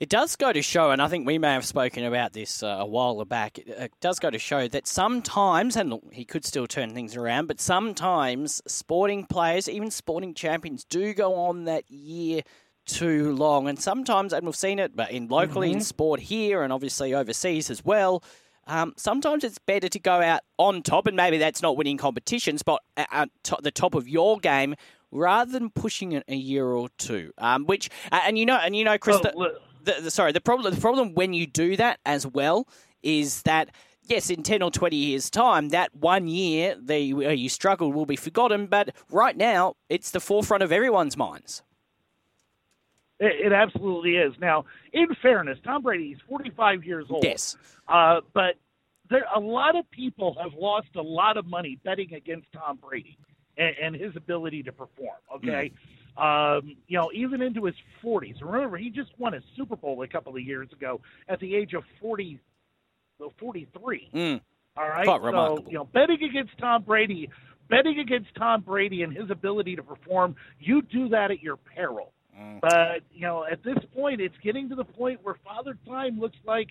It 0.00 0.08
does 0.08 0.36
go 0.36 0.52
to 0.52 0.62
show, 0.62 0.92
and 0.92 1.02
I 1.02 1.08
think 1.08 1.26
we 1.26 1.38
may 1.38 1.52
have 1.54 1.66
spoken 1.66 2.04
about 2.04 2.32
this 2.32 2.62
uh, 2.62 2.76
a 2.78 2.86
while 2.86 3.24
back. 3.24 3.58
It, 3.58 3.68
it 3.68 3.92
does 4.00 4.20
go 4.20 4.30
to 4.30 4.38
show 4.38 4.68
that 4.68 4.86
sometimes, 4.86 5.76
and 5.76 5.90
look, 5.90 6.02
he 6.12 6.24
could 6.24 6.44
still 6.44 6.68
turn 6.68 6.94
things 6.94 7.16
around, 7.16 7.46
but 7.46 7.60
sometimes 7.60 8.62
sporting 8.66 9.24
players, 9.24 9.68
even 9.68 9.90
sporting 9.90 10.34
champions, 10.34 10.84
do 10.84 11.12
go 11.14 11.34
on 11.34 11.64
that 11.64 11.90
year 11.90 12.42
too 12.86 13.34
long. 13.34 13.68
And 13.68 13.78
sometimes, 13.78 14.32
and 14.32 14.46
we've 14.46 14.54
seen 14.54 14.78
it, 14.78 14.94
but 14.94 15.10
in 15.10 15.26
locally 15.26 15.72
in 15.72 15.80
sport 15.80 16.20
here, 16.20 16.62
and 16.62 16.72
obviously 16.72 17.12
overseas 17.12 17.68
as 17.68 17.84
well. 17.84 18.22
Um, 18.68 18.92
sometimes 18.96 19.44
it's 19.44 19.58
better 19.58 19.88
to 19.88 19.98
go 19.98 20.20
out 20.20 20.42
on 20.58 20.82
top, 20.82 21.08
and 21.08 21.16
maybe 21.16 21.38
that's 21.38 21.60
not 21.60 21.76
winning 21.76 21.96
competitions, 21.96 22.62
but 22.62 22.82
at, 22.96 23.08
at 23.10 23.62
the 23.64 23.70
top 23.72 23.94
of 23.94 24.06
your 24.08 24.38
game 24.38 24.76
rather 25.10 25.50
than 25.50 25.70
pushing 25.70 26.12
it 26.12 26.22
a 26.28 26.36
year 26.36 26.66
or 26.66 26.88
two. 26.98 27.32
Um, 27.38 27.64
which, 27.64 27.88
uh, 28.12 28.20
and 28.26 28.38
you 28.38 28.44
know, 28.44 28.58
and 28.62 28.76
you 28.76 28.84
know, 28.84 28.98
Chris, 28.98 29.16
Oh, 29.24 29.58
the- 29.82 30.00
the, 30.02 30.10
sorry, 30.10 30.32
the 30.32 30.40
problem 30.40 30.72
the 30.74 30.80
problem 30.80 31.14
when 31.14 31.32
you 31.32 31.46
do 31.46 31.76
that 31.76 32.00
as 32.06 32.26
well 32.26 32.66
is 33.02 33.42
that 33.42 33.70
yes, 34.04 34.30
in 34.30 34.42
ten 34.42 34.62
or 34.62 34.70
twenty 34.70 34.96
years' 34.96 35.30
time, 35.30 35.68
that 35.70 35.94
one 35.94 36.28
year 36.28 36.74
that 36.80 37.10
where 37.14 37.32
you 37.32 37.48
struggled 37.48 37.94
will 37.94 38.06
be 38.06 38.16
forgotten. 38.16 38.66
But 38.66 38.94
right 39.10 39.36
now, 39.36 39.74
it's 39.88 40.10
the 40.10 40.20
forefront 40.20 40.62
of 40.62 40.72
everyone's 40.72 41.16
minds. 41.16 41.62
It, 43.20 43.46
it 43.46 43.52
absolutely 43.52 44.16
is. 44.16 44.32
Now, 44.40 44.64
in 44.92 45.08
fairness, 45.20 45.58
Tom 45.64 45.82
Brady 45.82 46.10
is 46.12 46.18
45 46.28 46.84
years 46.84 47.06
old. 47.10 47.24
Yes. 47.24 47.56
Uh, 47.88 48.20
but 48.32 48.54
there, 49.10 49.24
a 49.34 49.40
lot 49.40 49.76
of 49.76 49.90
people 49.90 50.36
have 50.40 50.52
lost 50.54 50.88
a 50.96 51.02
lot 51.02 51.36
of 51.36 51.46
money 51.46 51.78
betting 51.84 52.14
against 52.14 52.46
Tom 52.52 52.78
Brady 52.80 53.18
and, 53.56 53.74
and 53.82 53.94
his 53.96 54.14
ability 54.16 54.62
to 54.64 54.72
perform. 54.72 55.16
Okay. 55.36 55.72
Um, 56.16 56.76
you 56.88 56.98
know, 56.98 57.10
even 57.14 57.42
into 57.42 57.64
his 57.64 57.74
40s. 58.02 58.40
Remember, 58.40 58.76
he 58.76 58.90
just 58.90 59.10
won 59.18 59.34
a 59.34 59.40
Super 59.56 59.76
Bowl 59.76 60.02
a 60.02 60.08
couple 60.08 60.34
of 60.34 60.42
years 60.42 60.68
ago 60.72 61.00
at 61.28 61.38
the 61.38 61.54
age 61.54 61.74
of 61.74 61.84
40, 62.00 62.40
well, 63.18 63.32
43. 63.38 64.10
Mm. 64.12 64.40
All 64.76 64.88
right. 64.88 65.04
Quite 65.04 65.20
so, 65.20 65.26
remarkable. 65.26 65.70
you 65.70 65.78
know, 65.78 65.84
betting 65.84 66.22
against 66.28 66.58
Tom 66.58 66.82
Brady, 66.82 67.28
betting 67.68 67.98
against 68.00 68.34
Tom 68.36 68.62
Brady 68.62 69.02
and 69.02 69.16
his 69.16 69.30
ability 69.30 69.76
to 69.76 69.82
perform, 69.82 70.34
you 70.58 70.82
do 70.82 71.08
that 71.10 71.30
at 71.30 71.42
your 71.42 71.56
peril. 71.56 72.12
Mm. 72.38 72.60
But 72.60 73.02
you 73.12 73.22
know, 73.22 73.44
at 73.50 73.62
this 73.62 73.78
point, 73.94 74.20
it's 74.20 74.36
getting 74.42 74.68
to 74.68 74.74
the 74.74 74.84
point 74.84 75.20
where 75.22 75.36
Father 75.44 75.76
Time 75.86 76.20
looks 76.20 76.36
like 76.46 76.68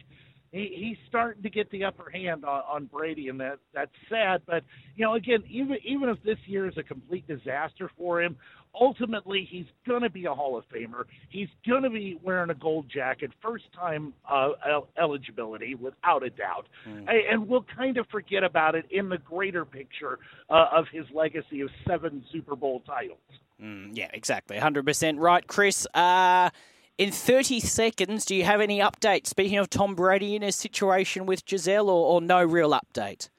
he, 0.52 0.74
he's 0.78 0.98
starting 1.10 1.44
to 1.44 1.50
get 1.50 1.70
the 1.72 1.84
upper 1.84 2.10
hand 2.10 2.46
on, 2.46 2.62
on 2.70 2.86
Brady, 2.86 3.30
and 3.30 3.40
that 3.40 3.60
that's 3.74 3.92
sad. 4.10 4.42
But 4.46 4.64
you 4.96 5.06
know, 5.06 5.16
again, 5.16 5.44
even 5.50 5.78
even 5.86 6.10
if 6.10 6.22
this 6.24 6.38
year 6.46 6.68
is 6.68 6.78
a 6.78 6.84
complete 6.84 7.28
disaster 7.28 7.90
for 7.98 8.22
him, 8.22 8.38
ultimately 8.80 9.48
he's 9.50 9.66
going 9.88 10.02
to 10.04 10.10
be 10.10 10.26
a 10.26 10.34
Hall 10.34 10.58
of 10.58 10.64
Famer. 10.70 11.04
He's 11.30 11.48
going 11.68 11.84
to 11.84 11.90
be 11.90 12.20
wearing 12.24 12.50
a 12.50 12.56
gold 12.56 12.86
jacket, 12.94 13.32
first 13.42 13.66
time 13.74 14.14
uh, 14.30 14.50
el- 14.70 14.88
eligibility, 15.02 15.76
without 15.76 16.24
a 16.24 16.30
doubt. 16.30 16.68
A- 17.08 17.32
And 17.32 17.48
we'll 17.48 17.66
kind 17.76 17.98
of 17.98 18.08
forget 18.10 18.44
about 18.44 18.76
it 18.76 18.86
in 18.92 19.10
the 19.10 19.18
greater 19.18 19.66
picture 19.66 20.20
uh, 20.50 20.68
of 20.74 20.86
his 20.92 21.06
legacy 21.14 21.62
of 21.62 21.70
seven 21.88 22.24
Super 22.32 22.56
Bowl 22.56 22.82
titles. 22.86 23.18
Mm, 23.62 23.98
yeah, 23.98 24.10
exactly, 24.14 24.58
hundred 24.60 24.86
percent 24.86 25.18
right, 25.20 25.46
Chris. 25.48 25.88
Uh, 25.94 26.52
In 26.98 27.12
30 27.12 27.60
seconds, 27.60 28.26
do 28.26 28.36
you 28.36 28.44
have 28.44 28.60
any 28.60 28.80
update? 28.80 29.28
Speaking 29.28 29.58
of 29.60 29.70
Tom 29.70 29.94
Brady 29.94 30.36
in 30.36 30.42
his 30.42 30.56
situation 30.56 31.26
with 31.28 31.46
Gisele, 31.46 31.88
or, 31.90 32.16
or 32.16 32.22
no 32.22 32.44
real 32.44 32.72
update? 32.72 33.30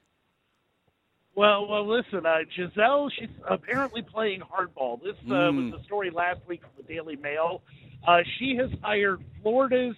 Well, 1.35 1.67
well, 1.67 1.85
listen, 1.87 2.25
uh, 2.25 2.39
Gisele, 2.55 3.09
she's 3.17 3.29
apparently 3.49 4.01
playing 4.01 4.41
hardball. 4.41 5.01
This 5.01 5.15
uh, 5.27 5.33
Mm. 5.51 5.71
was 5.71 5.79
the 5.79 5.85
story 5.85 6.09
last 6.09 6.39
week 6.47 6.61
from 6.61 6.71
the 6.77 6.93
Daily 6.93 7.17
Mail. 7.17 7.61
Uh, 8.07 8.19
she 8.37 8.55
has 8.55 8.69
hired 8.81 9.21
Florida's 9.41 9.95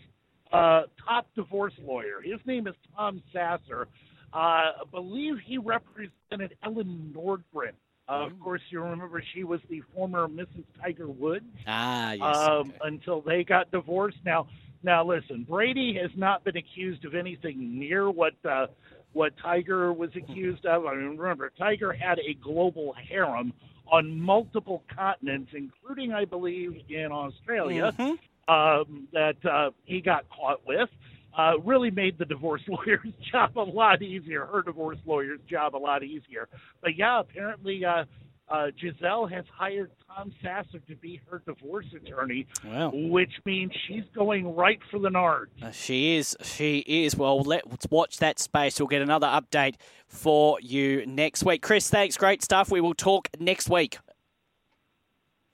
uh, 0.51 0.83
top 1.07 1.27
divorce 1.35 1.73
lawyer. 1.83 2.19
His 2.23 2.39
name 2.45 2.67
is 2.67 2.75
Tom 2.95 3.21
Sasser. 3.31 3.87
Uh, 4.33 4.37
I 4.37 4.71
believe 4.91 5.35
he 5.45 5.57
represented 5.59 6.55
Elin 6.63 7.13
Nordegren. 7.15 7.73
Uh, 8.09 8.25
Of 8.25 8.39
course, 8.39 8.61
you 8.69 8.81
remember 8.81 9.23
she 9.33 9.43
was 9.43 9.61
the 9.69 9.81
former 9.95 10.27
Mrs. 10.27 10.63
Tiger 10.81 11.07
Woods 11.07 11.45
Ah, 11.67 12.11
yes. 12.13 12.21
um, 12.35 12.69
okay. 12.69 12.77
until 12.83 13.21
they 13.21 13.43
got 13.43 13.71
divorced. 13.71 14.17
Now, 14.25 14.47
now 14.83 15.03
listen, 15.05 15.45
Brady 15.47 15.97
has 16.01 16.11
not 16.15 16.43
been 16.43 16.57
accused 16.57 17.05
of 17.05 17.15
anything 17.15 17.77
near 17.79 18.09
what 18.09 18.33
uh, 18.49 18.67
what 19.13 19.33
Tiger 19.37 19.91
was 19.93 20.09
accused 20.15 20.65
of. 20.65 20.85
I 20.85 20.95
mean, 20.95 21.17
remember, 21.17 21.51
Tiger 21.57 21.91
had 21.93 22.17
a 22.19 22.33
global 22.41 22.93
harem 23.09 23.53
on 23.91 24.19
multiple 24.19 24.83
continents, 24.93 25.51
including, 25.53 26.13
I 26.13 26.23
believe, 26.23 26.81
in 26.89 27.11
Australia, 27.11 27.93
Mhm. 27.97 28.17
um, 28.47 29.07
that 29.11 29.35
uh, 29.45 29.71
he 29.83 29.99
got 30.01 30.25
caught 30.29 30.65
with. 30.65 30.89
Uh, 31.37 31.57
really 31.63 31.91
made 31.91 32.17
the 32.17 32.25
divorce 32.25 32.61
lawyer's 32.67 33.07
job 33.31 33.57
a 33.57 33.61
lot 33.61 34.01
easier, 34.01 34.45
her 34.45 34.61
divorce 34.61 34.97
lawyer's 35.05 35.39
job 35.49 35.75
a 35.75 35.77
lot 35.77 36.03
easier. 36.03 36.49
But 36.81 36.97
yeah, 36.97 37.21
apparently 37.21 37.85
uh, 37.85 38.03
uh, 38.49 38.67
Gisele 38.77 39.27
has 39.27 39.45
hired 39.57 39.91
Tom 40.13 40.33
Sasser 40.43 40.79
to 40.89 40.95
be 40.97 41.21
her 41.29 41.41
divorce 41.45 41.85
attorney, 41.95 42.47
Wow. 42.65 42.91
which 42.93 43.31
means 43.45 43.71
she's 43.87 44.03
going 44.13 44.53
right 44.55 44.79
for 44.91 44.99
the 44.99 45.07
Nards. 45.07 45.47
Uh, 45.63 45.71
She 45.71 46.17
is. 46.17 46.35
She 46.41 46.79
is. 46.79 47.15
Well, 47.15 47.39
let's 47.43 47.87
watch 47.89 48.17
that 48.17 48.37
space. 48.39 48.77
We'll 48.77 48.87
get 48.89 49.01
another 49.01 49.27
update 49.27 49.75
for 50.09 50.59
you 50.61 51.05
next 51.05 51.45
week. 51.45 51.61
Chris, 51.61 51.89
thanks. 51.89 52.17
Great 52.17 52.43
stuff. 52.43 52.69
We 52.69 52.81
will 52.81 52.93
talk 52.93 53.29
next 53.39 53.69
week. 53.69 53.97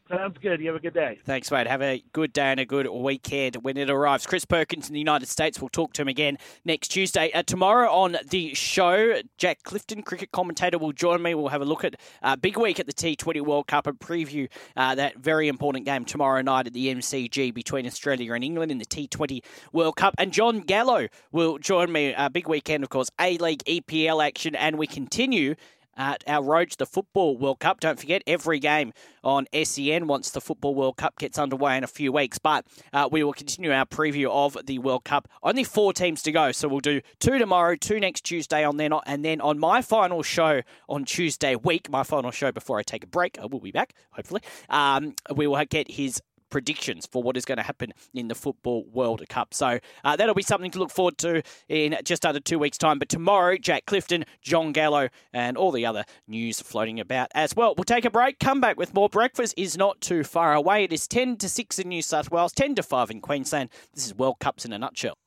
Sounds 0.10 0.38
good. 0.42 0.62
You 0.62 0.68
have 0.68 0.78
a 0.78 0.80
good 0.80 0.94
day. 0.94 1.20
Thanks, 1.26 1.52
mate. 1.52 1.68
Have 1.68 1.82
a 1.82 2.02
good 2.14 2.32
day 2.32 2.52
and 2.52 2.60
a 2.62 2.66
good 2.66 2.88
weekend 2.88 3.58
when 3.58 3.76
it 3.76 3.90
arrives. 3.90 4.26
Chris 4.26 4.46
Perkins 4.46 4.88
in 4.88 4.94
the 4.94 5.00
United 5.00 5.28
States. 5.28 5.60
We'll 5.60 5.70
talk 5.70 5.92
to 5.94 6.02
him 6.02 6.08
again 6.08 6.38
next 6.64 6.90
Tuesday. 6.90 7.30
Uh, 7.34 7.44
tomorrow 7.44 7.92
on 7.92 8.18
the 8.30 8.54
show, 8.54 9.20
Jack 9.38 9.64
Clifton, 9.64 10.04
cricket 10.04 10.32
commentator, 10.32 10.78
will 10.78 10.94
join 10.94 11.22
me. 11.22 11.34
We'll 11.36 11.50
have 11.50 11.62
a 11.62 11.66
look 11.66 11.84
at 11.84 11.96
uh, 12.24 12.38
big 12.38 12.58
week 12.58 12.80
at 12.80 12.86
the 12.86 12.94
T20 12.94 13.42
World 13.42 13.68
Cup 13.68 13.86
and 13.86 14.00
preview 14.00 14.48
uh, 14.78 14.96
that 14.96 15.18
very 15.18 15.50
important 15.50 15.84
game 15.84 16.06
tomorrow 16.06 16.42
night 16.42 16.68
at 16.68 16.74
the 16.74 16.88
MCG 16.94 17.54
between 17.54 17.86
Australia 17.86 18.32
and 18.34 18.44
England 18.44 18.72
in 18.72 18.78
the 18.78 18.86
T20 18.86 19.44
World 19.74 19.98
Cup. 19.98 20.16
And 20.18 20.32
John 20.32 20.62
Gallo 20.62 21.08
will 21.34 21.58
join 21.58 21.92
me. 21.92 22.14
Uh, 22.14 22.30
big 22.30 22.48
weekend, 22.48 22.84
of 22.84 22.90
course, 22.90 23.10
A 23.20 23.38
League 23.40 23.64
EPL 23.66 24.26
action, 24.26 24.56
and 24.56 24.78
we 24.78 24.88
continue 24.88 25.56
at 25.98 26.24
our 26.28 26.44
road 26.44 26.72
to 26.72 26.78
the 26.78 26.86
Football 26.86 27.38
World 27.38 27.60
Cup. 27.60 27.80
Don't 27.80 28.00
forget, 28.00 28.22
every 28.28 28.60
game 28.60 28.94
on 29.24 29.46
SEN 29.64 30.08
once 30.08 30.32
the 30.32 30.40
Football 30.40 30.76
World 30.76 30.98
Cup 30.98 31.18
gets 31.18 31.38
underway 31.38 31.76
in 31.78 31.84
a 31.84 31.88
few 31.88 32.12
weeks. 32.12 32.38
But 32.38 32.66
uh, 32.94 33.10
we 33.12 33.24
will 33.24 33.34
continue 33.34 33.72
our 33.72 33.86
preview 33.86 34.30
of 34.30 34.58
the 34.66 34.80
World 34.80 35.04
Cup. 35.04 35.28
Only 35.44 35.64
four 35.64 35.94
teams 35.94 36.22
to 36.24 36.32
go, 36.32 36.52
so 36.52 36.68
we'll 36.68 36.80
do 36.80 37.02
two 37.20 37.38
tomorrow, 37.38 37.76
two 37.76 38.00
next 38.00 38.22
Tuesday 38.22 38.64
on 38.64 38.78
then, 38.78 38.94
and 39.06 39.26
then 39.26 39.42
on 39.42 39.60
my 39.60 39.82
final 39.82 40.24
show 40.24 40.62
on 40.88 41.06
Tuesday 41.06 41.56
week, 41.56 41.90
my 41.90 42.04
final 42.04 42.32
show 42.32 42.52
before 42.52 42.80
I 42.80 42.84
take 42.84 43.04
a 43.04 43.08
break, 43.08 43.38
I 43.40 43.46
will 43.46 43.60
be 43.60 43.72
back, 43.72 43.94
hopefully, 44.12 44.42
um, 44.70 45.16
we 45.36 45.48
will 45.48 45.64
get 45.66 45.92
his 45.92 46.22
predictions 46.50 47.06
for 47.06 47.24
what 47.24 47.38
is 47.38 47.46
going 47.46 47.58
to 47.58 47.64
happen 47.64 47.94
in 48.14 48.28
the 48.28 48.36
Football 48.36 48.86
World 48.92 49.24
Cup. 49.30 49.54
So 49.54 49.80
uh, 50.04 50.16
that'll 50.16 50.36
be 50.36 50.44
something 50.44 50.72
to 50.72 50.80
look 50.80 50.92
forward 50.92 51.18
to 51.20 51.44
in 51.70 51.98
just 52.04 52.26
under 52.26 52.40
two 52.40 52.60
weeks' 52.60 52.78
time. 52.78 53.00
But 53.00 53.10
tomorrow, 53.10 53.58
Jack 53.58 53.86
Clifton, 53.86 54.26
John 54.42 54.72
Gallo, 54.72 55.10
and 55.34 55.58
all 55.58 55.72
the 55.72 55.86
other 55.86 56.06
news 56.28 56.62
floating 56.62 57.00
about 57.00 57.30
as 57.34 57.56
well. 57.56 57.76
We'll 57.76 57.84
take 57.84 58.06
a 58.06 58.12
break, 58.12 58.40
come 58.40 58.62
back 58.62 58.78
with 58.78 58.94
more. 58.94 59.10
Breakfast 59.10 59.54
is 59.58 59.78
not 59.78 60.02
too 60.02 60.24
far 60.24 60.54
away. 60.54 60.84
It 60.84 60.94
is 60.94 61.08
10 61.08 61.38
to 61.38 61.50
6 61.50 61.80
in 61.80 61.90
New 61.90 62.02
South 62.02 62.32
Wales, 62.32 62.54
10 62.54 62.76
to 62.76 62.84
5 62.84 63.12
in 63.12 63.22
Queensland. 63.22 63.70
This 63.94 64.06
is 64.06 64.16
World 64.16 64.40
Cups 64.40 64.66
in 64.66 64.74
a 64.74 64.80
nutshell. 64.80 65.18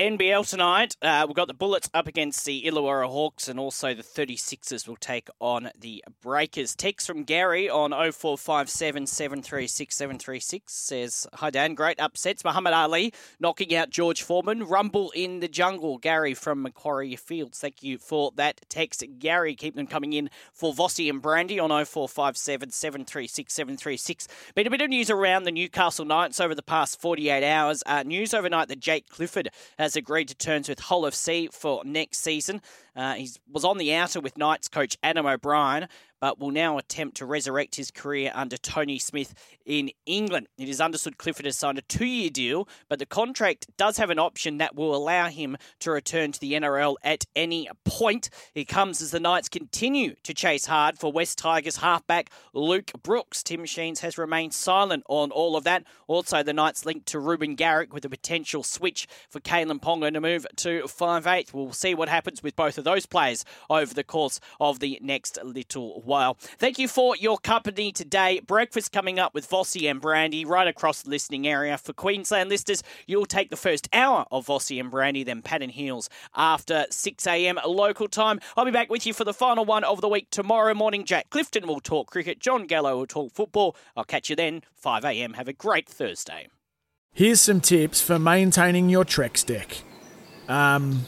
NBL 0.00 0.48
tonight, 0.48 0.96
uh, 1.02 1.26
we've 1.28 1.36
got 1.36 1.46
the 1.46 1.52
Bullets 1.52 1.90
up 1.92 2.06
against 2.06 2.46
the 2.46 2.62
Illawarra 2.62 3.06
Hawks, 3.06 3.48
and 3.48 3.60
also 3.60 3.92
the 3.92 4.02
36ers 4.02 4.88
will 4.88 4.96
take 4.96 5.28
on 5.40 5.68
the 5.78 6.02
Breakers. 6.22 6.74
Text 6.74 7.06
from 7.06 7.22
Gary 7.22 7.68
on 7.68 7.90
0457 7.90 9.06
736 9.06 9.94
736 9.94 10.72
says, 10.72 11.26
Hi 11.34 11.50
Dan, 11.50 11.74
great 11.74 12.00
upsets. 12.00 12.46
Muhammad 12.46 12.72
Ali 12.72 13.12
knocking 13.40 13.74
out 13.74 13.90
George 13.90 14.22
Foreman. 14.22 14.64
Rumble 14.64 15.10
in 15.10 15.40
the 15.40 15.48
jungle. 15.48 15.98
Gary 15.98 16.32
from 16.32 16.62
Macquarie 16.62 17.16
Fields. 17.16 17.58
Thank 17.58 17.82
you 17.82 17.98
for 17.98 18.32
that 18.36 18.62
text. 18.70 19.04
Gary, 19.18 19.54
keep 19.54 19.76
them 19.76 19.86
coming 19.86 20.14
in 20.14 20.30
for 20.54 20.72
Vossi 20.72 21.10
and 21.10 21.20
Brandy 21.20 21.60
on 21.60 21.68
0457 21.68 22.70
736 22.70 23.52
736. 23.52 24.28
Been 24.54 24.66
a 24.66 24.70
bit 24.70 24.80
of 24.80 24.88
news 24.88 25.10
around 25.10 25.42
the 25.42 25.52
Newcastle 25.52 26.06
Knights 26.06 26.40
over 26.40 26.54
the 26.54 26.62
past 26.62 26.98
48 27.02 27.46
hours. 27.46 27.82
Uh, 27.84 28.02
news 28.02 28.32
overnight 28.32 28.68
that 28.68 28.80
Jake 28.80 29.06
Clifford 29.10 29.50
has 29.90 29.96
agreed 29.96 30.28
to 30.28 30.36
terms 30.36 30.68
with 30.68 30.78
Hull 30.78 31.02
FC 31.02 31.52
for 31.52 31.84
next 31.84 32.18
season. 32.18 32.62
Uh, 32.94 33.14
he 33.14 33.28
was 33.50 33.64
on 33.64 33.76
the 33.76 33.92
outer 33.92 34.20
with 34.20 34.38
Knights 34.38 34.68
coach 34.68 34.96
Adam 35.02 35.26
O'Brien, 35.26 35.88
but 36.20 36.38
will 36.38 36.50
now 36.50 36.78
attempt 36.78 37.16
to 37.16 37.26
resurrect 37.26 37.76
his 37.76 37.90
career 37.90 38.30
under 38.34 38.56
Tony 38.56 38.98
Smith 38.98 39.34
in 39.64 39.90
England. 40.06 40.48
It 40.58 40.68
is 40.68 40.80
understood 40.80 41.18
Clifford 41.18 41.46
has 41.46 41.56
signed 41.56 41.78
a 41.78 41.82
two 41.82 42.06
year 42.06 42.30
deal, 42.30 42.68
but 42.88 42.98
the 42.98 43.06
contract 43.06 43.66
does 43.76 43.96
have 43.96 44.10
an 44.10 44.18
option 44.18 44.58
that 44.58 44.74
will 44.74 44.94
allow 44.94 45.28
him 45.28 45.56
to 45.80 45.90
return 45.90 46.32
to 46.32 46.40
the 46.40 46.52
NRL 46.52 46.96
at 47.02 47.24
any 47.34 47.68
point. 47.84 48.30
It 48.54 48.68
comes 48.68 49.00
as 49.00 49.10
the 49.10 49.20
Knights 49.20 49.48
continue 49.48 50.14
to 50.22 50.34
chase 50.34 50.66
hard 50.66 50.98
for 50.98 51.12
West 51.12 51.38
Tigers 51.38 51.76
halfback 51.76 52.30
Luke 52.52 52.90
Brooks. 53.02 53.42
Tim 53.42 53.64
Sheens 53.64 54.00
has 54.00 54.18
remained 54.18 54.54
silent 54.54 55.04
on 55.08 55.30
all 55.30 55.56
of 55.56 55.64
that. 55.64 55.84
Also, 56.06 56.42
the 56.42 56.52
Knights 56.52 56.84
linked 56.84 57.06
to 57.06 57.18
Reuben 57.18 57.54
Garrick 57.54 57.92
with 57.92 58.04
a 58.04 58.10
potential 58.10 58.62
switch 58.62 59.06
for 59.28 59.40
Kalyn 59.40 59.80
Ponga 59.80 60.12
to 60.12 60.20
move 60.20 60.46
to 60.56 60.86
five-eighth. 60.88 61.54
We'll 61.54 61.72
see 61.72 61.94
what 61.94 62.08
happens 62.08 62.42
with 62.42 62.56
both 62.56 62.78
of 62.78 62.84
those 62.84 63.06
players 63.06 63.44
over 63.68 63.94
the 63.94 64.04
course 64.04 64.40
of 64.58 64.80
the 64.80 64.98
next 65.02 65.38
little 65.42 66.02
while. 66.10 66.34
Thank 66.34 66.78
you 66.78 66.88
for 66.88 67.16
your 67.16 67.38
company 67.38 67.92
today. 67.92 68.40
Breakfast 68.40 68.92
coming 68.92 69.18
up 69.18 69.32
with 69.32 69.48
Vossi 69.48 69.90
and 69.90 70.00
Brandy 70.00 70.44
right 70.44 70.66
across 70.66 71.02
the 71.02 71.10
listening 71.10 71.46
area. 71.46 71.78
For 71.78 71.92
Queensland 71.92 72.50
listeners, 72.50 72.82
you'll 73.06 73.24
take 73.24 73.48
the 73.48 73.56
first 73.56 73.88
hour 73.92 74.26
of 74.30 74.46
Vossi 74.46 74.78
and 74.80 74.90
Brandy, 74.90 75.22
then 75.22 75.40
Pat 75.40 75.62
and 75.62 75.72
Heels 75.72 76.10
after 76.34 76.84
6 76.90 77.26
a.m. 77.26 77.58
local 77.64 78.08
time. 78.08 78.40
I'll 78.56 78.64
be 78.64 78.70
back 78.70 78.90
with 78.90 79.06
you 79.06 79.14
for 79.14 79.24
the 79.24 79.32
final 79.32 79.64
one 79.64 79.84
of 79.84 80.00
the 80.00 80.08
week 80.08 80.28
tomorrow 80.30 80.74
morning. 80.74 81.04
Jack 81.04 81.30
Clifton 81.30 81.66
will 81.66 81.80
talk 81.80 82.10
cricket. 82.10 82.40
John 82.40 82.66
Gallo 82.66 82.98
will 82.98 83.06
talk 83.06 83.32
football. 83.32 83.76
I'll 83.96 84.04
catch 84.04 84.28
you 84.28 84.36
then, 84.36 84.62
5 84.74 85.04
a.m. 85.04 85.34
Have 85.34 85.48
a 85.48 85.52
great 85.52 85.88
Thursday. 85.88 86.48
Here's 87.12 87.40
some 87.40 87.60
tips 87.60 88.00
for 88.00 88.18
maintaining 88.18 88.88
your 88.88 89.04
Trex 89.04 89.46
deck. 89.46 89.82
Um, 90.48 91.06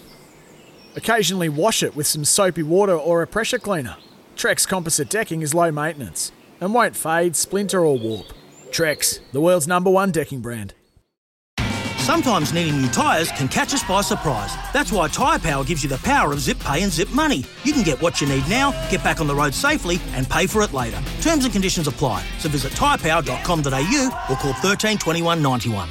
occasionally 0.94 1.48
wash 1.48 1.82
it 1.82 1.96
with 1.96 2.06
some 2.06 2.24
soapy 2.24 2.62
water 2.62 2.94
or 2.94 3.22
a 3.22 3.26
pressure 3.26 3.58
cleaner. 3.58 3.96
Trex 4.36 4.66
composite 4.66 5.08
decking 5.08 5.42
is 5.42 5.54
low 5.54 5.70
maintenance 5.70 6.32
and 6.60 6.72
won't 6.74 6.96
fade, 6.96 7.36
splinter, 7.36 7.84
or 7.84 7.98
warp. 7.98 8.26
Trex, 8.70 9.20
the 9.32 9.40
world's 9.40 9.68
number 9.68 9.90
one 9.90 10.10
decking 10.10 10.40
brand. 10.40 10.74
Sometimes 11.98 12.52
needing 12.52 12.80
new 12.80 12.88
tyres 12.88 13.30
can 13.30 13.46
catch 13.46 13.72
us 13.72 13.84
by 13.84 14.00
surprise. 14.00 14.52
That's 14.72 14.90
why 14.90 15.06
Tyre 15.06 15.38
Power 15.38 15.62
gives 15.62 15.84
you 15.84 15.88
the 15.88 15.98
power 15.98 16.32
of 16.32 16.40
zip 16.40 16.58
pay 16.58 16.82
and 16.82 16.90
zip 16.90 17.08
money. 17.10 17.44
You 17.62 17.72
can 17.72 17.84
get 17.84 18.02
what 18.02 18.20
you 18.20 18.26
need 18.26 18.48
now, 18.48 18.72
get 18.90 19.04
back 19.04 19.20
on 19.20 19.28
the 19.28 19.34
road 19.34 19.54
safely, 19.54 20.00
and 20.14 20.28
pay 20.28 20.48
for 20.48 20.62
it 20.62 20.72
later. 20.72 21.00
Terms 21.20 21.44
and 21.44 21.52
conditions 21.52 21.86
apply. 21.86 22.24
So 22.38 22.48
visit 22.48 22.72
tyrepower.com.au 22.72 24.26
or 24.28 24.36
call 24.36 24.52
13 24.54 24.98
21 24.98 25.40
91. 25.40 25.88